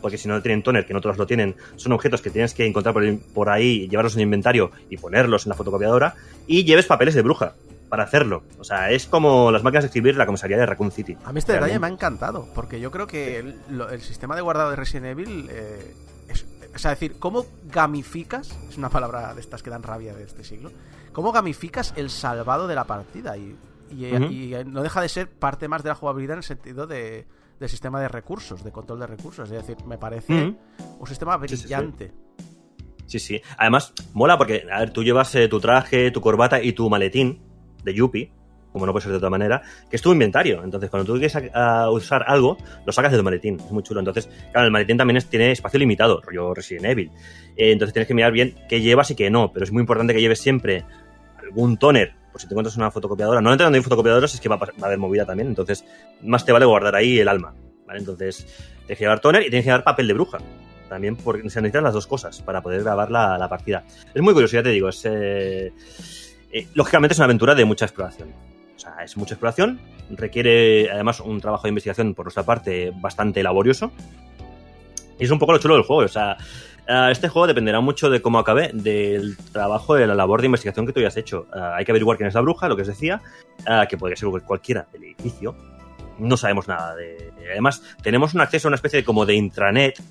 [0.01, 2.65] porque si no tienen toner, que no todos lo tienen, son objetos que tienes que
[2.65, 3.03] encontrar por,
[3.33, 6.15] por ahí, llevarlos en el inventario y ponerlos en la fotocopiadora,
[6.47, 7.55] y lleves papeles de bruja
[7.89, 8.43] para hacerlo.
[8.59, 11.17] O sea, es como las máquinas de escribir la comisaría de Raccoon City.
[11.25, 14.69] A mí este detalle me ha encantado, porque yo creo que el, sistema de guardado
[14.69, 15.93] de Resident Evil eh,
[16.29, 18.57] es, o sea, decir, ¿cómo gamificas?
[18.69, 20.71] Es una palabra de estas que dan rabia de este siglo.
[21.11, 23.35] ¿Cómo gamificas el salvado de la partida?
[23.35, 23.57] Y,
[24.01, 27.25] y- no deja de ser parte más de la jugabilidad en el sentido de,
[27.59, 29.49] del sistema de recursos, de control de recursos.
[29.51, 30.33] Es decir, me parece
[30.99, 31.63] un sistema Sí, sí, sí.
[31.63, 32.11] brillante.
[33.05, 33.41] Sí, sí.
[33.57, 37.41] Además, mola porque, a ver, tú llevas eh, tu traje, tu corbata y tu maletín
[37.83, 38.31] de Yuppie,
[38.71, 40.63] como no puede ser de otra manera, que es tu inventario.
[40.63, 43.59] Entonces, cuando tú quieres a- a usar algo, lo sacas de tu maletín.
[43.59, 43.99] Es muy chulo.
[43.99, 47.11] Entonces, claro, el maletín también es- tiene espacio limitado, rollo Resident Evil.
[47.55, 49.51] Eh, entonces, tienes que mirar bien qué llevas y qué no.
[49.53, 50.85] Pero es muy importante que lleves siempre
[51.37, 53.39] algún toner, por si te encuentras una fotocopiadora.
[53.39, 55.47] Normalmente donde hay fotocopiadoras es que va a, va haber movida también.
[55.47, 55.85] Entonces,
[56.23, 57.53] más te vale guardar ahí el alma.
[57.85, 57.99] ¿vale?
[57.99, 58.45] Entonces,
[58.79, 60.39] tienes que llevar toner y tienes que llevar papel de bruja
[60.89, 63.83] también porque se necesitan las dos cosas para poder grabar la, la partida.
[64.13, 65.71] Es muy curioso, ya te digo, es, eh,
[66.51, 68.29] eh, lógicamente es una aventura de mucha exploración.
[68.75, 69.79] O sea, es mucha exploración,
[70.11, 73.91] requiere además un trabajo de investigación por nuestra parte bastante laborioso.
[75.17, 76.37] Y es un poco lo chulo del juego, o sea,
[76.87, 80.85] eh, este juego dependerá mucho de cómo acabe, del trabajo, de la labor de investigación
[80.85, 81.47] que tú hayas hecho.
[81.55, 83.21] Eh, hay que averiguar quién es la bruja, lo que os decía,
[83.67, 85.55] eh, que podría ser cualquiera del edificio.
[86.19, 87.31] No sabemos nada de...
[87.51, 90.01] Además, tenemos un acceso a una especie de como de intranet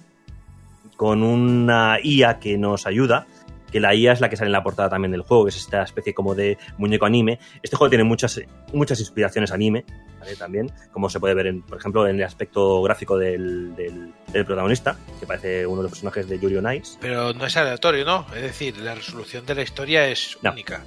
[0.96, 3.26] con una IA que nos ayuda,
[3.72, 5.56] que la IA es la que sale en la portada también del juego, que es
[5.56, 7.40] esta especie como de muñeco anime.
[7.62, 8.40] Este juego tiene muchas,
[8.72, 9.84] muchas inspiraciones anime,
[10.20, 10.36] ¿vale?
[10.36, 14.44] También, como se puede ver, en, por ejemplo, en el aspecto gráfico del, del- del
[14.44, 16.98] protagonista, que parece uno de los personajes de Yuri on Ice.
[17.00, 18.26] Pero no es aleatorio, ¿no?
[18.36, 20.52] Es decir, la resolución de la historia es No.
[20.52, 20.84] única.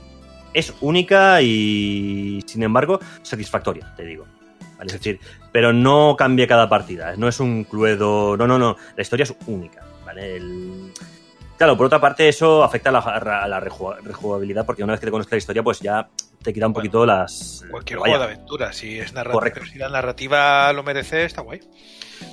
[0.54, 4.26] Es única y, sin embargo, satisfactoria, te digo.
[4.78, 4.88] ¿Vale?
[4.88, 5.20] Es decir,
[5.52, 7.16] pero no cambia cada partida.
[7.18, 8.36] No es un cluedo.
[8.38, 8.76] No, no, no.
[8.96, 9.84] La historia es única.
[10.06, 10.36] ¿Vale?
[10.38, 10.92] El-
[11.58, 15.06] Claro, por otra parte, eso afecta a la, a la rejugabilidad, porque una vez que
[15.08, 16.10] te conozcas la historia, pues ya
[16.44, 17.64] te quita un Bueno, poquito las.
[17.72, 19.66] Cualquier vaya, juego de aventura, si es narrativa, Correcto.
[19.66, 21.62] si la narrativa lo merece, está guay.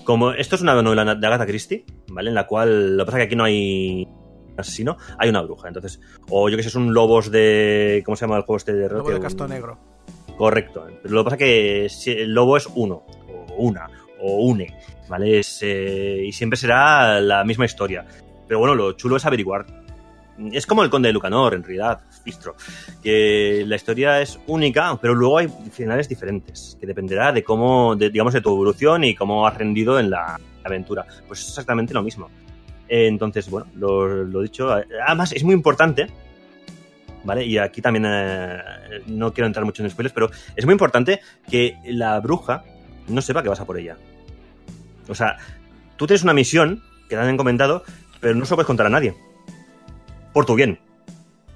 [0.04, 2.30] Como esto es una novela de Agatha Christie, ¿vale?
[2.30, 4.08] En la cual lo que pasa es que aquí no hay
[4.56, 5.68] asesino, hay una bruja.
[5.68, 8.02] Entonces, o yo que sé, es un lobos de.
[8.04, 9.78] ¿Cómo se llama el juego este de Lobo que de un- Casto Negro.
[10.36, 10.84] Correcto.
[11.02, 13.86] Pero lo que pasa es que si el lobo es uno, o una,
[14.20, 14.76] o une,
[15.08, 15.38] ¿vale?
[15.38, 18.04] Es, eh, y siempre será la misma historia.
[18.52, 19.64] Pero bueno, lo chulo es averiguar.
[20.52, 22.54] Es como el Conde de Lucanor, en realidad, Fistro,
[23.02, 28.34] que la historia es única, pero luego hay finales diferentes, que dependerá de cómo, digamos,
[28.34, 31.06] de tu evolución y cómo has rendido en la aventura.
[31.26, 32.28] Pues es exactamente lo mismo.
[32.88, 34.70] Entonces, bueno, lo, lo dicho.
[34.70, 36.08] Además, es muy importante,
[37.24, 37.46] ¿vale?
[37.46, 38.58] Y aquí también eh,
[39.06, 41.20] no quiero entrar mucho en spoilers, pero es muy importante
[41.50, 42.64] que la bruja
[43.08, 43.96] no sepa que vas a por ella.
[45.08, 45.38] O sea,
[45.96, 47.84] tú tienes una misión que te han encomendado,
[48.22, 49.14] pero no se lo puedes contar a nadie.
[50.32, 50.80] Por tu bien.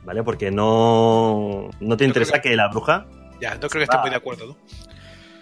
[0.05, 0.23] ¿Vale?
[0.23, 3.07] Porque no, no te Yo interesa que la bruja.
[3.41, 4.57] Ya, no creo que esté muy de acuerdo, ¿no?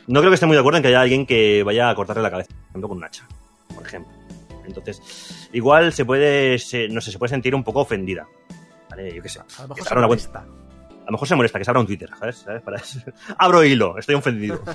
[0.06, 2.22] No creo que esté muy de acuerdo en que haya alguien que vaya a cortarle
[2.22, 3.26] la cabeza, por ejemplo, con un hacha,
[3.74, 4.12] por ejemplo.
[4.66, 8.26] Entonces, igual se puede, se- no sé, se puede sentir un poco ofendida.
[8.90, 9.14] ¿Vale?
[9.14, 9.40] Yo qué sé.
[9.40, 10.38] A lo mejor se molesta.
[10.40, 12.36] A lo mejor se molesta que se abra un Twitter, ¿sabes?
[12.36, 12.62] ¿Sabes?
[12.62, 13.00] Para eso.
[13.38, 14.62] Abro hilo, estoy ofendido.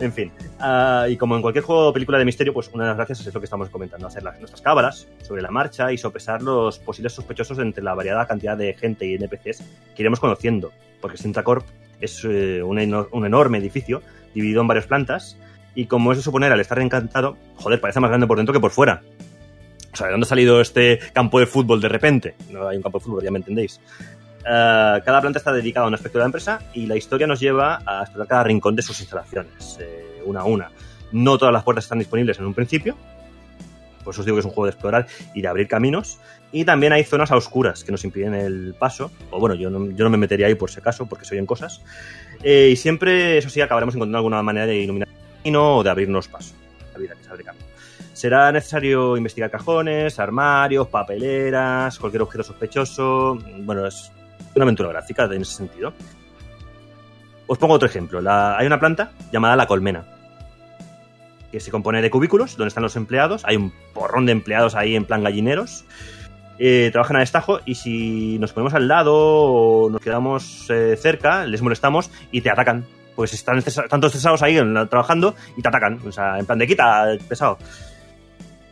[0.00, 0.32] en fin.
[0.60, 3.26] ah, y como en cualquier juego o película de misterio, pues una de las gracias
[3.26, 6.78] es lo que estamos comentando, hacer las, nuestras cábalas sobre la marcha y sopesar los
[6.78, 9.62] posibles sospechosos entre la variada cantidad de gente y NPCs
[9.94, 10.72] que iremos conociendo.
[11.00, 11.66] Porque Sintracorp
[12.00, 14.02] es eh, un, eno- un enorme edificio
[14.34, 15.36] dividido en varias plantas
[15.74, 18.60] y como es de suponer al estar encantado, joder, parece más grande por dentro que
[18.60, 19.02] por fuera.
[19.92, 22.34] O sea, ¿de dónde ha salido este campo de fútbol de repente?
[22.50, 23.80] No hay un campo de fútbol, ya me entendéis.
[24.46, 27.40] Eh, cada planta está dedicada a un aspecto de la empresa y la historia nos
[27.40, 30.70] lleva a explorar cada rincón de sus instalaciones, eh, una a una.
[31.12, 32.96] No todas las puertas están disponibles en un principio,
[34.04, 36.18] por eso os digo que es un juego de explorar y de abrir caminos.
[36.52, 39.90] Y también hay zonas a oscuras que nos impiden el paso, o bueno, yo no,
[39.90, 41.80] yo no me metería ahí por si acaso, porque soy en cosas.
[42.42, 45.90] Eh, y siempre, eso sí, acabaremos encontrando alguna manera de iluminar el camino o de
[45.90, 46.54] abrirnos paso.
[46.92, 47.64] La vida que se abre camino.
[48.12, 53.36] Será necesario investigar cajones, armarios, papeleras, cualquier objeto sospechoso.
[53.62, 54.12] Bueno, es
[54.54, 55.92] una aventura gráfica en ese sentido.
[57.46, 58.20] Os pongo otro ejemplo.
[58.56, 60.04] Hay una planta llamada la colmena,
[61.52, 63.44] que se compone de cubículos donde están los empleados.
[63.44, 65.84] Hay un porrón de empleados ahí en plan gallineros.
[66.58, 71.44] Eh, trabajan a destajo y si nos ponemos al lado o nos quedamos eh, cerca,
[71.46, 72.86] les molestamos y te atacan.
[73.16, 74.56] Pues están, estresa- están todos estresados ahí
[74.88, 76.00] trabajando y te atacan.
[76.06, 77.58] O sea, en plan de quita, pesado.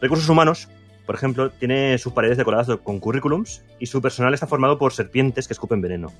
[0.00, 0.68] Recursos humanos,
[1.06, 5.48] por ejemplo, tiene sus paredes decoradas con currículums y su personal está formado por serpientes
[5.48, 6.12] que escupen veneno.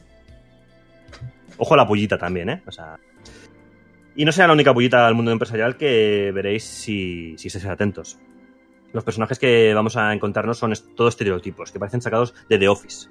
[1.57, 2.63] Ojo a la pullita también, ¿eh?
[2.67, 2.99] O sea.
[4.15, 8.19] Y no sea la única pullita del mundo empresarial que veréis si, si estáis atentos.
[8.93, 13.09] Los personajes que vamos a encontrarnos son todos estereotipos, que parecen sacados de The Office.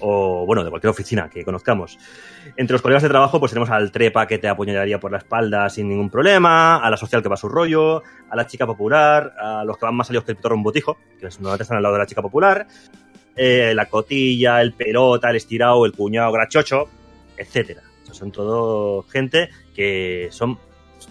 [0.00, 1.98] O, bueno, de cualquier oficina que conozcamos.
[2.56, 5.68] Entre los colegas de trabajo, pues tenemos al trepa que te apuñalaría por la espalda
[5.68, 9.34] sin ningún problema, a la social que va a su rollo, a la chica popular,
[9.38, 11.94] a los que van más salidos que el pitorro botijo, que normalmente están al lado
[11.94, 12.66] de la chica popular,
[13.36, 16.88] eh, la cotilla, el pelota, el estirado, el cuñado grachocho,
[17.36, 17.82] etcétera.
[18.10, 20.58] Son todo gente que son,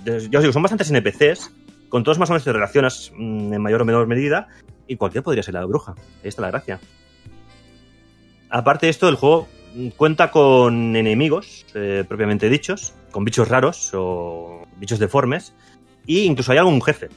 [0.06, 1.52] yo os digo, son bastantes NPCs,
[1.90, 4.48] con todos más o menos te relacionas mm, en mayor o menor medida,
[4.88, 5.95] y cualquier podría ser la bruja.
[6.24, 6.80] Ahí está la gracia.
[8.52, 9.48] Aparte de esto, el juego
[9.95, 15.56] cuenta con enemigos, eh, propiamente dichos, con bichos raros o bichos deformes,
[16.06, 17.07] e incluso hay algún jefe.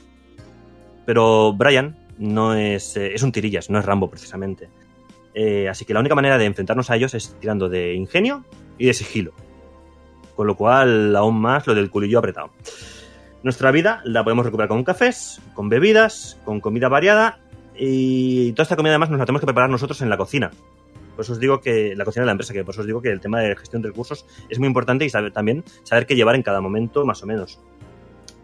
[1.05, 4.69] Pero Brian no es, eh, es un tirillas, no es Rambo precisamente.
[5.33, 8.45] Eh, así que la única manera de enfrentarnos a ellos es tirando de ingenio
[8.77, 9.33] y de sigilo.
[10.37, 12.51] Con lo cual, aún más lo del culillo apretado.
[13.43, 17.39] Nuestra vida la podemos recuperar con cafés, con bebidas, con comida variada
[17.77, 20.51] y toda esta comida además nos la tenemos que preparar nosotros en la cocina.
[21.15, 23.01] Por eso os digo que la cocina de la empresa, que por eso os digo
[23.01, 26.15] que el tema de gestión de recursos es muy importante y saber, también saber qué
[26.15, 27.59] llevar en cada momento más o menos.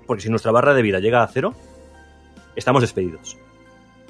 [0.07, 1.53] Porque si nuestra barra de vida llega a cero,
[2.55, 3.37] estamos despedidos.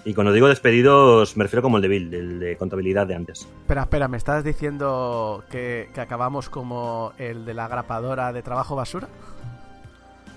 [0.04, 3.42] Y cuando digo despedidos me refiero como el de Bill, el de contabilidad de antes.
[3.42, 8.76] Espera, espera, ¿me estás diciendo que, que acabamos como el de la grapadora de trabajo
[8.76, 9.08] basura?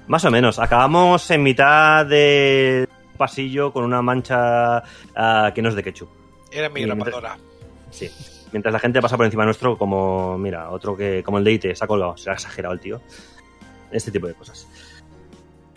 [0.07, 0.59] Más o menos.
[0.59, 2.87] Acabamos en mitad de
[3.17, 4.83] pasillo con una mancha
[5.17, 6.09] ah, que no es de ketchup.
[6.53, 7.39] Era mi mientras- grapadora.
[7.95, 8.11] Sí.
[8.53, 11.75] Mientras la gente pasa por encima nuestro, como, mira, otro que, como el de IT,
[11.75, 13.01] se ha colgado, se ha exagerado el tío.
[13.91, 14.69] Este tipo de cosas.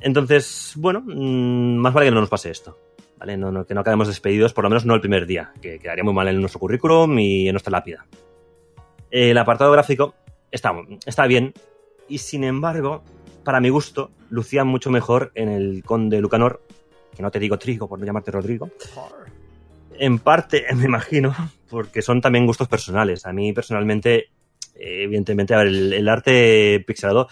[0.02, 2.78] Entonces, bueno, mm, más vale que no nos pase esto.
[3.18, 3.36] ¿Vale?
[3.36, 6.04] No, no- que no acabemos despedidos, por lo menos no el primer día, que quedaría
[6.04, 8.06] muy mal en nuestro currículum y en nuestra lápida.
[9.10, 10.14] El apartado gráfico
[10.52, 10.72] está,
[11.06, 11.54] está bien,
[12.08, 13.04] y sin embargo,
[13.44, 16.62] para mi gusto, lucía mucho mejor en el Conde Lucanor,
[17.16, 18.70] que no te digo Trigo por no llamarte Rodrigo,
[20.00, 21.36] en parte, me imagino,
[21.70, 23.26] porque son también gustos personales.
[23.26, 24.30] A mí, personalmente,
[24.76, 27.28] eh, evidentemente, a ver, el, arte pixelado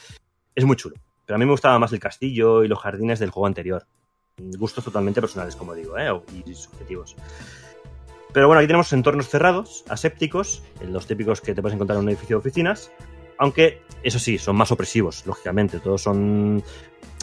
[0.53, 0.95] es muy chulo.
[1.25, 3.85] Pero a mí me gustaba más el castillo y los jardines del juego anterior.
[4.37, 6.11] Gustos totalmente personales, como digo, ¿eh?
[6.45, 7.15] y subjetivos.
[8.33, 12.09] Pero bueno, aquí tenemos entornos cerrados, asépticos, los típicos que te puedes encontrar en un
[12.09, 12.91] edificio de oficinas,
[13.37, 15.79] Aunque, eso sí, son más opresivos, lógicamente.
[15.79, 16.63] Todos son.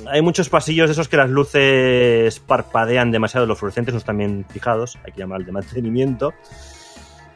[0.06, 4.44] Hay muchos pasillos de esos que las luces parpadean demasiado, los fluorescentes no están bien
[4.50, 6.32] fijados, hay que llamar de mantenimiento.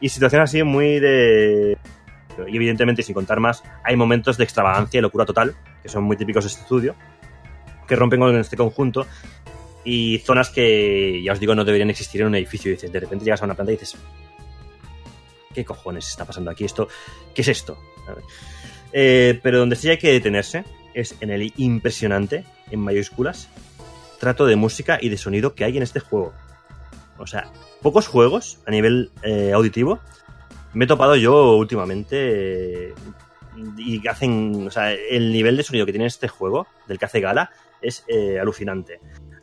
[0.01, 1.77] Y situaciones así muy de.
[2.47, 6.17] Y evidentemente, sin contar más, hay momentos de extravagancia y locura total, que son muy
[6.17, 6.95] típicos de este estudio,
[7.87, 9.07] que rompen con este conjunto.
[9.83, 12.69] Y zonas que, ya os digo, no deberían existir en un edificio.
[12.69, 13.97] Y dices, de repente llegas a una planta y dices,
[15.53, 16.65] ¿qué cojones está pasando aquí?
[16.65, 16.87] Esto,
[17.33, 17.77] ¿Qué es esto?
[18.93, 23.49] Eh, pero donde sí hay que detenerse es en el impresionante, en mayúsculas,
[24.19, 26.33] trato de música y de sonido que hay en este juego.
[27.17, 27.51] O sea,
[27.81, 29.99] pocos juegos a nivel eh, auditivo
[30.73, 32.93] me he topado yo últimamente eh,
[33.77, 37.19] y hacen, o sea, el nivel de sonido que tiene este juego, del que hace
[37.19, 37.49] gala,
[37.81, 38.99] es eh, alucinante.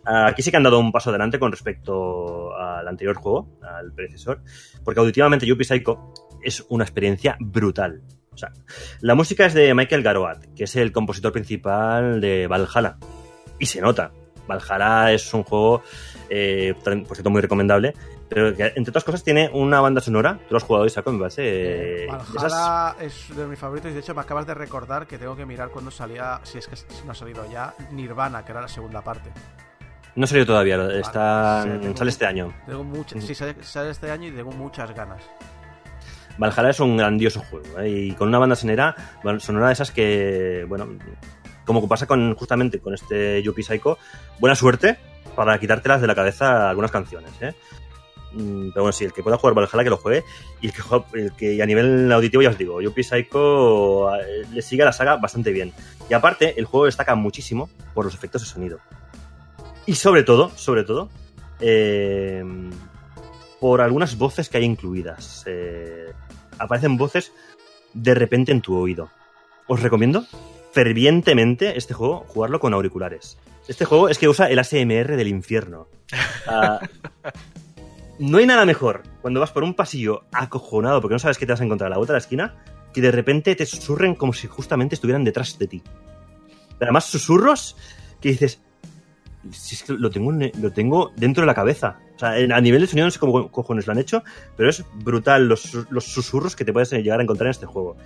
[0.07, 4.43] Aquí sí que han dado un paso adelante con respecto al anterior juego, al predecesor,
[4.85, 6.12] porque auditivamente Yuppie Psycho
[6.43, 8.03] es una experiencia brutal.
[8.35, 8.52] O sea,
[9.01, 12.97] la música es de Michael Garoat, que es el compositor principal de Valhalla.
[13.59, 14.11] Y se nota.
[14.48, 15.82] Valhalla es un juego,
[16.28, 17.94] eh, por cierto, muy recomendable,
[18.28, 20.35] pero que, entre otras cosas tiene una banda sonora.
[20.39, 21.43] Tú lo has jugado, Isaac, me parece.
[21.44, 25.06] eh, de esas- Valhalla es de mis favoritos y de hecho me acabas de recordar
[25.06, 28.52] que tengo que mirar cuando salía, si es que no ha salido ya, Nirvana, que
[28.52, 29.31] era la segunda parte.
[30.16, 32.55] No ha salido todavía, está, Sí, tengo- sale este año.
[32.66, 33.27] Tengo muchas, Ujú.
[33.27, 35.23] sí, sale, sale este año y tengo muchas ganas.
[36.39, 37.89] Valhalla es un grandioso juego ¿eh?
[37.89, 38.94] y con una banda sonora,
[39.39, 40.89] sonora de esas que, bueno,
[41.65, 43.98] como pasa con justamente con este Yuppie Psycho,
[44.40, 44.97] buena suerte
[45.36, 47.31] para quitártelas de la cabeza algunas canciones.
[47.40, 47.55] ¿eh?
[48.32, 50.24] Mm, Pero bueno, sí, el que pueda jugar Valhalla que lo juegue
[50.61, 51.06] y el que, juega-
[51.62, 55.52] a nivel auditivo ya os digo, Yuppie Psycho eh, le sigue a la saga bastante
[55.52, 55.73] bien.
[56.11, 58.78] Y aparte, el juego destaca muchísimo por los efectos de sonido.
[59.86, 61.09] Y sobre todo, sobre todo,
[61.61, 62.43] eh,
[63.61, 65.44] por algunas voces que hay incluidas.
[65.47, 66.12] Eh,
[66.59, 67.32] aparecen voces
[67.93, 69.10] de repente en tu oído.
[69.66, 70.24] Os recomiendo
[70.72, 73.39] fervientemente este juego, jugarlo con auriculares.
[73.68, 75.89] Este juego es que usa el ASMR del infierno.
[78.18, 81.52] No hay nada mejor cuando vas por un pasillo acojonado porque no sabes qué te
[81.52, 82.55] vas a encontrar a la de la esquina,
[82.93, 85.82] que de repente te susurren como si justamente estuvieran detrás de ti.
[86.78, 87.76] Pero además susurros
[88.20, 88.60] que dices,
[89.51, 91.98] si es que lo tengo, en- lo tengo dentro de la cabeza.
[92.16, 94.23] O sea, a nivel de sonido no sé cómo cojones lo han hecho,
[94.57, 97.97] pero es brutal los, los susurros que te puedes llegar a encontrar en este juego.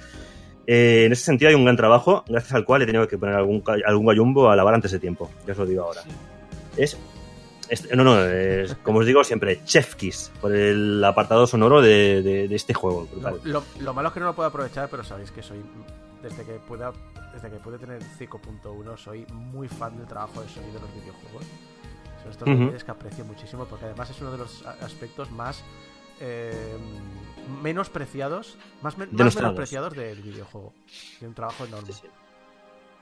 [0.66, 3.35] Eh, en ese sentido hay un gran trabajo, gracias al cual he tenido que poner
[3.35, 5.30] algún, algún gallumbo a lavar antes de tiempo.
[5.47, 6.02] Ya os lo digo ahora.
[6.76, 6.97] Es,
[7.68, 12.22] es- no, no, es, como os digo siempre, chef kiss por el apartado sonoro de,
[12.22, 13.06] de- de este juego.
[13.10, 13.40] Brutal.
[13.44, 15.59] Lo, lo malo es que no lo puedo aprovechar, pero sabéis que soy,
[16.22, 16.93] desde que pueda,
[17.35, 21.44] desde que pude tener 5.1, soy muy fan del trabajo de sonido de los videojuegos.
[22.23, 22.59] Son estos Ujú.
[22.59, 25.62] detalles que aprecio muchísimo, porque además es uno de los aspectos más
[26.20, 26.77] eh,
[27.62, 29.35] menospreciados, más, Denostados.
[29.36, 30.73] menospreciados del videojuego.
[31.19, 31.86] Tiene un trabajo enorme.
[31.93, 32.09] Sí, sí.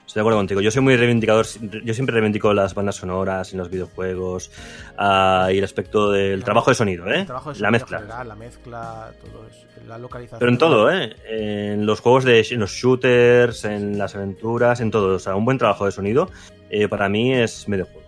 [0.05, 0.61] Estoy de acuerdo contigo.
[0.61, 1.45] Yo soy muy reivindicador.
[1.83, 4.49] Yo siempre reivindico las bandas sonoras en los videojuegos
[4.97, 7.19] ah, y el aspecto del La- trabajo de sonido, ¿eh?
[7.21, 7.97] El trabajo de la mezcla.
[7.99, 10.39] general, la mezcla, todo eso, la localización.
[10.39, 11.13] Pero en todo, ¿eh?
[11.27, 15.15] En los juegos de en los shooters, en las aventuras, en todo.
[15.15, 16.29] O sea, un buen trabajo de sonido
[16.69, 18.06] eh, para mí es medio juego.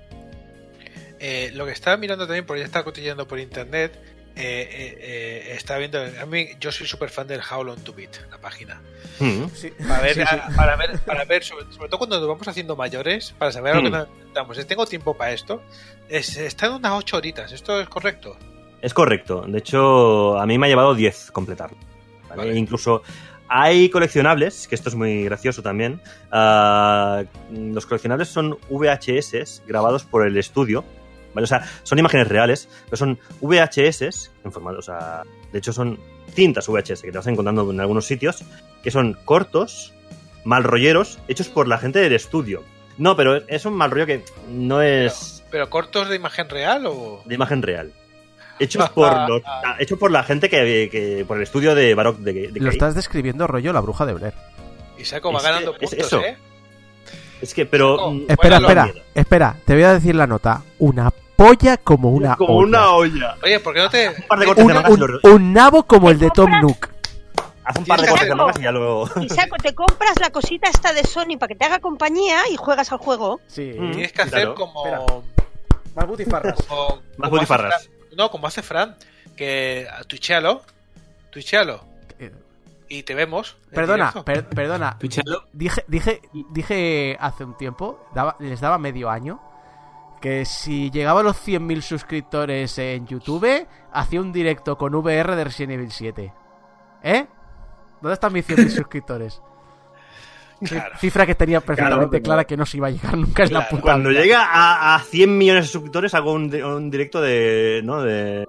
[1.20, 3.92] Eh, lo que estaba mirando también, porque ya estaba cotillando por internet,
[4.36, 6.00] eh, eh, eh, estaba viendo.
[6.00, 8.82] A mí, yo soy súper fan del How Long to Beat, la página.
[9.20, 9.46] Mm.
[9.54, 9.72] Sí.
[9.88, 10.36] Para ver, Sí, sí.
[10.36, 13.74] a- para ver, para ver sobre, sobre todo cuando nos vamos haciendo mayores, para saber
[13.74, 14.58] a lo que nos enfrentamos.
[14.58, 15.62] Es, Tengo tiempo para esto.
[16.08, 18.38] Es, está en unas 8 horitas, ¿esto es correcto?
[18.82, 19.44] Es correcto.
[19.46, 21.78] De hecho, a mí me ha llevado 10 completarlo.
[22.30, 22.44] ¿vale?
[22.44, 22.58] Vale.
[22.58, 23.02] Incluso
[23.50, 26.00] hay coleccionables, que esto es muy gracioso también.
[26.32, 30.86] ah, los coleccionables son VHS grabados por el estudio.
[31.34, 31.44] ¿Vale?
[31.44, 34.80] O sea, son imágenes reales, pero son VHS en formato.
[34.80, 36.00] O sea, de hecho, son
[36.34, 38.44] cintas VHS que te vas encontrando en algunos sitios,
[38.84, 39.94] que son cortos,
[40.44, 42.64] mal rolleros, hechos por la gente del estudio.
[42.98, 47.24] No, pero es un mal rollo que no es ¿Pero cortos de imagen real o.?
[47.26, 47.92] de imagen real.
[48.60, 52.22] Hechos por, los- ah, hechos por la gente que, que- por el estudio de Baroque
[52.22, 52.74] de, de Lo Kay.
[52.74, 54.34] estás describiendo rollo la bruja de Blair.
[54.98, 56.22] Y Saco va Es que- ganando es puntos, eso.
[56.22, 56.38] ¿eh?
[57.42, 57.96] Es que, pero.
[57.96, 59.56] Oh, mm, Espera, espera, espera.
[59.66, 60.62] Te voy a decir la nota.
[60.80, 62.68] Una polla como una como olla.
[62.68, 63.36] una olla.
[63.44, 64.10] Oye, ¿por qué no te.?
[64.10, 64.66] Un par de cortes
[65.24, 66.52] Un, un- nabo como el de Tom?
[66.62, 66.90] Nook.
[67.64, 69.10] haz un par de cortes mangas y ya luego.
[69.22, 72.58] Y saco, te compras la cosita esta de Sony para que te haga compañía y
[72.58, 73.40] juegas al juego.
[73.48, 73.72] Sí.
[73.78, 73.92] Mm.
[73.92, 74.56] Tienes que hacer Claro.
[74.56, 74.86] como.
[74.86, 75.06] Espera.
[75.96, 76.56] Más butifarras.
[76.68, 77.84] como- Más como butifarras.
[77.86, 78.18] Fran.
[78.18, 78.96] No, como hace Fran,
[79.38, 80.62] que ah, twitchealo
[81.36, 81.89] Eh,
[82.90, 83.58] y te vemos.
[83.72, 84.98] Perdona, per- perdona.
[85.54, 86.22] Dije, dije,
[86.52, 89.40] dije hace un tiempo, daba- les daba medio año,
[90.22, 95.44] que si llegaba a los 100.000 suscriptores en YouTube, hacía un directo con VR de
[95.46, 96.34] Resident Evil 7.
[97.04, 97.28] ¿Eh?
[98.02, 99.42] ¿Dónde están mis 100.000 suscriptores?
[100.62, 100.98] Claro.
[100.98, 103.70] Cifra que tenía perfectamente Claro, clara que no se iba a llegar nunca en la
[103.70, 108.02] puta Cuando llega a, a 100 millones de suscriptores, hago un directo de, ¿no?
[108.02, 108.46] de.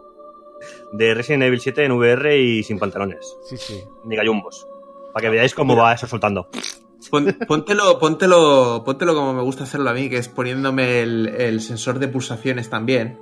[0.92, 3.84] De Resident Evil 7 en VR y sin pantalones, Sí, sí.
[4.04, 4.66] ni gallumbos.
[5.12, 6.48] Para que veáis cómo va eso soltando.
[7.10, 11.60] Pon- póntelo, póntelo, póntelo como me gusta hacerlo a mí, que es poniéndome el, el
[11.60, 13.18] sensor de pulsaciones también.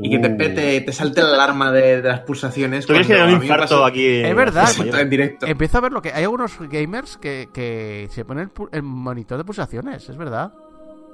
[0.00, 0.36] Y que te Uh.
[0.36, 2.86] pete, te salte la alarma de, de las pulsaciones.
[2.86, 4.20] ¿Tú que un infarto pasó- aquí?
[4.20, 4.68] en- Es verdad.
[5.00, 5.46] en directo.
[5.46, 6.12] Empiezo a ver lo que.
[6.12, 10.52] Hay algunos gamers que, que se ponen el, monitor de pulsaciones, es verdad.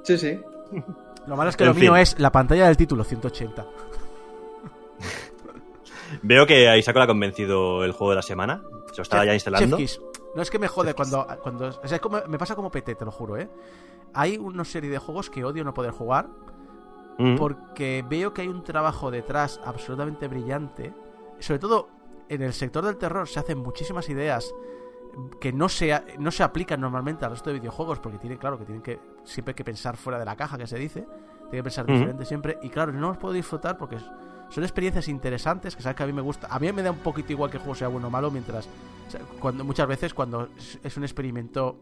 [0.03, 0.39] Sí, sí.
[1.25, 3.65] Lo malo es que En lo mío es la pantalla del título 180.
[6.23, 8.61] Veo que a Isaac le ha convencido el juego de la semana.
[8.91, 9.77] Se lo estaba ya instalando.
[9.77, 10.01] Chef Kiss.
[10.35, 11.27] No es que me jode Chef cuando.
[11.41, 13.49] cuando o sea, es como- me pasa como PT, te lo juro, ¿eh?
[14.13, 16.27] Hay una serie de juegos que odio no poder jugar
[17.37, 20.93] porque veo que hay un trabajo detrás absolutamente brillante.
[21.39, 21.89] Sobre todo
[22.29, 24.53] en el sector del terror se hacen muchísimas ideas
[25.39, 28.65] que no se, no se aplican normalmente al resto de videojuegos porque tienen, claro, que
[28.65, 31.01] tienen que siempre hay que pensar fuera de la caja, que se dice.
[31.49, 32.57] Tienen que pensar diferente siempre.
[32.63, 34.11] Y claro, no los puedo disfrutar porque es-
[34.49, 36.47] son experiencias interesantes que sabes que a mí me gusta.
[36.49, 38.65] A mí me da un poquito igual que el juego sea bueno o malo mientras...
[39.07, 40.49] o sea, cuando, muchas veces cuando
[40.83, 41.75] es- un experimento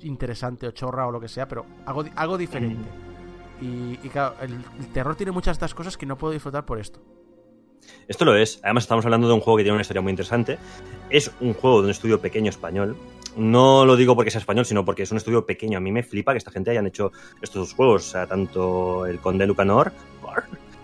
[0.00, 2.88] interesante o chorra o lo que sea, pero algo, di- algo diferente.
[3.60, 6.64] Y, y claro, el, el terror tiene muchas de estas cosas que no puedo disfrutar
[6.64, 7.00] por esto.
[8.08, 8.60] Esto lo es.
[8.62, 10.58] Además, estamos hablando de un juego que tiene una historia muy interesante.
[11.10, 12.96] Es un juego de un estudio pequeño español.
[13.36, 15.78] No lo digo porque sea español, sino porque es un estudio pequeño.
[15.78, 17.12] A mí me flipa que esta gente hayan hecho
[17.42, 18.08] estos dos juegos.
[18.08, 19.92] O sea, tanto el Conde Lucanor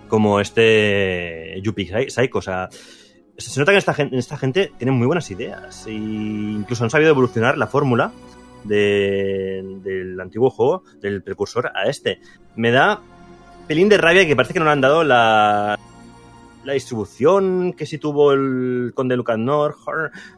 [0.09, 2.39] como este Yuppie Psy- Psycho.
[2.39, 2.69] O sea,
[3.37, 5.87] se nota que esta gente, esta gente tiene muy buenas ideas.
[5.87, 8.13] E incluso han sabido evolucionar la fórmula
[8.65, 12.19] de- del antiguo juego, del precursor, a este.
[12.57, 13.01] Me da
[13.69, 15.79] pelín de rabia que parece que no le han dado la,
[16.65, 19.77] la distribución que sí tuvo el Conde Lucanor,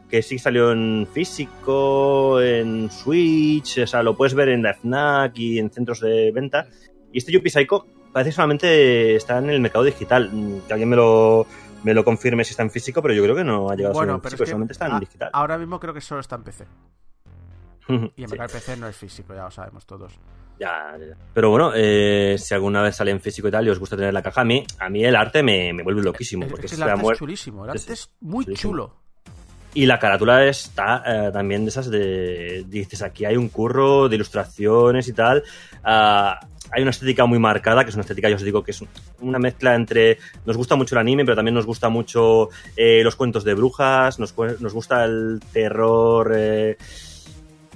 [0.09, 5.37] que sí salió en físico, en Switch, o sea, lo puedes ver en la FNAC
[5.39, 6.67] y en centros de venta.
[7.11, 7.87] Y este Yuppie Psycho
[8.19, 10.29] parece que solamente está en el mercado digital.
[10.31, 11.47] Mm, Que alguien me lo,
[11.83, 14.03] me lo confirme si está en físico, pero yo creo que no ha llegado a
[14.03, 15.29] ser en físico, es que solamente está en a- digital.
[15.33, 16.65] ahora mismo creo que solo está en PC.
[18.15, 18.35] Y en Sí.
[18.37, 20.13] PC no es físico, ya lo sabemos todos.
[20.59, 21.15] Ya, ya.
[21.33, 24.13] Pero bueno, eh, si alguna vez sale en físico y tal y os gusta tener
[24.13, 26.43] la caja, a mí, a mí el arte me, me vuelve loquísimo.
[26.45, 28.71] Es- porque es que el arte es chulísimo, el arte es muy Chulísimo.
[28.71, 28.95] chulo.
[29.73, 32.65] Y la carátula está eh, también de esas de.
[32.67, 35.43] Dices, aquí hay un curro de ilustraciones y tal.
[35.83, 36.39] Ah,
[36.71, 38.83] hay una estética muy marcada, que es una estética, yo os digo, que es
[39.21, 40.17] una mezcla entre.
[40.45, 44.19] Nos gusta mucho el anime, pero también nos gusta mucho eh, los cuentos de brujas,
[44.19, 46.77] nos, nos gusta el terror eh,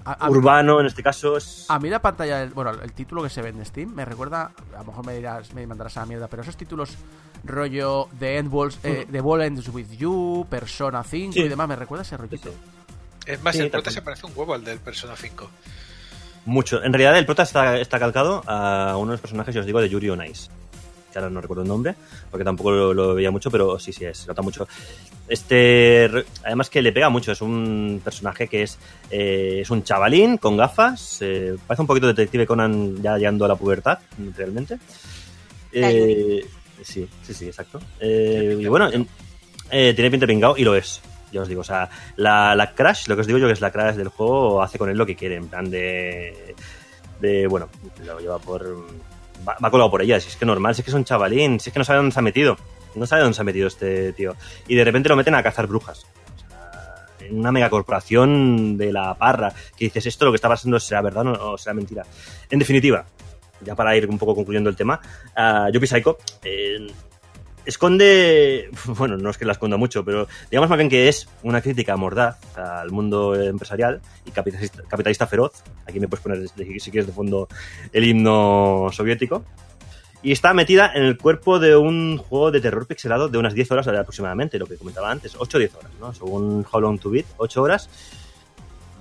[0.05, 1.37] A, a- urbano, en este caso.
[1.37, 1.65] Es...
[1.69, 4.51] a mí la pantalla, del- bueno, el título que se ve en Steam me recuerda,
[4.75, 6.91] a lo mejor me dirás, me mandarás a la mierda, pero esos títulos
[7.45, 11.39] rollo The End Walls, eh, The Wall Ends With You, Persona 5 Sí.
[11.41, 12.49] y demás, me recuerda ese rollito.
[13.25, 15.49] Es más, Sí, el prota se parece un huevo al del Persona 5.
[16.45, 16.83] Mucho.
[16.83, 19.79] En realidad, el prota está, está calcado a uno de los personajes, yo os digo,
[19.81, 20.49] de Yuri on Ice.
[21.11, 21.93] Que ahora no recuerdo el nombre,
[22.31, 24.67] porque tampoco lo, lo veía mucho, pero sí, sí, es, se nota mucho.
[25.27, 26.09] Este,
[26.43, 28.77] además que le pega mucho, es un personaje que es,
[29.11, 33.47] eh, es un chavalín con gafas, eh, parece un poquito Detective Conan ya llegando a
[33.47, 33.99] la pubertad,
[34.35, 34.79] realmente.
[35.71, 36.45] Eh,
[36.83, 37.79] sí, sí, sí, exacto.
[37.99, 39.07] Eh, y bueno, en-
[39.71, 40.99] eh, tiene pinta de pingao y lo es.
[41.33, 43.61] Ya os digo, o sea, la, la Crash, lo que os digo yo que es
[43.61, 46.55] la Crash del juego, hace con él lo que quiere, en plan de.
[47.19, 47.69] de bueno,
[48.05, 48.63] lo lleva por.
[49.47, 51.59] Va, va colgado por ella, si es que normal, si es que es un chavalín,
[51.59, 52.55] si es que no sabe dónde se ha metido.
[52.95, 54.35] No sabe dónde se ha metido este tío.
[54.67, 56.05] Y de repente lo meten a cazar brujas.
[57.19, 59.51] En una megacorporación de la parra.
[59.75, 62.05] Que dices, esto lo que está pasando será verdad o será mentira.
[62.49, 63.05] En definitiva,
[63.61, 64.99] ya para ir un poco concluyendo el tema,
[65.37, 66.87] uh, Yuppie Psycho eh,
[67.65, 71.61] esconde, bueno, no es que la esconda mucho, pero digamos más bien que es una
[71.61, 75.63] crítica mordaz al mundo empresarial y capitalista, capitalista feroz.
[75.87, 77.47] Aquí me puedes poner, si quieres, de fondo
[77.91, 79.43] el himno soviético.
[80.23, 83.71] Y está metida en el cuerpo de un juego de terror pixelado de unas 10
[83.71, 86.13] horas aproximadamente, lo que comentaba antes, 8 o 10 horas, ¿no?
[86.13, 87.89] Según How Long to Beat, 8 horas,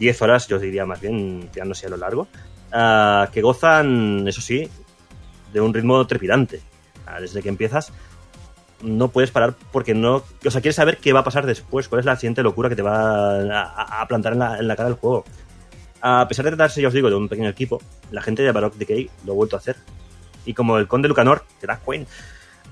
[0.01, 2.27] 10 horas, yo diría más bien, tirándose a lo largo,
[2.73, 4.69] uh, que gozan, eso sí,
[5.53, 6.61] de un ritmo trepidante.
[7.07, 7.93] Uh, desde que empiezas,
[8.83, 10.23] no puedes parar porque no.
[10.45, 12.77] O sea, quieres saber qué va a pasar después, cuál es la siguiente locura que
[12.77, 15.25] te va a, plantar en la, cara del juego.
[16.01, 17.81] A pesar de tratarse, ya os digo, de un pequeño equipo,
[18.11, 19.77] la gente de Baroque Decay lo ha vuelto a hacer.
[20.45, 22.07] Y como el Conde Lucanor, que da Queen,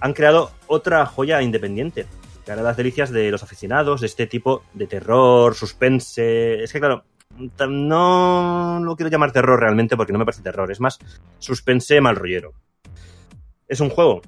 [0.00, 2.06] han creado otra joya independiente,
[2.44, 6.64] que hará las delicias de los aficionados de este tipo de terror, suspense.
[6.64, 7.04] Es que, claro,
[7.68, 10.98] no lo quiero llamar terror realmente porque no me parece terror, es más
[11.38, 12.52] suspense mal rollero.
[13.68, 14.20] Es un juego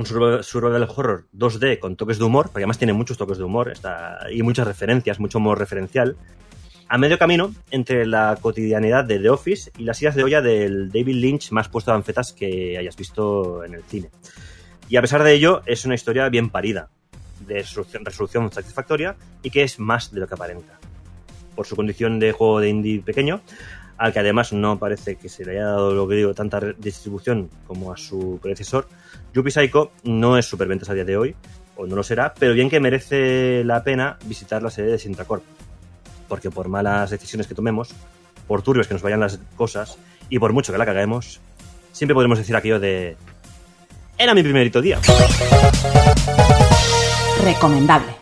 [0.00, 3.70] un survival horror 2D con toques de humor, porque además tiene muchos toques de humor
[3.70, 6.16] está, y muchas referencias, mucho humor referencial.
[6.88, 10.90] a medio camino entre la cotidianidad de The Office y las ideas de olla del
[10.90, 14.10] David Lynch más puesto de anfetas que hayas visto en el cine.
[14.88, 16.90] Y a pesar de ello, es una historia bien parida,
[17.46, 20.80] de resolución, resolución satisfactoria y que es más de lo que aparenta.
[21.54, 23.40] Por su condición de juego de indie pequeño,
[24.00, 27.50] al que además no parece que se le haya dado lo que digo, tanta distribución
[27.66, 28.88] como a su predecesor,
[29.32, 31.34] Yuppie Psycho no es superventas a día de hoy,
[31.76, 35.42] o no lo será, pero bien que merece la pena visitar la sede de Sintracorp.
[36.28, 37.90] Porque por malas decisiones que tomemos,
[38.46, 39.98] por turbios que nos vayan las cosas,
[40.28, 41.40] y por mucho que la caguemos,
[41.92, 43.16] siempre podremos decir aquello de...
[44.18, 44.98] Era mi primerito día.
[47.42, 48.19] Recomendable.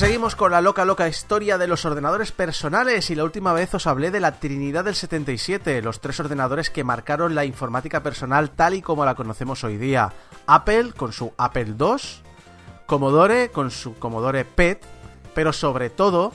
[0.00, 3.86] Seguimos con la loca loca historia de los ordenadores personales y la última vez os
[3.86, 8.72] hablé de la Trinidad del 77, los tres ordenadores que marcaron la informática personal tal
[8.72, 10.10] y como la conocemos hoy día.
[10.46, 11.96] Apple con su Apple II,
[12.86, 14.82] Commodore con su Commodore PET,
[15.34, 16.32] pero sobre todo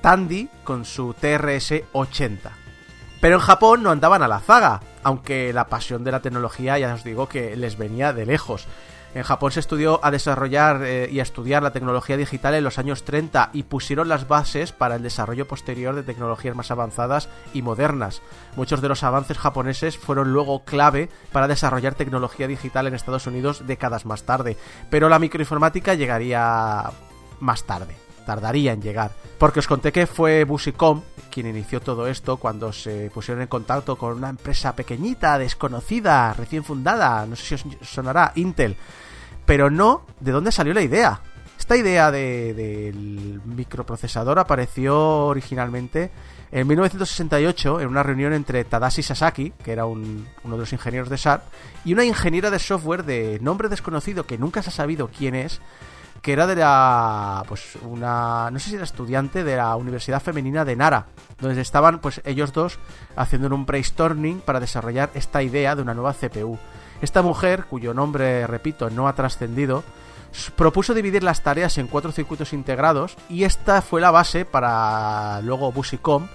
[0.00, 2.50] Tandy con su TRS-80.
[3.20, 6.92] Pero en Japón no andaban a la zaga, aunque la pasión de la tecnología ya
[6.92, 8.66] os digo que les venía de lejos.
[9.14, 12.78] En Japón se estudió a desarrollar eh, y a estudiar la tecnología digital en los
[12.78, 17.62] años 30 y pusieron las bases para el desarrollo posterior de tecnologías más avanzadas y
[17.62, 18.22] modernas.
[18.56, 23.66] Muchos de los avances japoneses fueron luego clave para desarrollar tecnología digital en Estados Unidos
[23.66, 24.56] décadas más tarde,
[24.90, 26.90] pero la microinformática llegaría
[27.38, 29.10] más tarde tardaría en llegar.
[29.38, 33.96] Porque os conté que fue Busicom quien inició todo esto cuando se pusieron en contacto
[33.96, 38.76] con una empresa pequeñita, desconocida, recién fundada, no sé si os sonará, Intel.
[39.44, 41.20] Pero no de dónde salió la idea.
[41.58, 46.10] Esta idea de- del microprocesador apareció originalmente
[46.52, 51.08] en 1968 en una reunión entre Tadashi Sasaki, que era un- uno de los ingenieros
[51.08, 51.42] de SAP,
[51.84, 55.60] y una ingeniera de software de nombre desconocido que nunca se ha sabido quién es,
[56.24, 60.64] que era de la pues una no sé si era estudiante de la Universidad Femenina
[60.64, 62.78] de Nara, donde estaban pues ellos dos
[63.14, 66.58] haciendo un brainstorming para desarrollar esta idea de una nueva CPU.
[67.02, 69.84] Esta mujer, cuyo nombre, repito, no ha trascendido,
[70.56, 75.72] propuso dividir las tareas en cuatro circuitos integrados y esta fue la base para luego
[75.72, 76.28] Busicom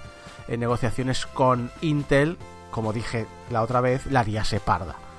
[0.46, 2.38] en negociaciones con Intel,
[2.70, 5.09] como dije la otra vez, la liase parda.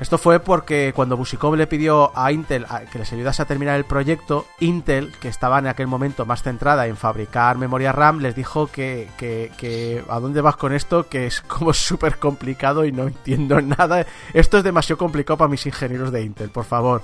[0.00, 3.84] Esto fue porque cuando Busicom le pidió a Intel que les ayudase a terminar el
[3.84, 8.66] proyecto, Intel, que estaba en aquel momento más centrada en fabricar memoria RAM, les dijo
[8.66, 11.08] que, que, que ¿a dónde vas con esto?
[11.08, 14.04] Que es como súper complicado y no entiendo nada.
[14.34, 17.02] Esto es demasiado complicado para mis ingenieros de Intel, por favor,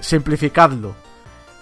[0.00, 0.94] simplificadlo.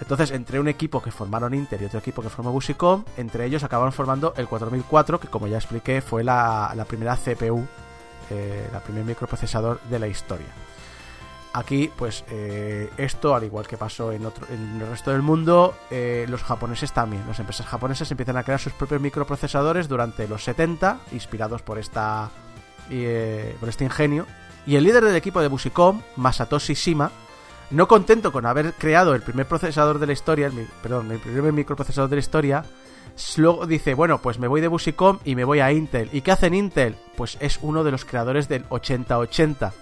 [0.00, 3.62] Entonces, entre un equipo que formaron Intel y otro equipo que formó Busicom, entre ellos
[3.62, 7.66] acabaron formando el 4004, que como ya expliqué fue la, la primera CPU,
[8.32, 10.48] eh, la primer microprocesador de la historia.
[11.54, 15.74] Aquí, pues, eh, esto, al igual que pasó en, otro, en el resto del mundo,
[15.90, 17.24] eh, los japoneses también.
[17.28, 22.30] Las empresas japonesas empiezan a crear sus propios microprocesadores durante los 70, inspirados por, esta,
[22.90, 24.26] eh, por este ingenio.
[24.66, 27.10] Y el líder del equipo de Busicom, Masatoshi Shima,
[27.70, 30.50] no contento con haber creado el primer procesador de la historia,
[30.82, 32.64] perdón, el primer microprocesador de la historia,
[33.36, 36.08] luego dice, bueno, pues me voy de Busicom y me voy a Intel.
[36.12, 36.96] ¿Y qué hacen Intel?
[37.16, 39.72] Pues es uno de los creadores del 8080.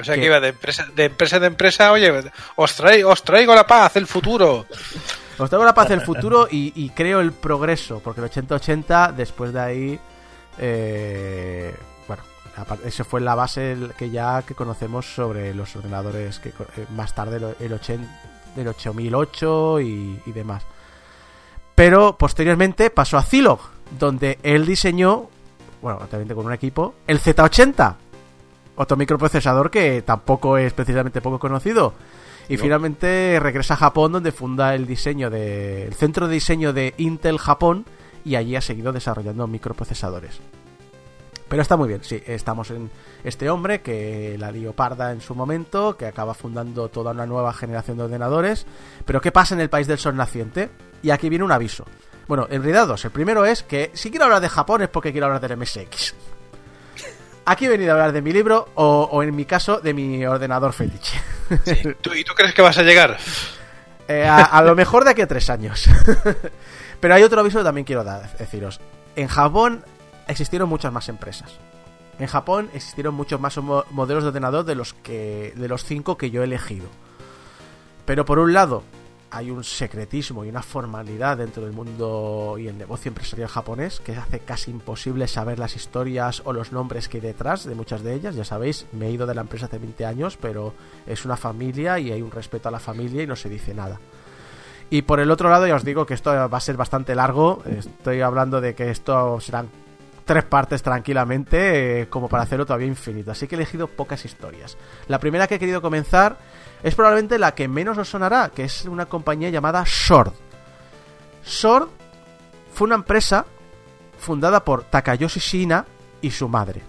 [0.00, 2.12] O sea que iba de empresa, de empresa de empresa, oye,
[2.56, 4.64] os, traigo, os traigo la paz, el futuro.
[5.38, 9.52] Os traigo la paz del futuro y, y creo el progreso, porque el 8080, después
[9.52, 10.00] de ahí,
[10.58, 11.74] eh,
[12.06, 12.22] bueno,
[12.84, 17.14] esa fue la base el- que ya que conocemos sobre los ordenadores que eh, más
[17.14, 18.20] tarde el 80,
[18.56, 20.64] del 8008 y, y demás.
[21.78, 23.60] Pero posteriormente pasó a Zilog,
[24.00, 25.28] donde él diseñó,
[25.80, 27.94] bueno, obviamente con un equipo, el Z80,
[28.74, 31.94] otro microprocesador que tampoco es precisamente poco conocido.
[32.48, 32.62] Y No.
[32.62, 37.38] finalmente regresa a Japón donde funda el diseño de el centro de diseño de Intel
[37.38, 37.84] Japón
[38.24, 40.40] y allí ha seguido desarrollando microprocesadores.
[41.48, 42.90] Pero está muy bien, sí, estamos en
[43.22, 47.52] este hombre que la lió parda en su momento, que acaba fundando toda una nueva
[47.54, 48.66] generación de ordenadores.
[49.04, 50.70] Pero ¿qué pasa en el país del sol naciente?
[51.02, 51.84] Y aquí viene un aviso.
[52.26, 53.04] Bueno, en realidad dos.
[53.04, 56.14] El primero es que si quiero hablar de Japón es porque quiero hablar del MSX.
[57.46, 60.24] Aquí he venido a hablar de mi libro o, o en mi caso de mi
[60.26, 61.18] ordenador fetiche.
[62.02, 63.16] ¿Tú- ¿Y tú crees que vas a llegar?
[64.06, 65.88] Eh, a, a lo mejor de aquí a tres años.
[67.00, 68.80] Pero hay otro aviso que también quiero dar, deciros.
[69.16, 69.82] En Japón
[70.26, 71.50] existieron muchas más empresas.
[72.18, 76.18] En Japón existieron muchos más mo- modelos de ordenador de los que de los cinco
[76.18, 76.86] que yo he elegido.
[78.04, 78.82] Pero por un lado,
[79.30, 84.16] hay un secretismo y una formalidad dentro del mundo y el negocio empresarial japonés que
[84.16, 88.14] hace casi imposible saber las historias o los nombres que hay detrás de muchas de
[88.14, 88.34] ellas.
[88.34, 90.74] Ya sabéis, me he ido de la empresa hace 20 años, pero
[91.06, 94.00] es una familia y hay un respeto a la familia y no se dice nada.
[94.90, 97.62] Y por el otro lado, ya os digo que esto va a ser bastante largo.
[97.66, 99.68] Estoy hablando de que esto serán
[100.24, 103.30] tres partes tranquilamente, eh, como para hacerlo todavía infinito.
[103.30, 104.78] Así que he elegido pocas historias.
[105.08, 106.38] La primera que he querido comenzar
[106.82, 110.32] es probablemente la que menos os sonará, que es una compañía llamada Sword.
[111.42, 111.88] Sword
[112.72, 113.46] fue una empresa
[114.18, 115.84] fundada por Takayoshi Shina
[116.20, 116.82] y su madre,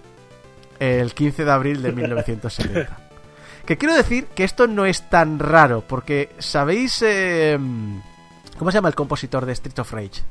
[0.80, 2.98] el 15 de abril de 1970.
[3.66, 7.58] que quiero decir que esto no es tan raro, porque ¿sabéis eh,
[8.58, 10.24] cómo se llama el compositor de Street of Rage?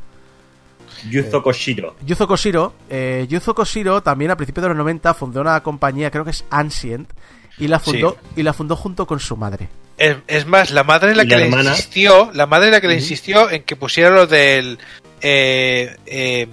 [1.08, 1.96] Yuzo Koshiro.
[2.04, 6.24] Yuzo Koshiro, eh, Yuzo Koshiro también a principios de los 90 fundó una compañía, creo
[6.24, 7.10] que es Ancient,
[7.58, 9.68] y la fundó, y la fundó junto con su madre.
[9.96, 11.70] Es, es más, la madre es la ¿Y que la le hermana?
[11.70, 14.78] insistió, la madre es la que le insistió en que pusiera lo del
[15.20, 16.46] eh, eh,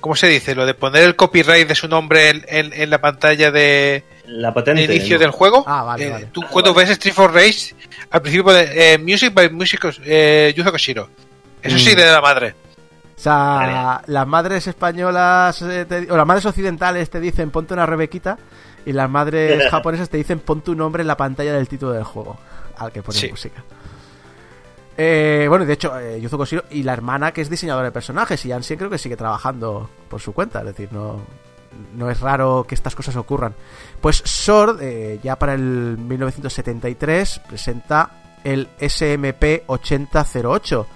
[0.00, 0.54] ¿cómo se dice?
[0.54, 4.54] Lo de poner el copyright de su nombre en, en- en la pantalla de La
[4.54, 4.84] patente.
[4.84, 5.20] inicio ¿no?
[5.20, 5.64] del juego.
[5.66, 6.26] Ah, vale, Eh, vale.
[6.26, 7.74] Tú cuando ves Street for Rage,
[8.10, 11.10] al principio de eh, Music by Music eh, Yuzo Koshiro.
[11.60, 11.80] Eso Mm.
[11.80, 12.54] sí de la madre.
[13.16, 15.58] O sea, las madres españolas
[15.88, 18.38] te- o las madres occidentales te dicen ponte una rebequita
[18.88, 22.02] y las madres japonesas te dicen pon tu nombre en la pantalla del título del
[22.04, 22.36] juego
[22.78, 23.28] al que pones Sí.
[23.30, 23.62] música.
[24.96, 27.92] Eh, bueno, y de hecho, eh, Yuzo Koshiro y la hermana que es diseñadora de
[27.92, 31.20] personajes y Ansien creo que sigue trabajando por su cuenta, es decir, no,
[31.96, 33.54] no es raro que estas cosas ocurran.
[34.00, 38.10] Pues Sword, eh, ya para el 1973, presenta
[38.42, 40.86] el SMP-8008,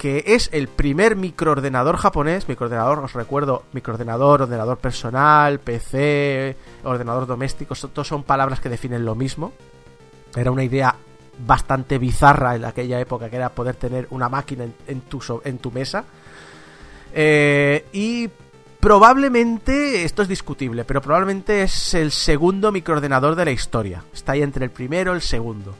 [0.00, 7.74] que es el primer microordenador japonés, microordenador, os recuerdo, microordenador, ordenador personal, PC, ordenador doméstico,
[7.74, 9.52] todos son palabras que definen lo mismo.
[10.34, 10.96] Era una idea
[11.46, 16.06] bastante bizarra en aquella época, que era poder tener una máquina en tu mesa.
[17.12, 18.30] Eh, y
[18.80, 24.02] probablemente, esto es discutible, pero probablemente es el segundo microordenador de la historia.
[24.14, 25.74] Está ahí entre el primero y el segundo.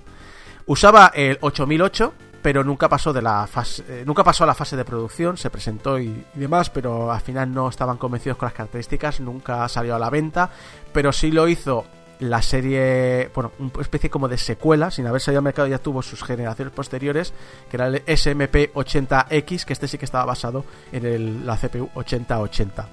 [0.66, 4.76] Usaba el 8008, pero nunca pasó de la fase, eh, nunca pasó a la fase
[4.76, 8.54] de producción, se presentó y, y demás, pero al final no estaban convencidos con las
[8.54, 10.50] características, nunca salió a la venta,
[10.92, 11.84] pero sí lo hizo
[12.20, 16.02] la serie, bueno, una especie como de secuela, sin haber salido al mercado ya tuvo
[16.02, 17.32] sus generaciones posteriores,
[17.70, 21.88] que era el SMP 80X, que este sí que estaba basado en el- la CPU
[21.94, 22.88] 8080.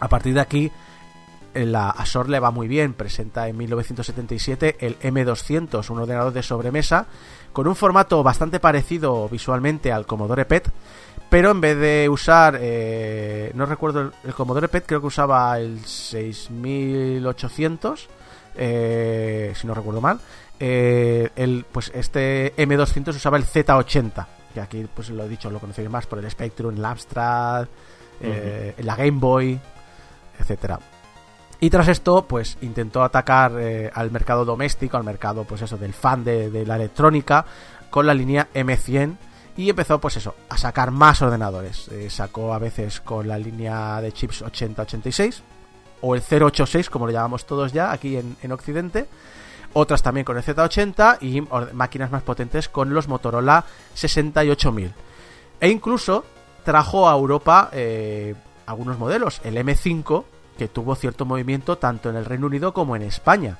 [0.00, 0.72] A partir de aquí,
[1.54, 7.06] la Asor le va muy bien, presenta en 1977 el M200, un ordenador de sobremesa,
[7.52, 10.70] con un formato bastante parecido visualmente al Commodore PET,
[11.30, 15.58] pero en vez de usar, eh, no recuerdo, el, el Commodore PET creo que usaba
[15.58, 18.08] el 6800,
[18.56, 20.20] eh, si no recuerdo mal,
[20.60, 25.60] eh, el, pues este M200 usaba el Z80, que aquí pues lo he dicho, lo
[25.60, 27.68] conocéis más por el Spectrum, el Amstrad,
[28.20, 29.60] eh, la Game Boy,
[30.38, 30.80] etcétera.
[31.60, 35.92] Y tras esto, pues intentó atacar eh, al mercado doméstico, al mercado, pues eso, del
[35.92, 37.44] fan de, la electrónica,
[37.90, 39.16] con la línea M100
[39.56, 41.88] y empezó, pues eso, a sacar más ordenadores.
[41.88, 45.42] Eh, sacó a veces con la línea de chips 8086
[46.02, 49.08] o el 086, como lo llamamos todos ya aquí en, en Occidente.
[49.72, 51.42] Otras también con el Z80 y
[51.74, 53.64] máquinas más potentes con los Motorola
[53.94, 54.92] 68000.
[55.60, 56.24] E incluso
[56.64, 58.34] trajo a Europa eh,
[58.66, 60.24] algunos modelos, el M5,
[60.58, 63.56] que tuvo cierto movimiento tanto en el Reino Unido como en España.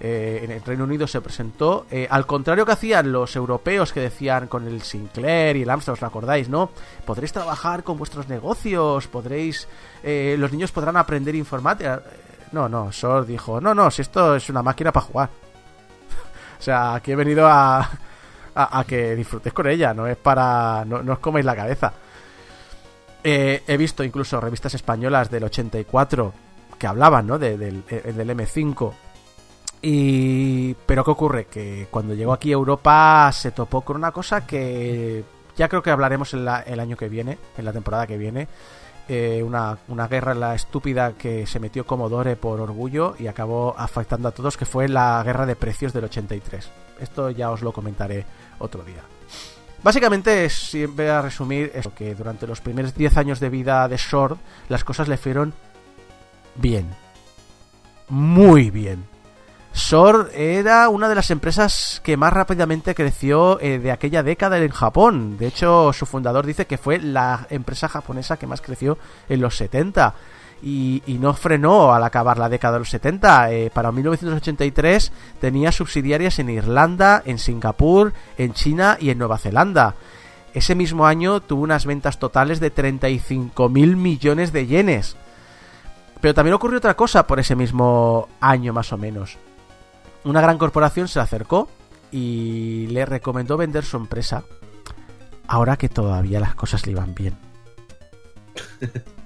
[0.00, 4.00] Eh, en el Reino Unido se presentó, eh, al contrario que hacían los europeos que
[4.00, 6.70] decían con el Sinclair y el Amstrad, os acordáis, ¿no?
[7.04, 9.68] Podréis trabajar con vuestros negocios, podréis,
[10.02, 12.02] eh, los niños podrán aprender informática.
[12.04, 12.18] Eh,
[12.50, 15.28] No, no, Sor dijo, no, no, si esto es una máquina para jugar.
[16.58, 17.78] o sea, aquí he venido a,
[18.54, 21.92] a, a que disfrutéis con ella, no es para, no, no os coméis la cabeza.
[23.24, 26.32] Eh, he visto incluso revistas españolas del 84
[26.78, 27.38] que hablaban, ¿no?
[27.38, 28.92] De- del, eh, del M5.
[29.80, 30.74] Y...
[30.86, 31.44] Pero ¿qué ocurre?
[31.46, 35.24] Que cuando llegó aquí a Europa se topó con una cosa que
[35.56, 38.48] ya creo que hablaremos en la- el año que viene, en la temporada que viene.
[39.08, 44.28] Eh, una, una guerra la estúpida que se metió Commodore por orgullo y acabó afectando
[44.28, 46.70] a todos, que fue la guerra de precios del 83.
[47.00, 48.24] Esto ya os lo comentaré
[48.60, 49.02] otro día.
[49.82, 54.38] Básicamente, siempre a resumir, es que durante los primeros 10 años de vida de Sword,
[54.68, 55.54] las cosas le fueron
[56.54, 56.88] bien.
[58.08, 59.12] Muy bien.
[59.72, 64.70] Sword era una de las empresas que más rápidamente creció eh, de aquella década en
[64.70, 65.38] Japón.
[65.38, 68.98] De hecho, su fundador dice que fue la empresa japonesa que más creció
[69.28, 70.14] en los 70.
[70.62, 73.52] Y, no frenó al acabar la década de los 70.
[73.52, 79.94] Eh, para 1983 tenía subsidiarias en Irlanda, en Singapur, en China y en Nueva Zelanda.
[80.54, 85.16] Ese mismo año tuvo unas ventas totales de 35 mil millones de yenes.
[86.20, 89.38] Pero también ocurrió otra cosa por ese mismo año más o menos.
[90.24, 91.68] Una gran corporación se acercó
[92.12, 94.44] y le recomendó vender su empresa
[95.48, 97.36] ahora que todavía las cosas le iban bien.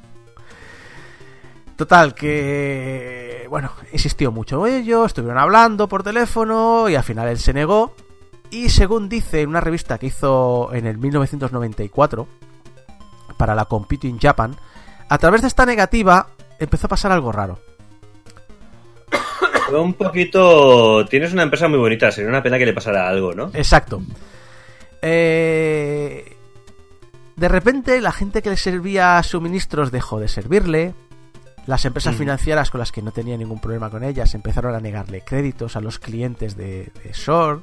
[1.76, 7.52] Total, que bueno, insistió mucho ello, estuvieron hablando por teléfono y al final él se
[7.52, 7.94] negó.
[8.50, 12.26] Y según dice en una revista que hizo en el 1994
[13.36, 14.56] para la Computing Japan,
[15.08, 16.28] a través de esta negativa
[16.58, 17.58] empezó a pasar algo raro.
[19.72, 21.04] Un poquito.
[21.06, 23.50] Tienes una empresa muy bonita, sería una pena que le pasara algo, ¿no?
[23.52, 24.00] Exacto.
[25.02, 26.36] Eh,
[27.34, 30.94] De repente, la gente que le servía suministros dejó de servirle.
[31.66, 32.18] Las empresas Mm.
[32.18, 35.80] financieras con las que no tenía ningún problema con ellas empezaron a negarle créditos a
[35.80, 37.60] los clientes de, de Shore.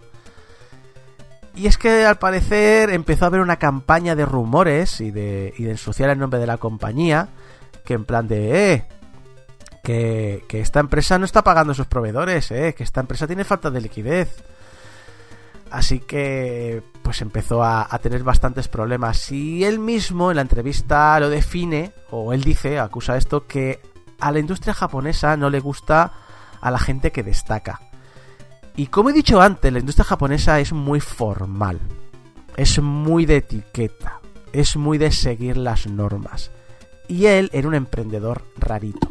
[1.55, 5.63] Y es que al parecer empezó a haber una campaña de rumores y de, y
[5.63, 7.29] de ensuciar el nombre de la compañía.
[7.85, 8.85] Que en plan de, eh,
[9.83, 13.43] que, que esta empresa no está pagando a sus proveedores, eh, que esta empresa tiene
[13.43, 14.43] falta de liquidez.
[15.69, 19.31] Así que pues empezó a, a tener bastantes problemas.
[19.31, 23.79] Y él mismo en la entrevista lo define, o él dice, acusa esto, que
[24.19, 26.13] a la industria japonesa no le gusta
[26.61, 27.81] a la gente que destaca.
[28.75, 31.79] Y como he dicho antes, la industria japonesa es muy formal.
[32.55, 34.19] Es muy de etiqueta.
[34.51, 36.51] Es muy de seguir las normas.
[37.07, 39.09] Y él era un emprendedor rarito.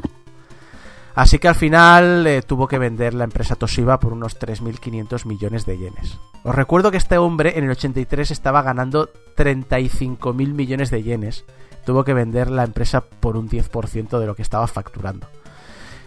[1.14, 5.66] Así que al final eh, tuvo que vender la empresa Toshiba por unos 3.500 millones
[5.66, 6.18] de yenes.
[6.42, 11.44] Os recuerdo que este hombre en el 83 estaba ganando 35.000 millones de yenes.
[11.84, 15.26] Tuvo que vender la empresa por un 10% de lo que estaba facturando.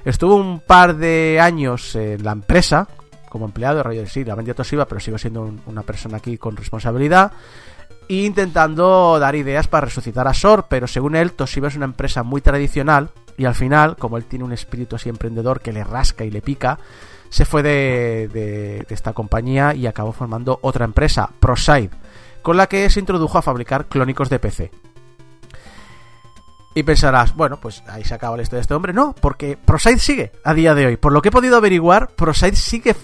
[0.06, 2.88] Estuvo un par de años en la empresa
[3.30, 6.56] como empleado, rollo sí, la vendió Toshiba, pero sigo siendo un- una persona aquí con
[6.56, 7.34] responsabilidad.
[8.08, 12.24] E intentando dar ideas para resucitar a Sor, pero según él, Toshiba es una empresa
[12.24, 16.24] muy tradicional y al final, como él tiene un espíritu así emprendedor que le rasca
[16.24, 16.80] y le pica,
[17.30, 21.90] se fue de, de- de esta compañía y acabó formando otra empresa, ProSide,
[22.42, 24.72] con la que se introdujo a fabricar clónicos de PC.
[26.78, 28.92] Y pensarás, bueno, pues ahí se acaba la historia de este hombre.
[28.92, 30.98] No, porque ProSide sigue a día de hoy.
[30.98, 32.96] Por lo que he podido averiguar, ProSide sigue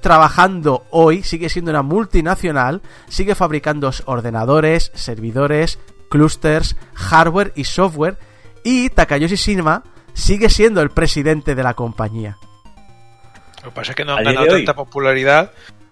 [0.00, 8.18] trabajando hoy, sigue siendo una multinacional, sigue fabricando ordenadores, servidores, clusters, hardware y software.
[8.62, 9.82] Y Takayoshi Shima
[10.14, 12.38] sigue siendo el presidente de la compañía.
[13.64, 15.50] Lo que pasa es que no han ganado tanta popularidad.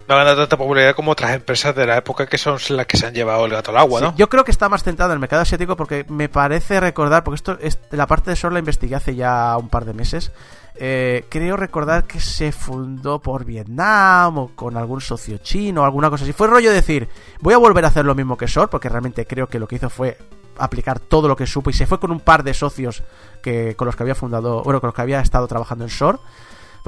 [0.09, 3.07] No ganado tanta popularidad como otras empresas de la época que son las que se
[3.07, 4.15] han llevado el gato al agua, Sí, ¿no?
[4.17, 7.37] yo creo que está más centrado en el mercado asiático porque me parece recordar, porque
[7.37, 10.31] esto es, la parte de Sor la investigué hace ya un par de meses.
[10.79, 16.11] eh, creo recordar que se fundó por Vietnam o con algún socio chino o alguna
[16.11, 16.33] cosa así.
[16.35, 17.09] Fue rollo decir,
[17.41, 19.77] voy a volver a hacer lo mismo que Sor porque realmente creo que lo que
[19.77, 20.19] hizo fue
[20.59, 23.03] aplicar todo lo que supo y se fue con un par de socios
[23.43, 26.19] que con los que había fundado, bueno, con los que había estado trabajando en Shore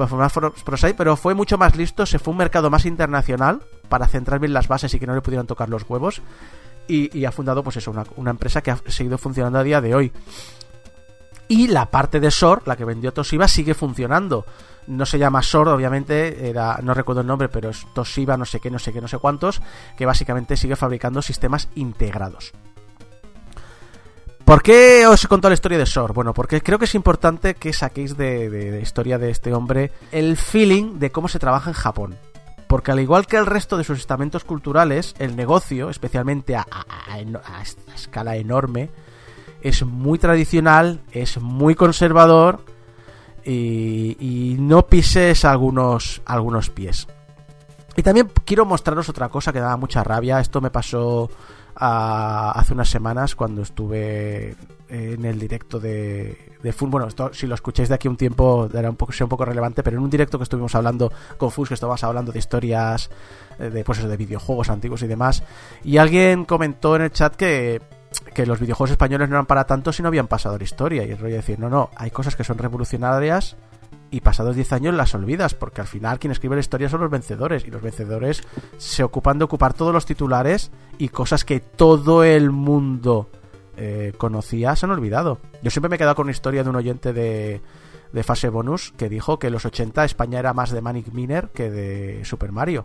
[0.07, 3.61] formar For- Prosite, pero fue mucho más listo, se fue a un mercado más internacional
[3.89, 6.21] para centrar bien las bases y que no le pudieran tocar los huevos.
[6.87, 9.93] Y, ha fundado, pues eso, una, una empresa que ha seguido funcionando a día de
[9.93, 10.11] hoy.
[11.47, 14.45] Y la parte de SOR, la que vendió Toshiba, sigue funcionando.
[14.87, 18.59] No se llama SOR, obviamente, era, no recuerdo el nombre, pero es Toshiba, no sé
[18.59, 19.61] qué, no sé qué, no sé cuántos,
[19.97, 22.53] que básicamente sigue fabricando sistemas integrados.
[24.49, 26.11] ¿Por qué os he contado la historia de Sor?
[26.11, 30.37] Bueno, porque creo que es importante que saquéis de, de- historia de este hombre el
[30.37, 32.15] feeling de cómo se trabaja en Japón.
[32.65, 37.19] Porque al igual que el resto de sus estamentos culturales, el negocio, especialmente a, a-
[37.93, 38.89] escala enorme,
[39.61, 42.61] es muy tradicional, es muy conservador
[43.45, 47.05] y, y no pises algunos, algunos pies.
[47.95, 50.39] Y también quiero mostraros otra cosa que daba mucha rabia.
[50.39, 51.29] Esto me pasó
[51.79, 54.55] hace unas semanas cuando estuve
[54.89, 56.89] en el directo de, de Fun.
[56.91, 59.45] Bueno, esto, si lo escucháis de aquí un tiempo, era un poco, sea un poco
[59.45, 63.09] relevante, pero en un directo que estuvimos hablando con Fus, que estábamos hablando de historias,
[63.59, 65.43] eh, de, pues eso, de videojuegos antiguos y demás,
[65.83, 67.81] y alguien comentó en el chat que,
[68.33, 71.05] que los videojuegos españoles no eran para tanto si no habían pasado la historia.
[71.05, 73.55] Y el rollo de decir, no, no, hay cosas que son revolucionarias
[74.11, 77.11] y pasados 10 años las olvidas, porque al final quien escribe la historia son los
[77.11, 78.43] vencedores, y los vencedores
[78.77, 83.29] se ocupan de ocupar todos los titulares y cosas que todo el mundo
[83.81, 85.39] eh, conocía se han olvidado.
[85.61, 87.61] Yo siempre me he quedado con una historia de un oyente de,
[88.23, 91.69] fase bonus que dijo que en los 80 España era más de Manic Miner que
[91.71, 92.83] de Super Mario.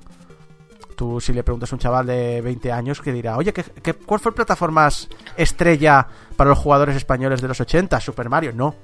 [0.94, 4.20] Tú si le preguntas a un chaval de 20 años que dirá, oye, ¿qué, cuál
[4.20, 4.88] fue el plataforma
[5.36, 6.06] estrella
[6.36, 7.98] para los jugadores españoles de los 80?
[7.98, 8.52] Super Mario.
[8.55, 8.76] No,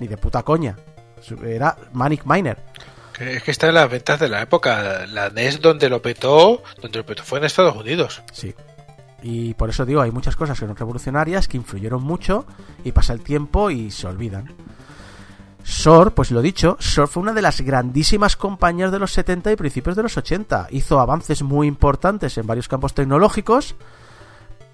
[0.00, 0.76] ni de puta coña.
[1.44, 2.58] Era Manic Miner.
[3.18, 5.06] Es que está en las ventas de la época.
[5.06, 8.22] La NES donde lo petó, donde lo petó fue en Estados Unidos.
[8.32, 8.54] Sí.
[9.22, 12.46] Y por eso digo, hay muchas cosas que son revolucionarias, que influyeron mucho,
[12.84, 14.54] y pasa el tiempo y se olvidan.
[15.62, 19.56] SOR, pues lo dicho, SOR fue una de las grandísimas compañías de los 70 y
[19.56, 20.68] principios de los 80.
[20.70, 23.74] Hizo avances muy importantes en varios campos tecnológicos,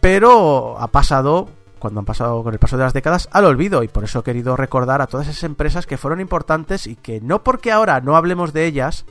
[0.01, 1.49] pero ha pasado,
[1.79, 3.83] cuando han pasado con el paso de las décadas, al olvido.
[3.83, 7.21] Y por eso he querido recordar a todas esas empresas que fueron importantes y que
[7.21, 9.05] no porque ahora no hablemos de ellas,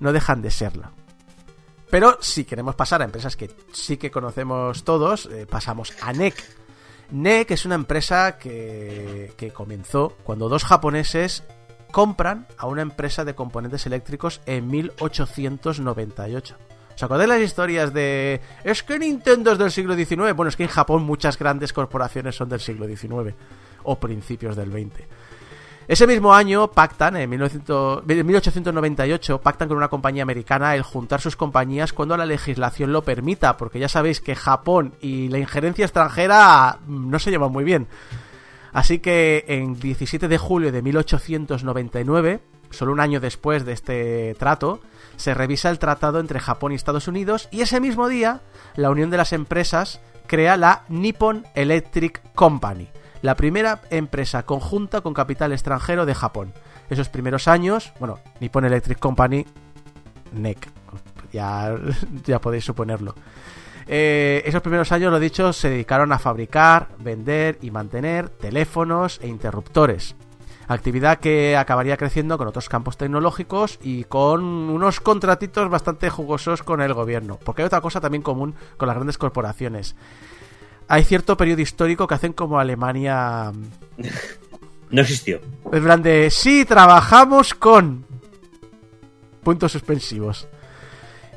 [0.00, 0.92] no dejan de serla.
[1.90, 6.34] Pero si queremos pasar a empresas que sí que conocemos todos, eh, pasamos a NEC.
[7.10, 11.44] NEC es una empresa que, que comenzó cuando dos japoneses
[11.92, 16.56] compran a una empresa de componentes eléctricos en 1898.
[16.96, 18.40] ¿Os acordáis las historias de...
[18.64, 20.32] Es que Nintendo es del siglo XIX?
[20.34, 23.34] Bueno, es que en Japón muchas grandes corporaciones son del siglo XIX
[23.82, 25.04] o principios del XX.
[25.88, 31.20] Ese mismo año pactan, en 1900 en 1898, pactan con una compañía americana el juntar
[31.20, 35.84] sus compañías cuando la legislación lo permita, porque ya sabéis que Japón y la injerencia
[35.84, 37.88] extranjera mm, no se llevan muy bien.
[38.72, 42.40] Así que en 17 de julio de 1899,
[42.70, 44.80] solo un año después de este trato,
[45.16, 48.40] se revisa el tratado entre Japón y Estados Unidos y ese mismo día
[48.74, 52.88] la unión de las empresas crea la Nippon Electric Company,
[53.22, 56.52] la primera empresa conjunta con capital extranjero de Japón.
[56.90, 59.44] Esos primeros años, bueno, Nippon Electric Company,
[60.32, 60.68] NEC,
[61.32, 61.76] ya,
[62.24, 63.14] ya podéis suponerlo.
[63.88, 69.28] Eh, esos primeros años, lo dicho, se dedicaron a fabricar, vender y mantener teléfonos e
[69.28, 70.16] interruptores.
[70.68, 76.80] Actividad que acabaría creciendo con otros campos tecnológicos y con unos contratitos bastante jugosos con
[76.80, 77.38] el gobierno.
[77.44, 79.94] Porque hay otra cosa también común con las grandes corporaciones.
[80.88, 83.52] Hay cierto periodo histórico que hacen como Alemania.
[84.88, 85.40] No existió.
[85.72, 86.30] En plan de.
[86.30, 88.06] Sí, trabajamos con.
[89.42, 90.46] Puntos suspensivos.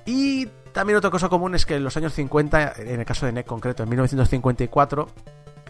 [0.05, 3.31] Y también otra cosa común es que en los años 50, en el caso de
[3.31, 5.07] NEC concreto, en 1954,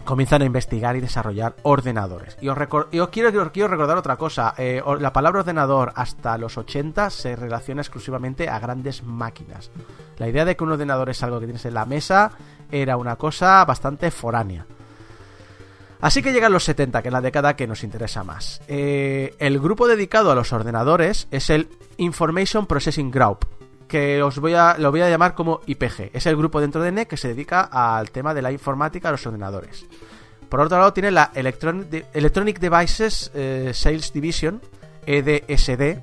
[0.04, 2.36] comienzan a investigar y desarrollar ordenadores.
[2.40, 2.58] Y os,
[2.90, 4.54] y os quiero, quiero recordar otra cosa.
[4.58, 9.70] eh, la palabra ordenador hasta los 80 se relaciona exclusivamente a grandes máquinas.
[10.18, 12.32] La idea de que un ordenador es algo que tienes en la mesa
[12.70, 14.66] era una cosa bastante foránea.
[16.00, 18.62] Así que llegan los 70, que es la década que nos interesa más.
[18.68, 21.68] Eh, el grupo dedicado a los ordenadores es el
[21.98, 23.46] Information Processing Group,
[23.90, 26.10] que os voy a, lo voy a llamar como IPG.
[26.14, 29.12] Es el grupo dentro de NEC que se dedica al tema de la informática a
[29.12, 29.84] los ordenadores.
[30.48, 34.60] Por otro lado tiene la Electronic, De- Electronic Devices eh, Sales Division,
[35.06, 35.98] EDSD,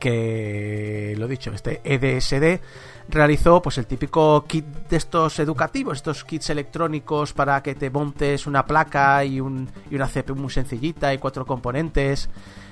[0.00, 2.60] que lo dicho, este EDSD
[3.08, 8.46] realizó pues el típico kit de estos educativos, estos kits electrónicos para que te montes
[8.46, 12.28] una placa y, un, y una CPU muy sencillita y cuatro componentes.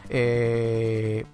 [0.08, 1.24] eh,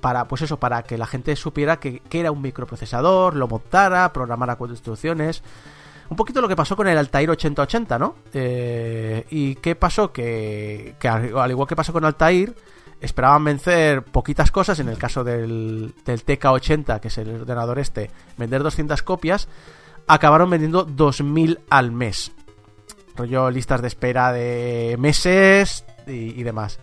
[0.00, 4.12] para pues eso, para que la gente supiera que, que era un microprocesador, lo montara,
[4.12, 5.42] programara cuatro instrucciones.
[6.08, 8.16] Un poquito lo que pasó con el Altair 8080, ¿no?
[8.32, 10.12] Eh, ¿Y qué pasó?
[10.12, 12.54] Que, que al, al igual que pasó con Altair,
[13.00, 18.10] esperaban vencer poquitas cosas, en el caso del, del TK80, que es el ordenador este,
[18.36, 19.48] vender 200 copias,
[20.06, 22.32] acabaron vendiendo 2000 al mes.
[23.16, 26.80] Rollo listas de espera de meses y demás.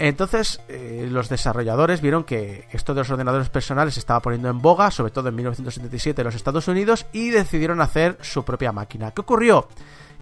[0.00, 4.62] Entonces, eh, los desarrolladores vieron que esto de los ordenadores personales se estaba poniendo en
[4.62, 9.10] boga, sobre todo en 1977 en los Estados Unidos, y decidieron hacer su propia máquina.
[9.10, 9.68] ¿Qué ocurrió?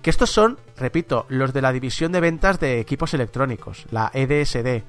[0.03, 4.83] Que estos son, repito, los de la división de ventas de equipos electrónicos, la EDSD.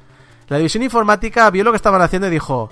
[0.48, 2.72] La división informática vio lo que estaban haciendo y dijo: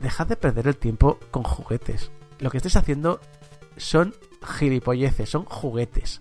[0.00, 2.10] Dejad de perder el tiempo con juguetes.
[2.40, 3.20] Lo que estáis haciendo
[3.78, 4.14] son
[4.58, 6.20] gilipolleces, son juguetes.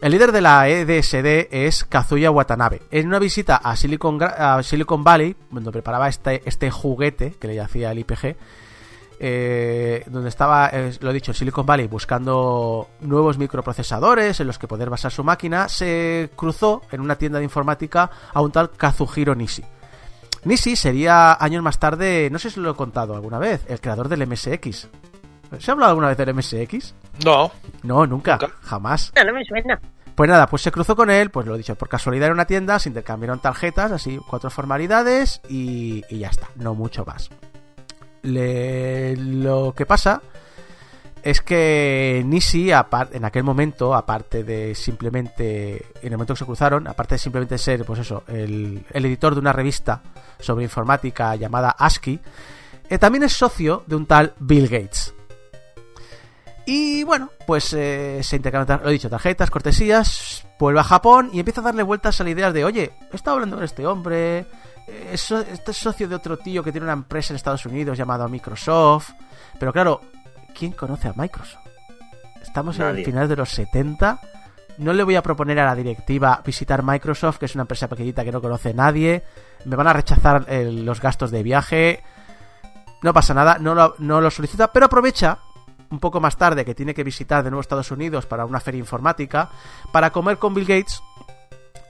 [0.00, 2.82] El líder de la EDSD es Kazuya Watanabe.
[2.92, 7.48] En una visita a Silicon, Gra- a Silicon Valley, donde preparaba este, este juguete que
[7.48, 8.36] le hacía el IPG,
[9.20, 14.68] eh, donde estaba, eh, lo he dicho, Silicon Valley buscando nuevos microprocesadores en los que
[14.68, 19.34] poder basar su máquina, se cruzó en una tienda de informática a un tal Kazuhiro
[19.34, 19.64] Nishi.
[20.44, 24.08] Nishi sería años más tarde, no sé si lo he contado alguna vez, el creador
[24.08, 24.86] del MSX.
[25.58, 26.94] ¿Se ha hablado alguna vez del MSX?
[27.24, 27.50] No,
[27.82, 28.54] No, nunca, Nunca.
[28.62, 29.12] jamás.
[29.16, 29.80] No, no me suena.
[30.14, 32.78] Pues nada, pues se cruzó con él, pues lo dicho, por casualidad en una tienda,
[32.80, 37.30] se intercambiaron tarjetas, así, cuatro formalidades y, y ya está, no mucho más.
[38.22, 40.20] Le- lo que pasa
[41.22, 46.88] es que apar- en aquel momento, aparte de simplemente, en el momento que se cruzaron,
[46.88, 50.02] aparte de simplemente ser, pues eso, el, el editor de una revista
[50.40, 52.18] sobre informática llamada ASCII,
[52.90, 55.14] eh, también es socio de un tal Bill Gates.
[56.70, 61.38] Y bueno, pues eh, se intercambian, lo he dicho, tarjetas, cortesías, vuelve a Japón y
[61.38, 64.40] empieza a darle vueltas a la idea de, oye, he estado hablando con este hombre,
[64.86, 67.96] eh, es este es socio de otro tío que tiene una empresa en Estados Unidos
[67.96, 69.12] llamada Microsoft.
[69.58, 70.02] Pero claro,
[70.54, 71.64] ¿quién conoce a Microsoft?
[72.42, 74.20] Estamos en el final de los 70.
[74.76, 78.24] No le voy a proponer a la directiva visitar Microsoft, que es una empresa pequeñita
[78.24, 79.24] que no conoce nadie.
[79.64, 82.02] Me van a rechazar eh, los gastos de viaje.
[83.00, 85.38] No pasa nada, no lo, no lo solicita, pero aprovecha
[85.90, 88.78] un poco más tarde que tiene que visitar de nuevo Estados Unidos para una feria
[88.80, 89.50] informática
[89.92, 91.02] para comer con Bill Gates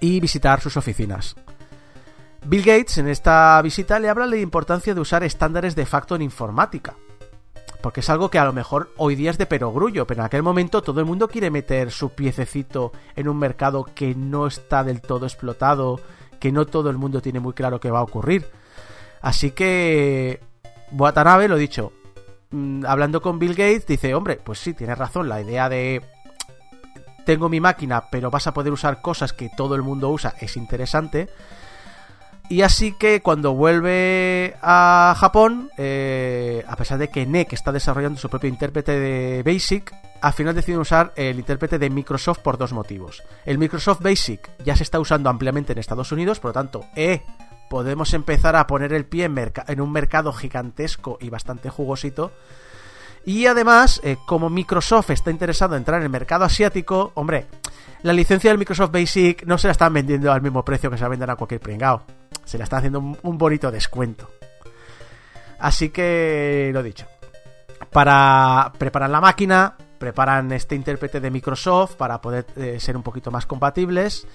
[0.01, 1.35] y visitar sus oficinas.
[2.45, 6.15] Bill Gates en esta visita le habla de la importancia de usar estándares de facto
[6.15, 6.95] en informática.
[7.83, 10.43] Porque es algo que a lo mejor hoy día es de perogrullo, pero en aquel
[10.43, 15.01] momento todo el mundo quiere meter su piececito en un mercado que no está del
[15.01, 16.01] todo explotado,
[16.41, 18.47] que no todo el mundo tiene muy claro qué va a ocurrir.
[19.21, 20.41] Así que
[20.91, 21.93] Watanabe, lo dicho,
[22.51, 26.03] mm, hablando con Bill Gates, dice, hombre, pues sí, tienes razón, la idea de
[27.25, 30.57] tengo mi máquina, pero vas a poder usar cosas que todo el mundo usa, es
[30.57, 31.29] interesante.
[32.49, 38.19] Y así que cuando vuelve a Japón, eh, a pesar de que NEC está desarrollando
[38.19, 42.73] su propio intérprete de BASIC, al final deciden usar el intérprete de Microsoft por dos
[42.73, 43.23] motivos.
[43.45, 47.23] El Microsoft BASIC ya se está usando ampliamente en Estados Unidos, por lo tanto, eh,
[47.69, 52.33] podemos empezar a poner el pie en, un mercado gigantesco y bastante jugosito.
[53.25, 57.47] Y además, eh, como Microsoft está interesado en entrar en el mercado asiático, hombre,
[58.03, 61.03] la licencia del Microsoft Basic no se la están vendiendo al mismo precio que se
[61.03, 62.03] la venden a cualquier pringao.
[62.45, 64.31] Se la están haciendo un, un bonito descuento.
[65.59, 67.07] Así que, lo dicho.
[67.91, 73.31] Para preparar la máquina, preparan este intérprete de Microsoft para poder eh, ser un poquito
[73.31, 74.27] más compatibles.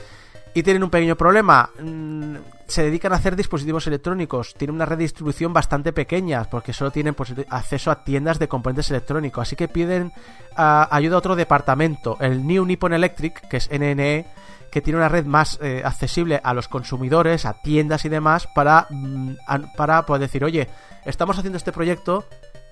[0.54, 1.70] Y tienen un pequeño problema.
[1.80, 2.36] Mm,
[2.68, 4.54] se dedican a hacer dispositivos electrónicos.
[4.56, 8.48] Tienen una red de distribución bastante pequeña porque solo tienen pues, acceso a tiendas de
[8.48, 9.42] componentes electrónicos.
[9.42, 10.12] Así que piden
[10.56, 14.28] ah, ayuda a otro departamento, el New Nippon Electric, que es NNE,
[14.72, 18.88] que tiene una red más eh, accesible a los consumidores, a tiendas y demás, para,
[18.90, 19.36] mm,
[19.78, 20.68] para poder decir, oye,
[21.06, 22.26] estamos haciendo este proyecto,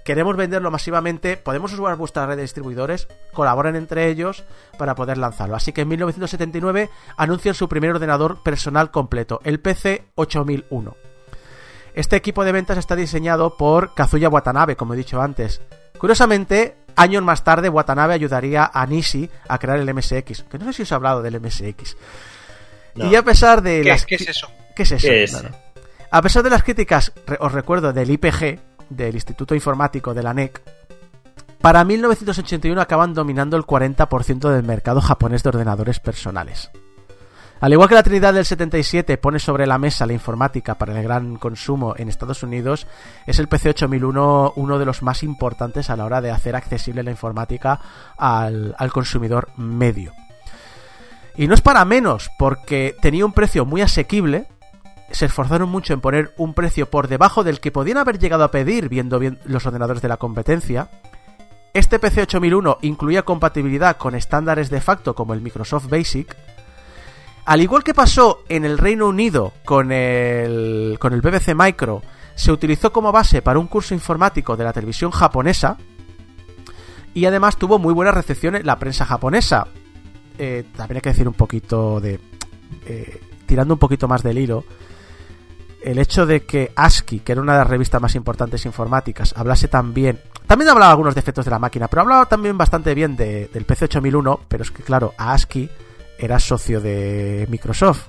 [0.03, 4.43] queremos venderlo masivamente, podemos usar vuestra red de distribuidores, colaboren entre ellos
[4.77, 5.55] para poder lanzarlo.
[5.55, 10.95] Así que en 1979 anuncian su primer ordenador personal completo, el PC 8001.
[11.93, 15.61] Este equipo de ventas está diseñado por Kazuya Watanabe, como he dicho antes.
[15.97, 20.73] Curiosamente, años más tarde, Watanabe ayudaría a Nishi a crear el MSX, que no sé
[20.73, 21.97] si os he hablado del MSX.
[22.95, 23.09] No.
[23.09, 24.05] Y a pesar de ¿Qué, las...
[24.05, 24.49] qué es eso?
[24.75, 25.07] ¿Qué es eso?
[25.07, 25.33] ¿Qué es?
[25.33, 25.71] No, no.
[26.13, 28.59] A pesar de las críticas, os recuerdo, del IPG,
[28.91, 30.61] del Instituto Informático de la NEC,
[31.61, 36.71] para 1981 acaban dominando el 40% del mercado japonés de ordenadores personales.
[37.59, 41.03] Al igual que la Trinidad del 77 pone sobre la mesa la informática para el
[41.03, 42.87] gran consumo en Estados Unidos,
[43.27, 47.03] es el PC 8001 uno de los más importantes a la hora de hacer accesible
[47.03, 47.79] la informática
[48.17, 50.13] al, al consumidor medio.
[51.37, 54.47] Y no es para menos, porque tenía un precio muy asequible,
[55.13, 58.51] se esforzaron mucho en poner un precio por debajo del que podían haber llegado a
[58.51, 60.89] pedir viendo bien los ordenadores de la competencia.
[61.73, 66.35] Este PC 8001 incluía compatibilidad con estándares de facto como el Microsoft Basic.
[67.45, 72.01] Al igual que pasó en el Reino Unido con el, con el BBC Micro,
[72.35, 75.77] se utilizó como base para un curso informático de la televisión japonesa
[77.13, 79.67] y además tuvo muy buena recepción en la prensa japonesa.
[80.37, 82.19] Eh, también hay que decir un poquito de...
[82.85, 84.63] eh, tirando un poquito más del hilo,
[85.83, 89.67] el hecho de que ASCII, que era una de las revistas más importantes informáticas, hablase
[89.67, 90.19] tan bien.
[90.47, 93.85] También hablaba algunos defectos de la máquina, pero hablaba también bastante bien de- del PC
[93.85, 94.39] 8001.
[94.47, 95.69] Pero es que, claro, ASCII
[96.19, 98.07] era socio de Microsoft,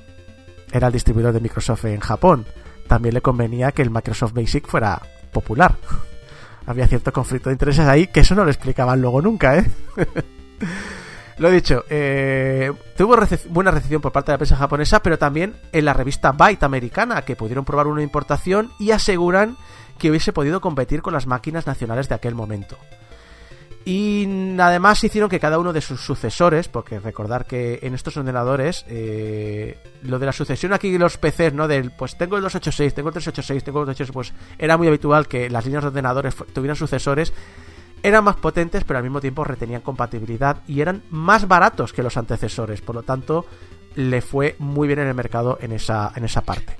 [0.72, 2.46] era el distribuidor de Microsoft en Japón.
[2.88, 5.00] También le convenía que el Microsoft Basic fuera
[5.32, 5.76] popular.
[6.66, 9.70] Había cierto conflicto de intereses ahí, que eso no lo explicaban luego nunca, ¿eh?
[11.38, 13.16] Lo dicho, eh, tuvo
[13.48, 17.22] buena recepción por parte de la prensa japonesa, pero también en la revista Byte americana,
[17.22, 19.56] que pudieron probar una importación y aseguran
[19.98, 22.76] que hubiese podido competir con las máquinas nacionales de aquel momento.
[23.84, 24.28] Y
[24.60, 29.76] además hicieron que cada uno de sus sucesores, porque recordar que en estos ordenadores, eh,
[30.02, 31.66] lo de la sucesión aquí de los PCs, ¿no?
[31.66, 35.26] Del, pues tengo el 286, tengo el 386, tengo el 286, pues era muy habitual
[35.26, 37.32] que las líneas de ordenadores tuvieran sucesores
[38.02, 42.16] eran más potentes, pero al mismo tiempo retenían compatibilidad y eran más baratos que los
[42.16, 42.80] antecesores.
[42.80, 43.46] Por lo tanto,
[43.94, 46.76] le fue muy bien en el mercado en esa, en esa parte.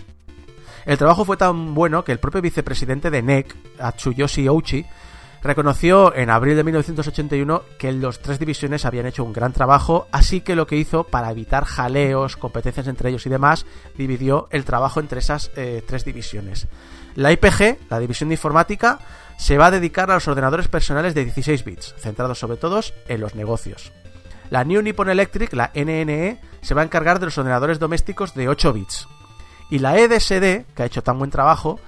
[0.85, 4.85] El trabajo fue tan bueno que el propio vicepresidente de NEC, Atsuyoshi Ouchi,
[5.43, 10.41] reconoció en abril de 1981 que las tres divisiones habían hecho un gran trabajo, así
[10.41, 13.67] que lo que hizo para evitar jaleos, competencias entre ellos y demás,
[13.97, 16.69] dividió el trabajo entre esas eh, tres divisiones.
[17.15, 18.99] La IPG, la división de informática,
[19.43, 22.79] se va a dedicar a los ordenadores personales de 16 bits, centrados sobre todo
[23.09, 23.91] en los negocios.
[24.51, 28.49] La New Nippon Electric, la NNE, se va a encargar de los ordenadores domésticos de
[28.49, 29.09] 8 bits.
[29.69, 31.81] Y la EDSD, que ha hecho tan buen trabajo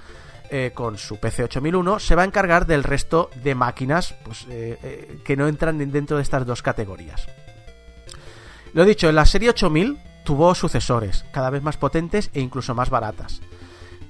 [0.49, 4.77] eh, con su PC 8001, se va a encargar del resto de máquinas pues, eh,
[4.83, 7.25] eh, que no entran dentro de estas dos categorías.
[8.73, 13.39] Lo dicho, la serie 8000 tuvo sucesores, cada vez más potentes e incluso más baratas.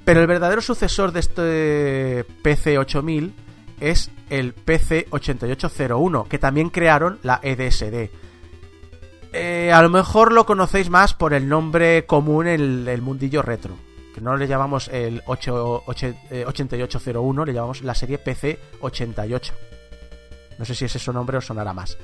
[0.05, 3.33] Pero el verdadero sucesor de este PC 8000
[3.79, 8.09] es el PC 8801, que también crearon la EDSD.
[9.33, 13.75] Eh, a lo mejor lo conocéis más por el nombre común en el, mundillo retro.
[14.13, 19.53] Que no le llamamos el 8, 8, eh, 8801, le llamamos la serie PC 88.
[20.57, 21.97] No sé si ese nombre os sonará más.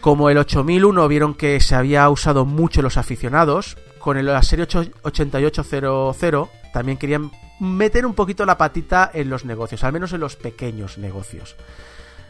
[0.00, 4.62] Como el 8001 vieron que se había usado mucho los aficionados, con el- la serie
[4.62, 10.20] 8 8800 también querían meter un poquito la patita en los negocios, al menos en
[10.20, 11.56] los pequeños negocios.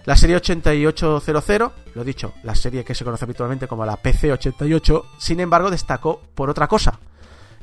[0.06, 5.40] La serie 8800, lo dicho, la serie que se conoce habitualmente como la PC88, sin
[5.40, 6.98] embargo destacó por otra cosa,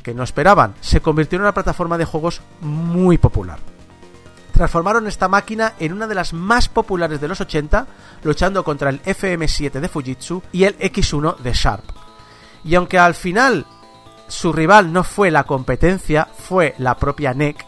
[0.03, 3.57] que no esperaban, se convirtió en una plataforma de juegos muy popular.
[4.51, 7.87] Transformaron esta máquina en una de las más populares de los 80,
[8.23, 11.85] luchando contra el FM7 de Fujitsu y el X1 de Sharp.
[12.63, 13.65] Y aunque al final
[14.27, 17.65] su rival no fue la competencia, fue la propia NEC,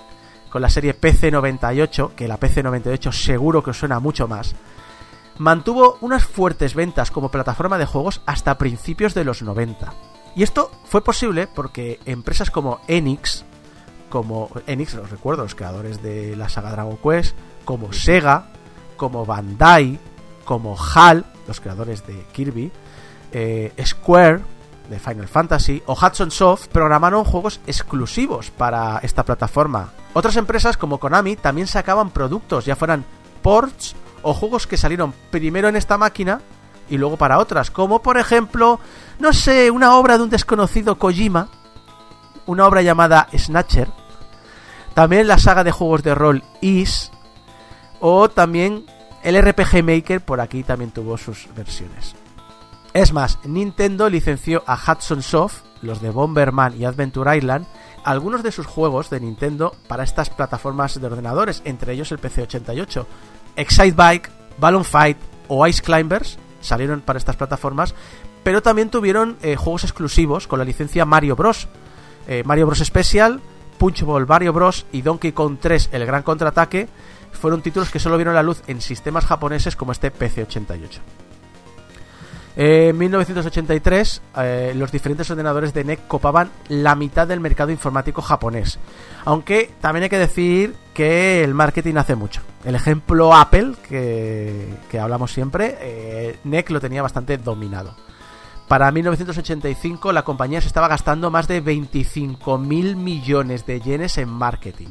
[0.49, 4.55] con la serie PC98, que la PC98 seguro que os suena mucho más,
[5.37, 9.93] mantuvo unas fuertes ventas como plataforma de juegos hasta principios de los 90.
[10.35, 13.45] Y esto fue posible porque empresas como Enix,
[14.09, 18.47] como Enix, los recuerdo, los creadores de la saga Dragon Quest, como Sega,
[18.97, 19.99] como Bandai,
[20.45, 22.71] como HAL, los creadores de Kirby,
[23.31, 24.41] eh, Square,
[24.89, 29.89] de Final Fantasy, o Hudson Soft programaron juegos exclusivos para esta plataforma.
[30.13, 33.05] Otras empresas como Konami también sacaban productos, ya fueran
[33.41, 36.41] ports o juegos que salieron primero en esta máquina
[36.89, 38.79] y luego para otras, como por ejemplo,
[39.19, 41.49] no sé, una obra de un desconocido Kojima,
[42.45, 43.89] una obra llamada Snatcher,
[44.93, 47.11] también la saga de juegos de rol Is,
[47.99, 48.85] o también
[49.23, 52.15] el RPG Maker, por aquí también tuvo sus versiones.
[52.95, 57.67] Es más, Nintendo licenció a Hudson Soft, los de Bomberman y Adventure Island,
[58.05, 63.05] algunos de sus juegos de Nintendo para estas plataformas de ordenadores, entre ellos el PC88.
[63.57, 65.17] Excite Bike, Balloon Fight
[65.49, 67.93] o Ice Climbers salieron para estas plataformas,
[68.45, 71.67] pero también tuvieron eh, juegos exclusivos con la licencia Mario Bros.
[72.29, 72.79] Eh, Mario Bros.
[72.79, 73.41] Special,
[73.77, 74.85] Punch Ball Mario Bros.
[74.93, 76.87] y Donkey Kong 3 El Gran Contraataque
[77.33, 81.24] fueron títulos que solo vieron la luz en sistemas japoneses como este PC88.
[82.57, 88.79] En 1983, eh, los diferentes ordenadores de NEC copaban la mitad del mercado informático japonés.
[89.25, 92.41] Aunque también hay que decir que el marketing hace mucho.
[92.63, 97.93] El ejemplo Apple, que, hablamos siempre, eh, NEC lo tenía bastante dominado.
[98.69, 104.89] Para 1985 la compañía se estaba gastando más de 25.000 millones de yenes en marketing.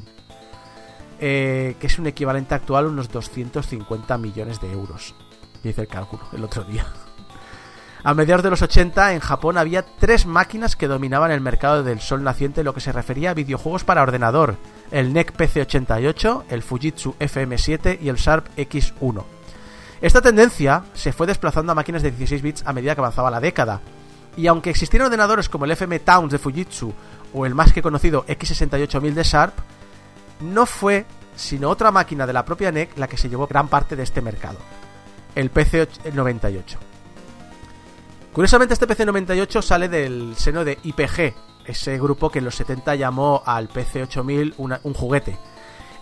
[1.18, 5.14] Eh, que es un equivalente actual a unos 250 millones de euros.
[5.64, 6.84] Hice el cálculo el otro día.
[8.06, 12.00] A mediados de los 80 en Japón había tres máquinas que dominaban el mercado del
[12.00, 14.56] sol naciente en lo que se refería a videojuegos para ordenador.
[14.90, 19.24] El NEC PC88, el Fujitsu FM7 y el Sharp X1.
[20.02, 23.40] Esta tendencia se fue desplazando a máquinas de 16 bits a medida que avanzaba la
[23.40, 23.80] década.
[24.36, 26.92] Y aunque existieran ordenadores como el FM Towns de Fujitsu
[27.32, 29.54] o el más que conocido X68000 de Sharp,
[30.40, 31.06] no fue
[31.36, 34.20] sino otra máquina de la propia NEC la que se llevó gran parte de este
[34.20, 34.58] mercado.
[35.34, 36.93] El PC98.
[38.34, 41.34] Curiosamente este PC98 sale del seno de IPG,
[41.66, 45.38] ese grupo que en los 70 llamó al PC8000 una- un juguete.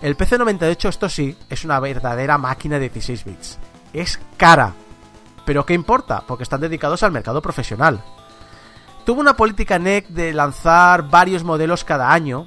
[0.00, 3.58] El PC98, esto sí, es una verdadera máquina de 16 bits.
[3.92, 4.72] Es cara.
[5.44, 6.24] Pero ¿qué importa?
[6.26, 8.02] Porque están dedicados al mercado profesional.
[9.04, 12.46] Tuvo una política NEC de lanzar varios modelos cada año,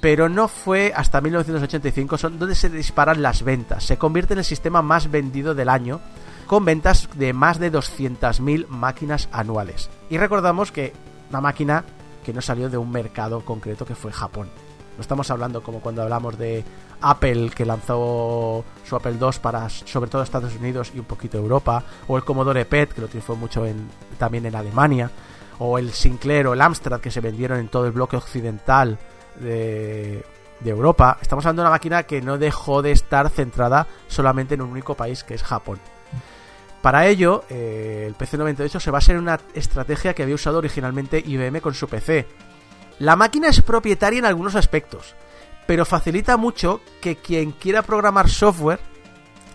[0.00, 3.84] pero no fue hasta 1985 son donde se disparan las ventas.
[3.84, 6.00] Se convierte en el sistema más vendido del año,
[6.46, 9.90] con ventas de más de 200.000 máquinas anuales.
[10.10, 10.92] Y recordamos que
[11.30, 11.84] una máquina
[12.24, 14.48] que no salió de un mercado concreto que fue Japón.
[14.96, 16.64] No estamos hablando como cuando hablamos de
[17.00, 21.82] Apple que lanzó su Apple II para sobre todo Estados Unidos y un poquito Europa,
[22.06, 23.88] o el Commodore PET que lo triunfó mucho en,
[24.18, 25.10] también en Alemania,
[25.58, 28.98] o el Sinclair o el Amstrad que se vendieron en todo el bloque occidental
[29.40, 30.24] de,
[30.60, 31.18] de Europa.
[31.20, 34.94] Estamos hablando de una máquina que no dejó de estar centrada solamente en un único
[34.94, 35.80] país que es Japón.
[36.84, 41.62] Para ello, eh, el PC98 se basa en una estrategia que había usado originalmente IBM
[41.62, 42.28] con su PC.
[42.98, 45.14] La máquina es propietaria en algunos aspectos,
[45.66, 48.80] pero facilita mucho que quien quiera programar software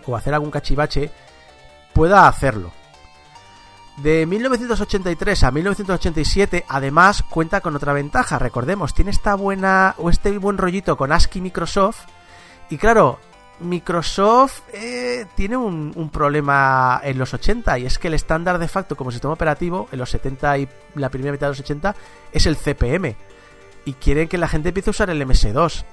[0.06, 1.12] o hacer algún cachivache
[1.92, 2.72] pueda hacerlo.
[3.98, 8.40] De 1983 a 1987, además, cuenta con otra ventaja.
[8.40, 12.06] Recordemos, tiene esta buena o este buen rollito con ASCII Microsoft.
[12.70, 13.20] Y claro,
[13.60, 18.96] Microsoft eh, tiene un, problema en los 80 y es que el estándar de facto
[18.96, 21.94] como sistema operativo en los 70 y la primera mitad de los 80
[22.32, 23.14] es el CPM.
[23.84, 25.84] Y quieren que la gente empiece a usar el MS2.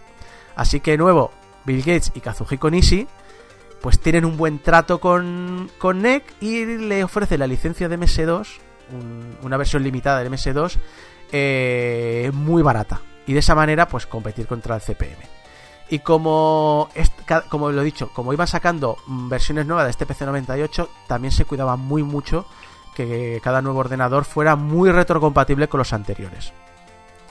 [0.56, 1.32] Así que de nuevo,
[1.66, 3.08] Bill Gates y Kazuhiko Nishi
[3.82, 8.48] pues tienen un buen trato con, con NEC y le ofrece la licencia de MS2,
[8.92, 10.78] un- una versión limitada del MS2,
[11.32, 13.02] eh, muy barata.
[13.28, 15.18] Y de esa manera, pues competir contra el CPM.
[15.90, 16.90] Y como,
[17.50, 21.46] como lo he dicho, como iban sacando mm, versiones nuevas de este PC98, también se
[21.46, 22.46] cuidaba muy mucho
[22.96, 26.52] que cada nuevo ordenador fuera muy retrocompatible con los anteriores.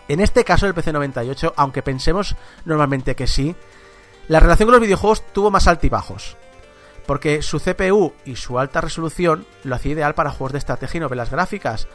[0.08, 3.56] En este caso, el PC98, aunque pensemos normalmente que sí,
[4.28, 6.36] la relación con los videojuegos tuvo más altibajos.
[7.06, 11.00] Porque su CPU y su alta resolución lo hacía ideal para juegos de estrategia y
[11.00, 11.86] novelas gráficas.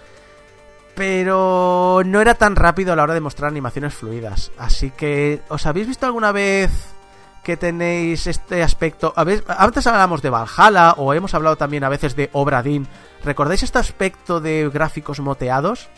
[0.95, 4.51] Pero no era tan rápido a la hora de mostrar animaciones fluidas.
[4.57, 6.71] Así que, ¿os habéis visto alguna vez
[7.43, 9.13] que tenéis este aspecto?
[9.15, 12.87] ¿Habéis- Antes hablábamos de Valhalla o hemos hablado también a veces de Obra Dinn.
[13.23, 15.89] ¿Recordáis este aspecto de gráficos moteados?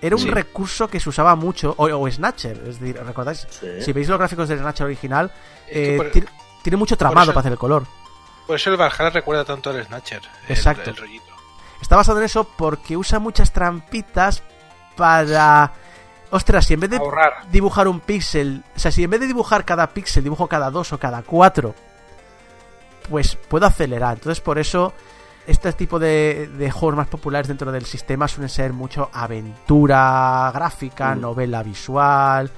[0.00, 0.30] Era un Sí.
[0.30, 3.46] recurso que se usaba mucho, o, o Snatcher, es decir, ¿recordáis?
[3.50, 3.82] Sí.
[3.82, 5.32] Si veis los gráficos del Snatcher original,
[5.68, 6.28] eh, por- tiene,
[6.62, 7.84] tiene mucho tramado eso- para hacer el color.
[8.46, 10.22] Por eso el Valhalla recuerda tanto al Snatcher.
[10.48, 10.90] Exacto.
[10.90, 10.96] El.
[11.88, 14.42] Está basado en eso porque usa muchas trampitas
[14.94, 15.72] para...
[16.30, 17.50] Ostras, si en vez de Ahorrar.
[17.50, 20.92] dibujar un píxel, o sea, si en vez de dibujar cada píxel dibujo cada dos
[20.92, 21.74] o cada cuatro,
[23.08, 24.18] pues puedo acelerar.
[24.18, 24.92] Entonces por eso
[25.46, 31.14] este tipo de, de juegos más populares dentro del sistema suelen ser mucho aventura gráfica,
[31.14, 31.20] Mm.
[31.22, 32.50] novela visual,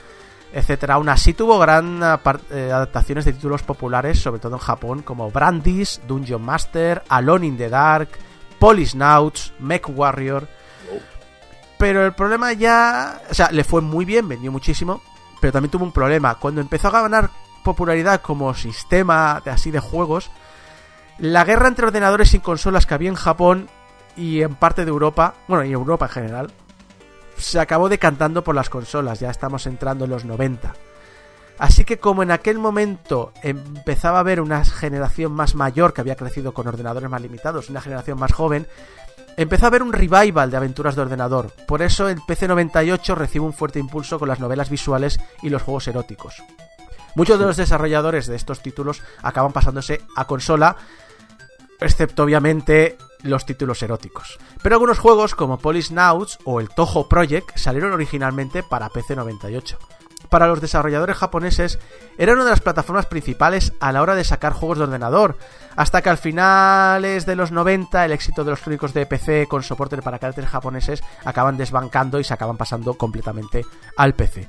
[0.53, 0.95] etcétera.
[0.95, 6.01] Aún así tuvo gran eh, adaptaciones de títulos populares, sobre todo en Japón, como Brandis,
[6.09, 8.09] Dungeon Master, Alone in the Dark,
[8.61, 10.47] Polisnauts, Mech Warrior.
[11.79, 13.23] Pero el problema ya.
[13.29, 15.03] O sea, le fue muy bien, vendió muchísimo.
[15.41, 16.37] Pero también tuvo un problema.
[16.37, 17.31] Cuando empezó a ganar
[17.65, 20.31] popularidad como sistema de, así de juegos,
[21.19, 23.69] la guerra entre ordenadores y consolas que había en Japón
[24.17, 26.53] y en parte de Europa, bueno, y Europa en general,
[27.39, 29.21] se acabó decantando por las consolas.
[29.21, 30.75] Ya estamos entrando en los 90.
[31.61, 36.17] Así que como en aquel momento empezaba a haber una generación más mayor que había
[36.17, 38.67] crecido con ordenadores más limitados, una generación más joven,
[39.37, 41.53] empezó a haber un revival de aventuras de ordenador.
[41.69, 45.87] Por eso el PC98 recibe un fuerte impulso con las novelas visuales y los juegos
[45.87, 46.43] eróticos.
[47.15, 50.77] Muchos de los desarrolladores de estos títulos acaban pasándose a consola,
[51.79, 54.39] excepto obviamente los títulos eróticos.
[54.63, 59.77] Pero algunos juegos como Polisnauts o el Toho Project salieron originalmente para PC98
[60.29, 61.79] para los desarrolladores japoneses
[62.19, 65.37] era una de las plataformas principales a la hora de sacar juegos de ordenador,
[65.77, 69.63] hasta que al finales de los 90 el éxito de los crónicos de PC con
[69.63, 73.65] soporte para caracteres japoneses acaban desbancando y se acaban pasando completamente
[73.97, 74.49] al PC.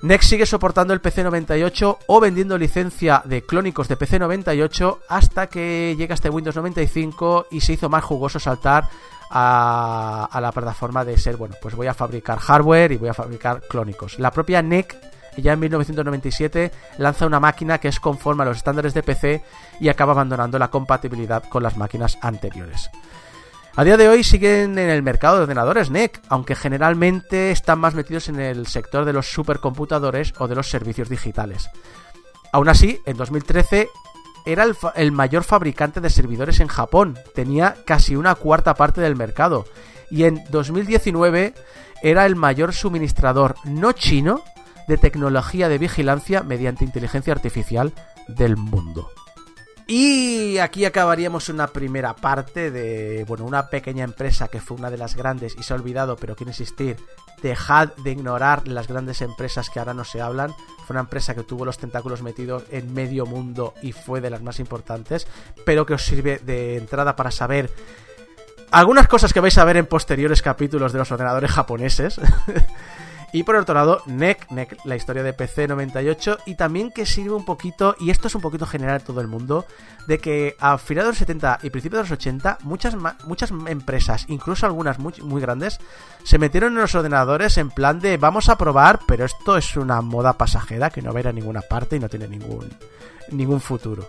[0.00, 6.14] Next sigue soportando el PC98 o vendiendo licencia de clónicos de PC98 hasta que llega
[6.14, 8.88] este Windows 95 y se hizo más jugoso saltar
[9.30, 13.62] a, la plataforma de ser, bueno, pues voy a fabricar hardware y voy a fabricar
[13.68, 14.18] clónicos.
[14.18, 14.96] La propia NEC
[15.36, 19.42] ya en 1997 lanza una máquina que es conforme a los estándares de PC
[19.80, 22.90] y acaba abandonando la compatibilidad con las máquinas anteriores.
[23.76, 27.94] A día de hoy siguen en el mercado de ordenadores NEC, aunque generalmente están más
[27.94, 31.70] metidos en el sector de los supercomputadores o de los servicios digitales.
[32.52, 33.88] Aún así, en 2013
[34.52, 34.64] era
[34.94, 39.66] el, mayor fabricante de servidores en Japón, tenía casi una cuarta parte del mercado.
[40.10, 41.52] Y en 2019
[42.02, 44.42] era el mayor suministrador no chino
[44.88, 47.92] de tecnología de vigilancia mediante inteligencia artificial
[48.26, 49.10] del mundo.
[49.86, 54.98] Y aquí acabaríamos una primera parte de, bueno, una pequeña empresa que fue una de
[54.98, 56.96] las grandes y se ha olvidado, pero quiero insistir,
[57.42, 60.54] dejad de ignorar las grandes empresas que ahora no se hablan.
[60.88, 64.40] Fue una empresa que tuvo los tentáculos metidos en medio mundo y fue de las
[64.40, 65.26] más importantes,
[65.66, 67.68] pero que os sirve de entrada para saber
[68.70, 72.18] algunas cosas que vais a ver en posteriores capítulos de los ordenadores japoneses.
[73.32, 77.34] Y por otro lado, NEC, NEC, la historia de PC 98, y también que sirve
[77.34, 79.66] un poquito, y esto es un poquito general en todo el mundo,
[80.06, 84.24] de que a finales de los 70 y principios de los 80, muchas, muchas empresas,
[84.28, 85.78] incluso algunas muy, muy grandes,
[86.24, 90.00] se metieron en los ordenadores en plan de vamos a probar, pero esto es una
[90.00, 92.70] moda pasajera que no va a ir a ninguna parte y no tiene ningún,
[93.30, 94.08] ningún futuro.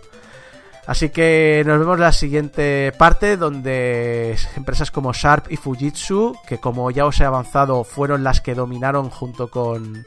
[0.86, 6.58] Así que nos vemos en la siguiente parte donde empresas como Sharp y Fujitsu, que
[6.58, 10.04] como ya os he avanzado fueron las que dominaron junto con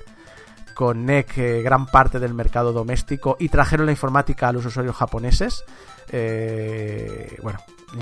[0.74, 4.96] con NEC eh, gran parte del mercado doméstico y trajeron la informática a los usuarios
[4.96, 5.64] japoneses.
[6.12, 7.60] Eh, bueno,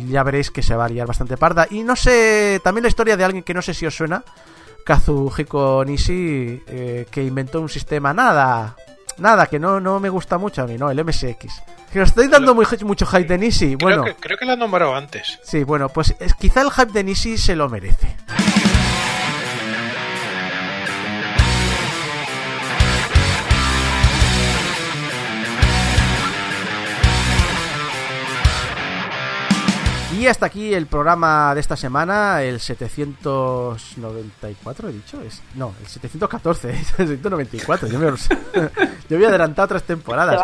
[0.07, 1.67] ya veréis que se va a liar bastante parda.
[1.69, 4.23] Y no sé, también la historia de alguien que no sé si os suena,
[4.85, 8.75] Kazuhiko Nishi, eh, que inventó un sistema nada,
[9.17, 10.89] nada, que no, no me gusta mucho a mí, ¿no?
[10.91, 11.61] El MSX.
[11.91, 13.75] Que os estoy dando muy, mucho hype de Nishi.
[13.75, 15.39] Bueno, Creo, que, creo que lo han nombrado antes.
[15.43, 18.15] sí, bueno, pues es, quizá el hype de Nishi se lo merece.
[30.21, 35.19] Y hasta aquí el programa de esta semana, el 794, he dicho.
[35.21, 37.87] Es, no, el 714, el 794.
[37.87, 38.05] Yo me,
[39.09, 40.39] yo me he adelantado tres temporadas.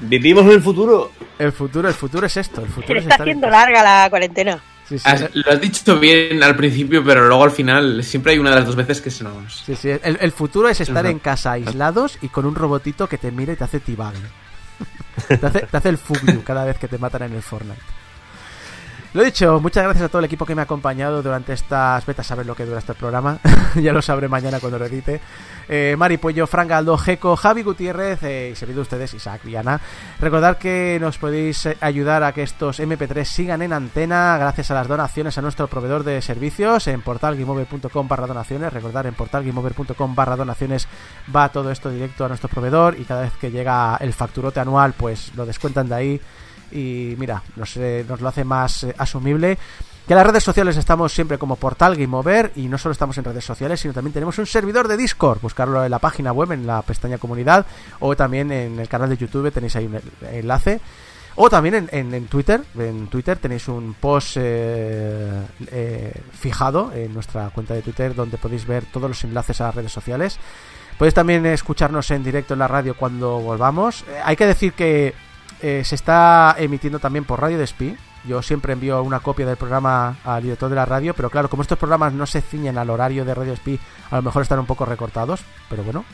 [0.00, 1.12] Vivimos en el futuro.
[1.38, 2.62] El futuro, el futuro es esto.
[2.62, 4.60] El futuro está haciendo larga la cuarentena.
[4.88, 8.40] Sí, sí, Has- lo has dicho bien al principio, pero luego al final siempre hay
[8.40, 9.62] una de las dos veces que se nos...
[9.64, 9.90] sí, sí.
[10.02, 13.52] El, el futuro es estar en casa aislados y con un robotito que te mira
[13.52, 14.14] y te hace tibag.
[15.28, 15.98] te, hace, te hace el
[16.34, 18.01] you cada vez que te matan en el Fortnite.
[19.14, 22.26] Lo dicho, muchas gracias a todo el equipo que me ha acompañado durante estas betas.
[22.26, 23.38] Saber lo que dura este programa.
[23.74, 25.20] ya lo sabré mañana cuando lo edite.
[25.68, 29.78] Eh, Mari Puello, Fran Galdo, Jeco, Javi Gutiérrez eh, y servido ustedes, Isaac Viana.
[30.18, 34.74] Recordad que nos podéis eh, ayudar a que estos MP3 sigan en antena gracias a
[34.74, 38.72] las donaciones a nuestro proveedor de servicios en portalgameover.com barra donaciones.
[38.72, 40.88] Recordad, en portalgameover.com barra donaciones
[41.34, 44.94] va todo esto directo a nuestro proveedor y cada vez que llega el facturote anual
[44.94, 46.20] pues lo descuentan de ahí
[46.72, 49.58] y mira, nos, eh, nos lo hace más eh, asumible.
[50.06, 53.16] Que en las redes sociales estamos siempre como Portal Game Over y no solo estamos
[53.18, 55.40] en redes sociales, sino también tenemos un servidor de Discord.
[55.40, 57.66] Buscarlo en la página web, en la pestaña comunidad
[58.00, 60.80] o también en el canal de YouTube tenéis ahí un enlace.
[61.34, 67.72] O también en, Twitter, en Twitter tenéis un post eh, eh, fijado en nuestra cuenta
[67.72, 70.38] de Twitter donde podéis ver todos los enlaces a las redes sociales.
[70.98, 74.04] Podéis también escucharnos en directo en la radio cuando volvamos.
[74.24, 75.14] Hay que decir que
[75.62, 77.96] eh, se está emitiendo también por Radio Despí.
[78.24, 81.62] Yo siempre envío una copia del programa al director de la radio, pero claro, como
[81.62, 83.78] estos programas no se ciñen al horario de Radio Despí,
[84.10, 86.04] a lo mejor están un poco recortados, pero bueno.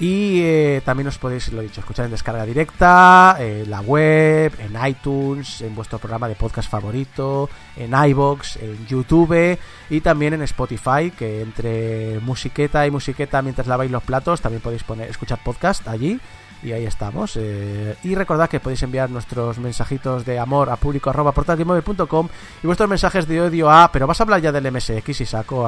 [0.00, 4.86] Y eh, también os podéis, lo dicho, escuchar en descarga directa, en la web, en
[4.86, 9.58] iTunes, en vuestro programa de podcast favorito, en iBox, en YouTube
[9.90, 14.84] y también en Spotify, que entre musiqueta y musiqueta mientras laváis los platos también podéis
[14.84, 16.20] poner, escuchar podcast allí.
[16.62, 17.36] Y ahí estamos.
[17.36, 22.28] eh, y recordad que podéis enviar nuestros mensajitos de amor a público arroba portalgameover.com
[22.62, 25.64] y vuestros mensajes de odio a, pero vas a hablar ya del MSX y saco.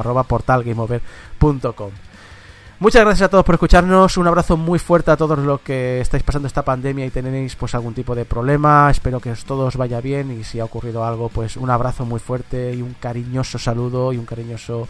[2.81, 4.17] Muchas gracias a todos por escucharnos.
[4.17, 7.75] Un abrazo muy fuerte a todos los que estáis pasando esta pandemia y tenéis pues
[7.75, 8.89] algún tipo de problema.
[8.89, 12.19] Espero que os todos vaya bien y si ha ocurrido algo, pues un abrazo muy
[12.19, 14.87] fuerte y un cariñoso saludo y un cariñoso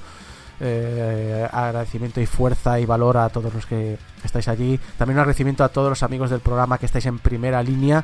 [0.61, 4.79] eh, agradecimiento y fuerza y valor a todos los que estáis allí.
[4.97, 8.03] También un agradecimiento a todos los amigos del programa que estáis en primera línea.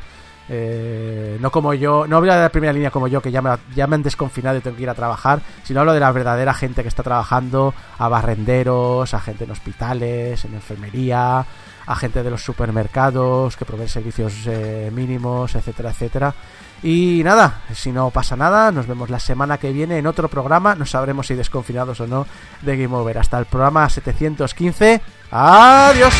[0.49, 3.51] Eh, no como yo, no hablo de la primera línea como yo, que ya me,
[3.75, 6.53] ya me han desconfinado y tengo que ir a trabajar, sino hablo de la verdadera
[6.53, 11.45] gente que está trabajando, a barrenderos, a gente en hospitales, en enfermería,
[11.85, 16.33] a gente de los supermercados que proveen servicios eh, mínimos, etcétera, etcétera.
[16.83, 20.75] Y nada, si no pasa nada, nos vemos la semana que viene en otro programa,
[20.75, 22.27] no sabremos si desconfinados o no
[22.61, 23.17] de Game Over.
[23.17, 25.01] Hasta el programa 715.
[25.31, 26.13] Adiós.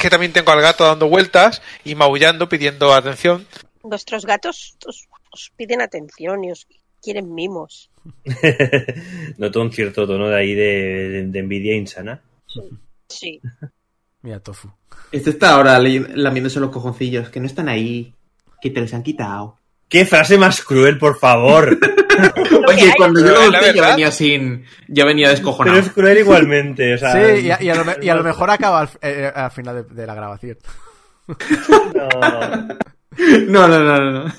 [0.00, 3.46] Es que también tengo al gato dando vueltas y maullando pidiendo atención.
[3.82, 6.66] Vuestros gatos os, os piden atención y os
[7.02, 7.90] quieren mimos.
[9.36, 12.22] Noto un cierto tono de ahí de, de- de envidia insana.
[13.10, 13.42] Sí.
[14.22, 14.70] Mira, Tofu.
[15.12, 18.14] Este está ahora lamiéndose los cojoncillos, que no están ahí,
[18.62, 19.58] que te los han quitado.
[19.90, 21.76] ¡Qué frase más cruel, por favor!
[22.68, 24.64] Oye, cuando yo pero lo golpeé ya venía sin...
[24.88, 25.78] Ya venía Pero descojonado.
[25.78, 27.12] es cruel igualmente, o sea...
[27.12, 29.50] Sí, y a, y a lo, me- y a lo mejor acaba al, eh, al
[29.50, 30.56] final de, de la grabación.
[33.48, 34.24] No, no, no, no.
[34.24, 34.32] no.